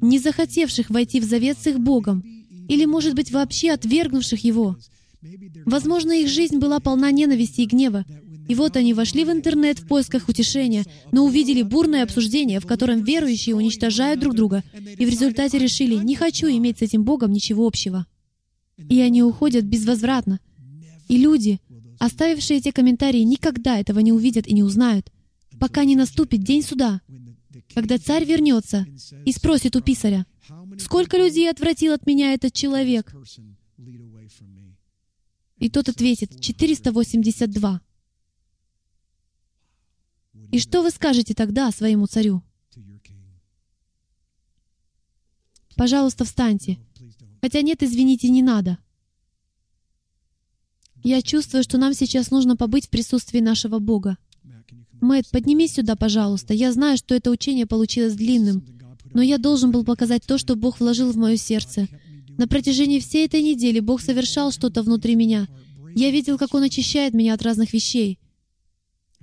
[0.00, 2.24] не захотевших войти в завет с их Богом
[2.68, 4.76] или, может быть, вообще отвергнувших Его.
[5.66, 8.04] Возможно, их жизнь была полна ненависти и гнева.
[8.48, 13.04] И вот они вошли в интернет в поисках утешения, но увидели бурное обсуждение, в котором
[13.04, 17.66] верующие уничтожают друг друга, и в результате решили, не хочу иметь с этим Богом ничего
[17.66, 18.06] общего.
[18.78, 20.40] И они уходят безвозвратно.
[21.08, 21.60] И люди,
[21.98, 25.12] оставившие эти комментарии, никогда этого не увидят и не узнают,
[25.58, 27.02] пока не наступит день суда,
[27.74, 28.86] когда царь вернется
[29.24, 30.26] и спросит у писаря,
[30.78, 33.14] Сколько людей отвратил от меня этот человек?
[35.58, 37.82] И тот ответит, 482.
[40.52, 42.42] И что вы скажете тогда своему царю?
[45.76, 46.78] Пожалуйста, встаньте.
[47.40, 48.78] Хотя нет, извините, не надо.
[51.04, 54.16] Я чувствую, что нам сейчас нужно побыть в присутствии нашего Бога.
[55.00, 56.54] Мэтт, поднимись сюда, пожалуйста.
[56.54, 58.64] Я знаю, что это учение получилось длинным.
[59.14, 61.88] Но я должен был показать то, что Бог вложил в мое сердце.
[62.36, 65.48] На протяжении всей этой недели Бог совершал что-то внутри меня.
[65.94, 68.18] Я видел, как Он очищает меня от разных вещей.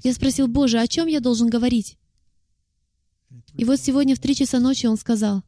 [0.03, 1.97] Я спросил, Боже, о чем я должен говорить?
[3.57, 5.43] И вот сегодня в три часа ночи Он сказал,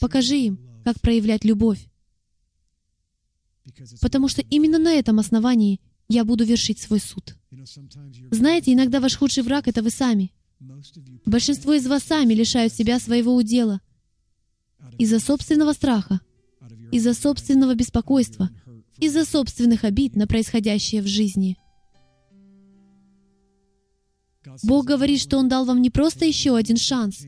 [0.00, 1.86] покажи им, как проявлять любовь.
[4.00, 7.36] Потому что именно на этом основании я буду вершить свой суд.
[8.30, 10.32] Знаете, иногда ваш худший враг— это вы сами—
[11.24, 13.80] Большинство из вас сами лишают себя своего удела
[14.98, 16.20] из-за собственного страха,
[16.90, 18.50] из-за собственного беспокойства,
[18.98, 21.56] из-за собственных обид на происходящее в жизни.
[24.64, 27.24] Бог говорит, что Он дал вам не просто еще один шанс,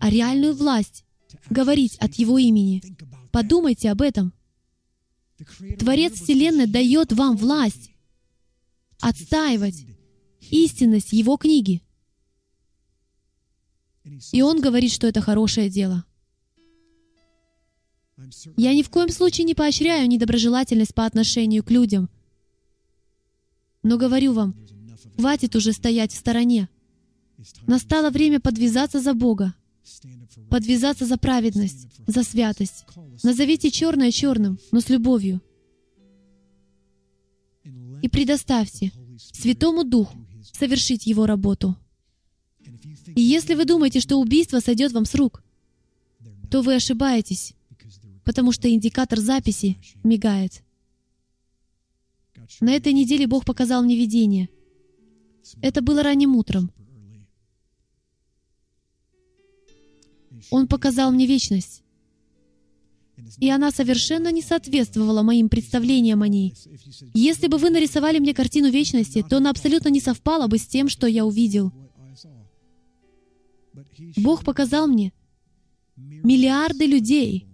[0.00, 1.04] а реальную власть
[1.50, 2.82] говорить от Его имени.
[3.30, 4.32] Подумайте об этом.
[5.78, 7.92] Творец Вселенной дает вам власть
[9.00, 9.86] отстаивать
[10.50, 11.82] истинность Его книги—
[14.32, 16.04] и он говорит, что это хорошее дело.
[18.56, 22.10] Я ни в коем случае не поощряю недоброжелательность по отношению к людям.
[23.82, 24.56] Но говорю вам,
[25.16, 26.68] хватит уже стоять в стороне.
[27.66, 29.54] Настало время подвязаться за Бога,
[30.50, 32.84] подвязаться за праведность, за святость.
[33.22, 35.40] Назовите черное черным, но с любовью.
[38.02, 38.92] И предоставьте
[39.32, 40.16] Святому Духу
[40.52, 41.76] совершить Его работу.
[43.14, 45.42] И если вы думаете, что убийство сойдет вам с рук,
[46.50, 47.54] то вы ошибаетесь,
[48.24, 50.62] потому что индикатор записи мигает.
[52.60, 54.48] На этой неделе Бог показал мне видение.
[55.60, 56.70] Это было ранним утром.
[60.50, 61.82] Он показал мне вечность.
[63.38, 66.54] И она совершенно не соответствовала моим представлениям о ней.
[67.14, 70.88] Если бы вы нарисовали мне картину вечности, то она абсолютно не совпала бы с тем,
[70.88, 71.72] что я увидел.
[74.16, 75.12] Бог показал мне
[75.96, 77.46] миллиарды людей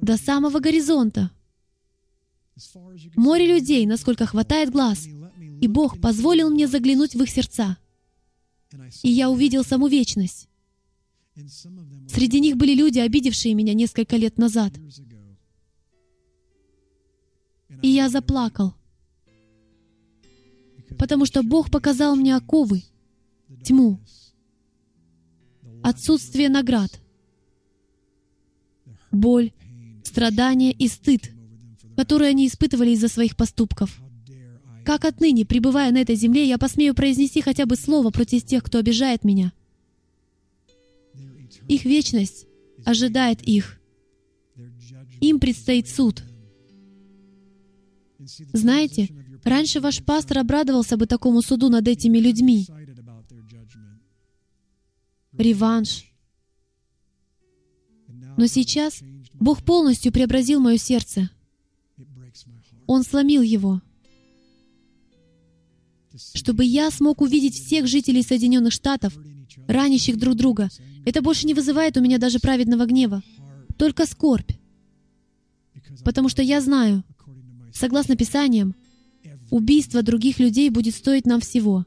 [0.00, 1.30] до самого горизонта.
[3.16, 5.06] Море людей, насколько хватает глаз.
[5.60, 7.78] И Бог позволил мне заглянуть в их сердца.
[9.02, 10.48] И я увидел саму вечность.
[12.08, 14.72] Среди них были люди, обидевшие меня несколько лет назад.
[17.82, 18.74] И я заплакал,
[20.96, 22.84] потому что Бог показал мне оковы,
[23.64, 23.98] тьму,
[25.82, 27.00] отсутствие наград,
[29.10, 29.52] боль,
[30.04, 31.32] страдания и стыд,
[31.96, 34.00] которые они испытывали из-за своих поступков.
[34.84, 38.78] Как отныне, пребывая на этой земле, я посмею произнести хотя бы слово против тех, кто
[38.78, 39.52] обижает меня?
[41.68, 42.46] Их вечность
[42.84, 43.80] ожидает их.
[45.20, 46.22] Им предстоит суд.
[48.52, 49.08] Знаете,
[49.42, 52.66] раньше ваш пастор обрадовался бы такому суду над этими людьми.
[55.32, 56.04] Реванш.
[58.36, 59.00] Но сейчас
[59.34, 61.30] Бог полностью преобразил мое сердце.
[62.86, 63.80] Он сломил его,
[66.34, 69.16] чтобы я смог увидеть всех жителей Соединенных Штатов,
[69.66, 70.68] ранящих друг друга.
[71.04, 73.22] Это больше не вызывает у меня даже праведного гнева,
[73.76, 74.52] только скорбь.
[76.04, 77.04] Потому что я знаю,
[77.72, 78.74] согласно Писаниям,
[79.50, 81.84] убийство других людей будет стоить нам всего.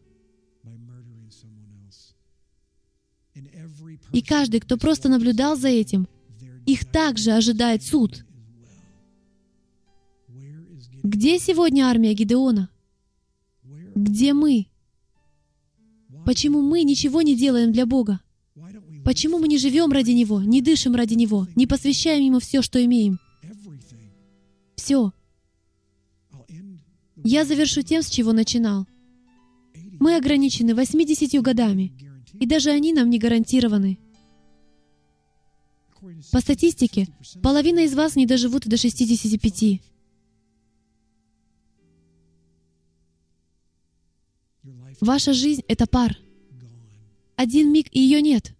[4.14, 6.08] И каждый, кто просто наблюдал за этим,
[6.66, 8.26] их также ожидает суд.
[11.04, 12.70] Где сегодня армия Гидеона?
[13.96, 14.68] Где мы?
[16.26, 18.20] Почему мы ничего не делаем для Бога?
[19.08, 22.84] Почему мы не живем ради Него, не дышим ради Него, не посвящаем Ему все, что
[22.84, 23.22] имеем?
[24.76, 25.14] Все.
[27.24, 28.86] Я завершу тем, с чего начинал.
[30.02, 31.94] Мы ограничены 80 годами,
[32.34, 33.98] и даже они нам не гарантированы.
[36.34, 37.08] По статистике,
[37.42, 39.82] половина из вас не доживут до 65.
[45.00, 46.18] Ваша жизнь— это пар.
[47.38, 48.57] Один миг, и ее нет.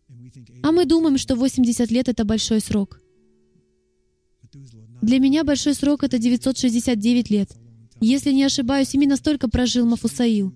[0.68, 3.00] А мы думаем, что 80 лет— это большой срок.
[5.02, 7.50] Для меня большой срок— это 969 лет.
[8.02, 10.54] Если не ошибаюсь, именно столько прожил Мафусаил.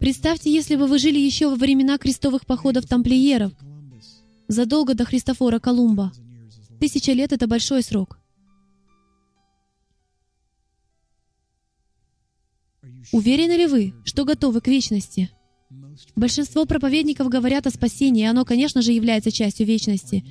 [0.00, 3.52] Представьте, если бы вы жили еще во времена крестовых походов тамплиеров,
[4.48, 6.12] задолго до Христофора Колумба.
[6.80, 8.18] Тысяча лет— это большой срок.
[13.12, 15.30] Уверены ли вы, что готовы к вечности?
[16.16, 20.24] Большинство проповедников говорят о спасении, и оно, конечно же, является частью вечности.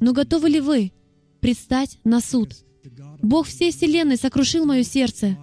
[0.00, 0.92] Но готовы ли вы
[1.40, 2.54] предстать на суд?
[3.22, 5.38] Бог всей Вселенной сокрушил мое сердце,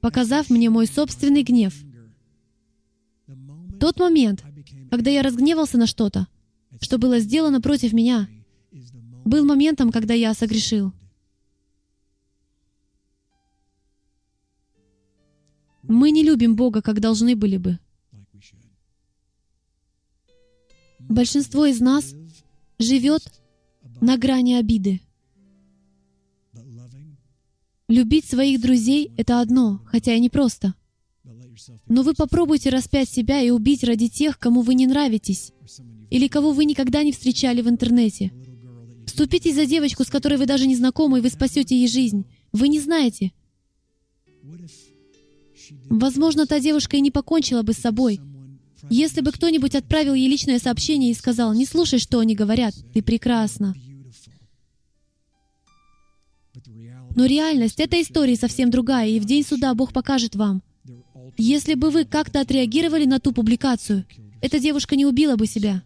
[0.00, 1.74] показав мне мой собственный гнев.
[3.80, 4.44] Тот момент,
[4.90, 6.28] когда я разгневался на что-то,
[6.80, 8.28] что было сделано против меня,
[9.24, 10.92] был моментом, когда я согрешил.
[15.88, 17.78] Мы не любим Бога, как должны были бы.
[21.00, 22.14] Большинство из нас
[22.78, 23.22] живет
[24.00, 25.00] на грани обиды.
[27.88, 30.74] Любить своих друзей— это одно, хотя и непросто.
[31.86, 35.52] Но вы попробуйте распять себя и убить ради тех, кому вы не нравитесь,
[36.10, 38.32] или кого вы никогда не встречали в интернете.
[39.06, 42.26] Вступитесь за девочку, с которой вы даже не знакомы, и вы спасете ей жизнь.
[42.52, 43.32] Вы не знаете.
[45.88, 48.20] Возможно, та девушка и не покончила бы с собой.
[48.90, 53.02] Если бы кто-нибудь отправил ей личное сообщение и сказал, «Не слушай, что они говорят, ты
[53.02, 53.74] прекрасна».
[57.16, 60.62] Но реальность этой истории совсем другая, и в день суда Бог покажет вам.
[61.36, 64.04] Если бы вы как-то отреагировали на ту публикацию,
[64.40, 65.82] эта девушка не убила бы себя.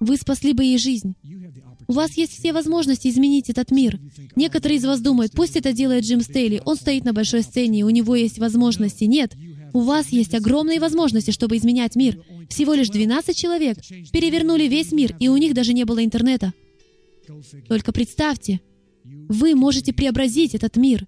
[0.00, 1.14] Вы спасли бы ей жизнь.
[1.86, 4.00] У вас есть все возможности изменить этот мир.
[4.36, 7.82] Некоторые из вас думают, пусть это делает Джим Стейли, он стоит на большой сцене, и
[7.82, 9.04] у него есть возможности.
[9.04, 9.34] Нет,
[9.72, 12.22] у вас есть огромные возможности, чтобы изменять мир.
[12.48, 13.78] Всего лишь 12 человек
[14.12, 16.52] перевернули весь мир, и у них даже не было интернета.
[17.68, 18.60] Только представьте,
[19.04, 21.06] вы можете преобразить этот мир.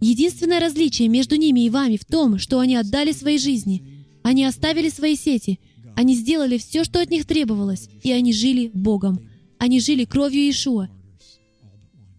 [0.00, 4.04] Единственное различие между ними и вами в том, что они отдали свои жизни.
[4.22, 5.58] Они оставили свои сети.
[5.94, 9.20] Они сделали все, что от них требовалось, и они жили Богом.
[9.66, 10.88] Они жили кровью Иешуа.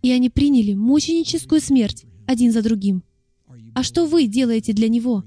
[0.01, 3.05] И они приняли мученическую смерть один за другим.
[3.73, 5.23] А что вы делаете для Него?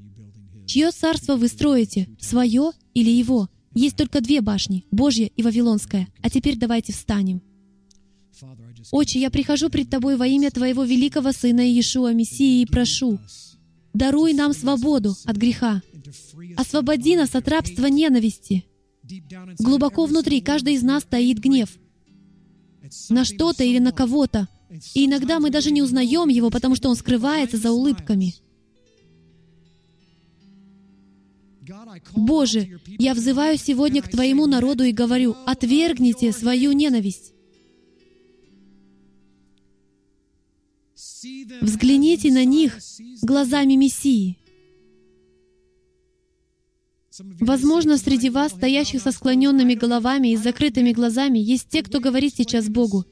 [0.67, 2.11] Чье царство вы строите?
[2.21, 3.49] Свое или Его?
[3.73, 6.09] Есть только две башни— Божья и Вавилонская.
[6.21, 7.41] А теперь давайте встанем.
[8.93, 13.19] Отче, я прихожу пред Тобой во имя Твоего великого Сына Иешуа Мессии и прошу,
[13.95, 15.81] даруй нам свободу от греха.
[16.59, 18.67] Освободи нас от рабства ненависти.
[19.59, 21.80] Глубоко внутри каждый из нас стоит гнев
[23.09, 24.49] на что-то или на кого-то.
[24.95, 28.35] И иногда мы даже не узнаем его, потому что он скрывается за улыбками.
[32.15, 37.33] Боже, я взываю сегодня к Твоему народу и говорю, отвергните свою ненависть.
[41.61, 42.79] Взгляните на них
[43.23, 44.40] глазами Мессии.
[47.41, 52.69] Возможно, среди вас, стоящих со склоненными головами и закрытыми глазами, есть те, кто говорит сейчас
[52.69, 53.05] Богу,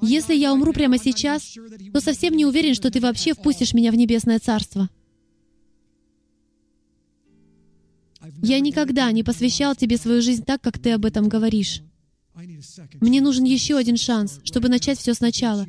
[0.00, 1.56] «Если я умру прямо сейчас,
[1.92, 4.88] то совсем не уверен, что ты вообще впустишь меня в небесное царство».
[8.42, 11.82] Я никогда не посвящал тебе свою жизнь так, как ты об этом говоришь.
[13.00, 15.66] Мне нужен еще один шанс, чтобы начать все сначала.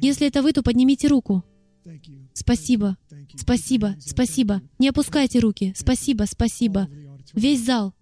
[0.00, 1.44] Если это вы, то поднимите руку.
[2.32, 2.96] Спасибо,
[3.34, 4.62] спасибо, спасибо.
[4.78, 5.72] Не опускайте руки.
[5.76, 6.88] Спасибо, спасибо.
[7.34, 7.94] Весь зал.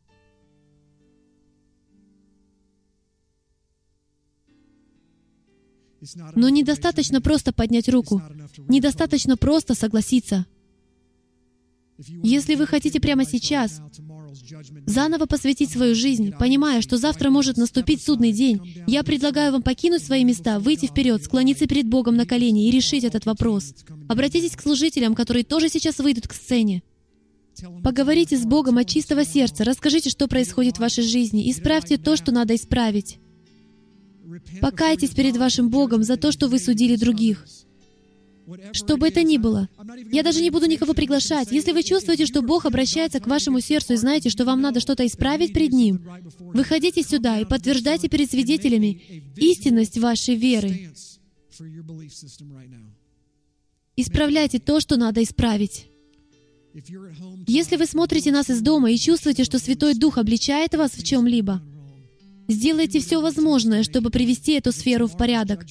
[6.34, 8.22] Но недостаточно просто поднять руку.
[8.68, 10.46] Недостаточно просто согласиться.
[11.96, 13.80] Если вы хотите прямо сейчас
[14.86, 20.02] заново посвятить свою жизнь, понимая, что завтра может наступить судный день, я предлагаю вам покинуть
[20.02, 23.74] свои места, выйти вперед, склониться перед Богом на колени и решить этот вопрос.
[24.08, 26.82] Обратитесь к служителям, которые тоже сейчас выйдут к сцене.
[27.82, 32.32] Поговорите с Богом от чистого сердца, расскажите, что происходит в вашей жизни, исправьте то, что
[32.32, 33.18] надо исправить.
[34.60, 37.46] Покайтесь перед вашим Богом за то, что вы судили других.
[38.72, 39.68] Что бы это ни было.
[40.12, 41.50] Я даже не буду никого приглашать.
[41.50, 45.06] Если вы чувствуете, что Бог обращается к вашему сердцу и знаете, что вам надо что-то
[45.06, 46.06] исправить пред Ним,
[46.38, 50.90] выходите сюда и подтверждайте перед свидетелями истинность вашей веры.
[53.96, 55.86] Исправляйте то, что надо исправить.
[57.46, 61.62] Если вы смотрите нас из дома и чувствуете, что Святой Дух обличает вас в чем-либо,
[62.48, 65.64] сделайте все возможное, чтобы привести эту сферу в порядок,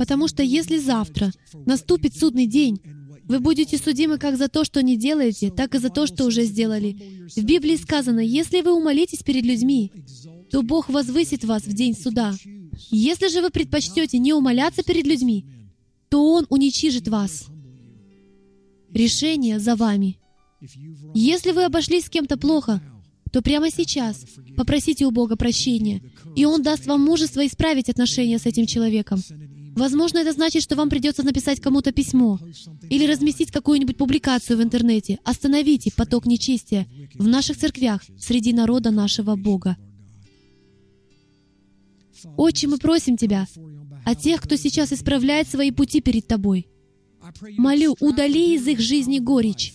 [0.00, 1.30] Потому что если завтра
[1.66, 2.80] наступит судный день,
[3.24, 6.44] вы будете судимы как за то, что не делаете, так и за то, что уже
[6.44, 7.28] сделали.
[7.36, 9.92] В Библии сказано, если вы умолитесь перед людьми,
[10.50, 12.34] то Бог возвысит вас в день суда.
[12.90, 15.44] Если же вы предпочтете не умоляться перед людьми,
[16.08, 17.48] то Он уничижит вас.
[18.94, 20.18] Решение за вами.
[21.12, 22.80] Если вы обошлись с кем-то плохо,
[23.32, 24.24] то прямо сейчас
[24.56, 26.00] попросите у Бога прощения,
[26.36, 29.20] и Он даст вам мужество исправить отношения с этим человеком.
[29.76, 32.38] Возможно, это значит, что вам придется написать кому-то письмо
[32.88, 35.18] или разместить какую-нибудь публикацию в интернете.
[35.24, 39.76] Остановите поток нечестия в наших церквях среди народа нашего Бога.
[42.36, 43.46] Отче, мы просим Тебя
[44.04, 46.68] о тех, кто сейчас исправляет свои пути перед Тобой.
[47.56, 49.74] Молю, удали из их жизни горечь.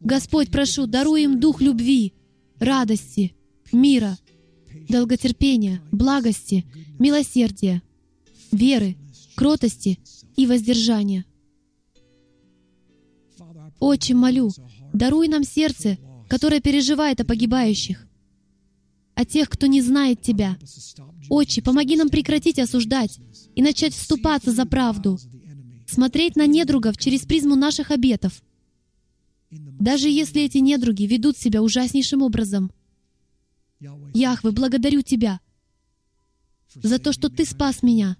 [0.00, 2.14] Господь, прошу, даруй им дух любви,
[2.58, 3.34] радости,
[3.72, 4.16] мира,
[4.88, 6.64] долготерпения, благости,
[6.98, 7.82] милосердия,
[8.50, 8.96] веры,
[9.34, 9.98] кротости
[10.36, 11.24] и воздержания.
[13.78, 14.50] Отче, молю,
[14.92, 15.98] даруй нам сердце,
[16.28, 18.06] которое переживает о погибающих,
[19.14, 20.58] о тех, кто не знает Тебя.
[21.28, 23.18] Отче, помоги нам прекратить осуждать
[23.54, 25.18] и начать вступаться за правду,
[25.86, 28.42] смотреть на недругов через призму наших обетов,
[29.50, 32.72] даже если эти недруги ведут себя ужаснейшим образом.
[34.14, 35.40] Яхве, благодарю Тебя
[36.74, 38.16] за то, что Ты спас меня,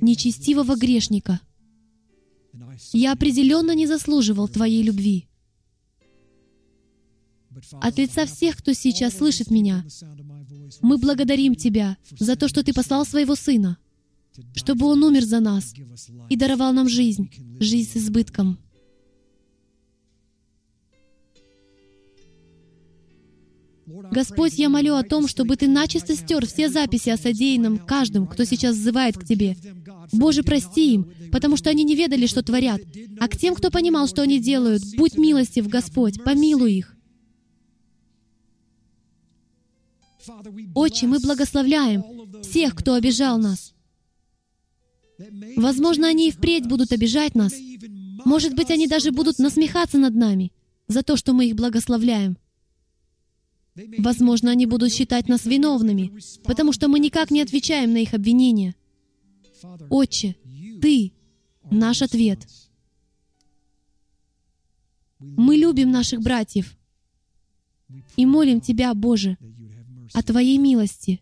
[0.00, 1.40] нечестивого грешника.
[2.92, 5.28] Я определенно не заслуживал Твоей любви.
[7.80, 9.84] От лица всех, кто сейчас слышит меня,
[10.82, 13.78] мы благодарим Тебя за то, что Ты послал Своего Сына,
[14.54, 15.72] чтобы Он умер за нас
[16.28, 17.30] и даровал нам жизнь,
[17.60, 18.58] жизнь с избытком.
[24.10, 28.44] Господь, я молю о том, чтобы Ты начисто стер все записи о содеянном каждым, кто
[28.44, 29.56] сейчас взывает к Тебе.
[30.12, 32.80] Боже, прости им, потому что они не ведали, что творят.
[33.18, 36.96] А к тем, кто понимал, что они делают, будь милостив, Господь, помилуй их.
[40.74, 42.04] Отче, мы благословляем
[42.42, 43.72] всех, кто обижал нас.
[45.56, 47.54] Возможно, они и впредь будут обижать нас.
[48.24, 50.52] Может быть, они даже будут насмехаться над нами
[50.88, 52.36] за то, что мы их благословляем.
[53.98, 56.12] Возможно, они будут считать нас виновными,
[56.44, 58.74] потому что мы никак не отвечаем на их обвинения.
[59.90, 60.36] Отче,
[60.80, 61.12] Ты—
[61.70, 62.46] наш ответ.
[65.18, 66.76] Мы любим наших братьев.
[68.16, 69.36] И молим Тебя, Боже,
[70.12, 71.20] о Твоей милости.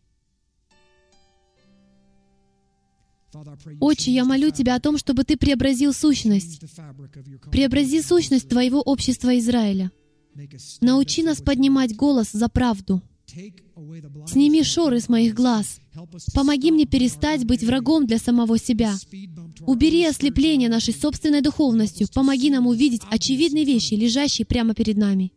[3.80, 6.60] Отче, я молю Тебя о том, чтобы Ты преобразил сущность.
[7.50, 9.90] Преобрази сущность Твоего общества Израиля.
[10.80, 13.02] Научи нас поднимать голос за правду.
[14.26, 15.80] Сними шоры с моих глаз.
[16.34, 18.94] Помоги мне перестать быть врагом для самого себя.
[19.66, 22.08] Убери ослепление нашей собственной духовностью.
[22.12, 25.32] Помоги нам увидеть очевидные вещи, лежащие прямо перед нами.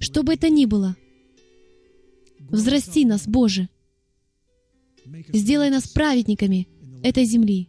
[0.00, 0.96] Что бы это ни было,
[2.38, 3.68] взрасти нас, Боже.
[5.32, 6.68] Сделай нас праведниками
[7.02, 7.68] этой земли.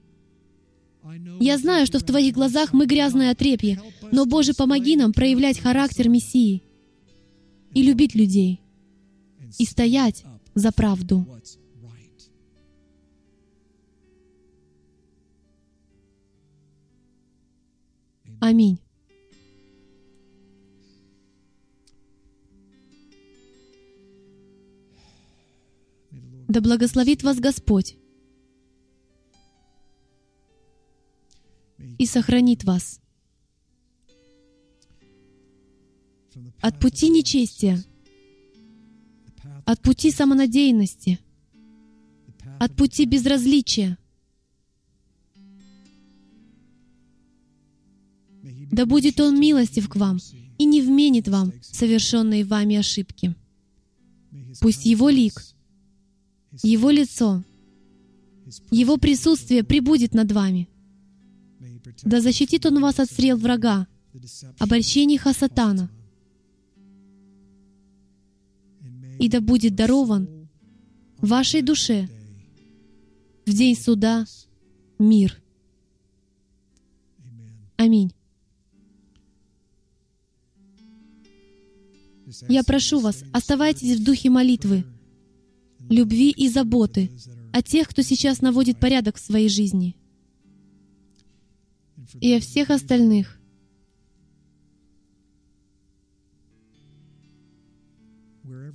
[1.40, 3.82] Я знаю, что в Твоих глазах мы грязное отрепье,
[4.12, 6.64] но, Боже, помоги нам проявлять характер Мессии
[7.74, 8.62] и любить людей,
[9.58, 10.24] и стоять
[10.56, 11.26] за правду.
[18.40, 18.80] Аминь.
[26.48, 27.98] Да благословит вас Господь
[31.98, 33.02] и сохранит вас
[36.62, 37.84] от пути нечестия,
[39.66, 41.20] от пути самонадеянности,
[42.60, 43.98] от пути безразличия.
[48.72, 50.20] Да будет Он милостив к вам
[50.58, 53.36] и не вменит вам совершенные вами ошибки.
[54.62, 55.44] Пусть Его лик—
[56.64, 57.44] его лицо,
[58.72, 60.70] Его присутствие прибудет над вами.
[62.04, 63.88] Да защитит Он вас от стрел врага,
[64.58, 65.90] обольщений Хасатана.
[69.20, 70.50] И да будет дарован
[71.20, 72.08] вашей душе
[73.46, 74.26] в день суда
[75.00, 75.42] мир.
[77.78, 78.12] Аминь.
[82.50, 84.84] Я прошу вас, оставайтесь в духе молитвы,
[85.90, 87.10] любви и заботы
[87.54, 89.96] о тех, кто сейчас наводит порядок в своей жизни,
[92.20, 93.37] и о всех остальных.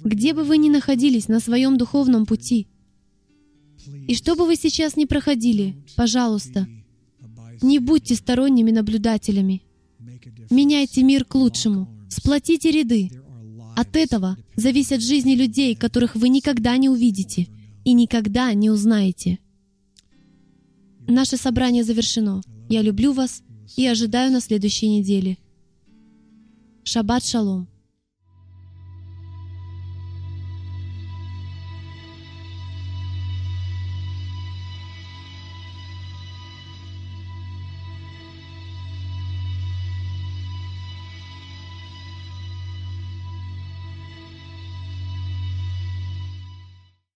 [0.05, 2.67] Где бы вы ни находились на своем духовном пути,
[4.09, 6.67] и что бы вы сейчас ни проходили, пожалуйста,
[7.63, 9.63] не будьте сторонними наблюдателями.
[10.51, 13.11] Меняйте мир к лучшему, сплотите ряды,
[13.75, 17.49] от этого зависят жизни людей, которых вы никогда не увидите
[17.85, 19.39] и никогда не узнаете.
[21.09, 22.43] Наше собрание завершено.
[22.69, 23.43] Я люблю вас
[23.77, 25.39] и ожидаю на следующей неделе.
[26.85, 27.69] Шаббат шалом.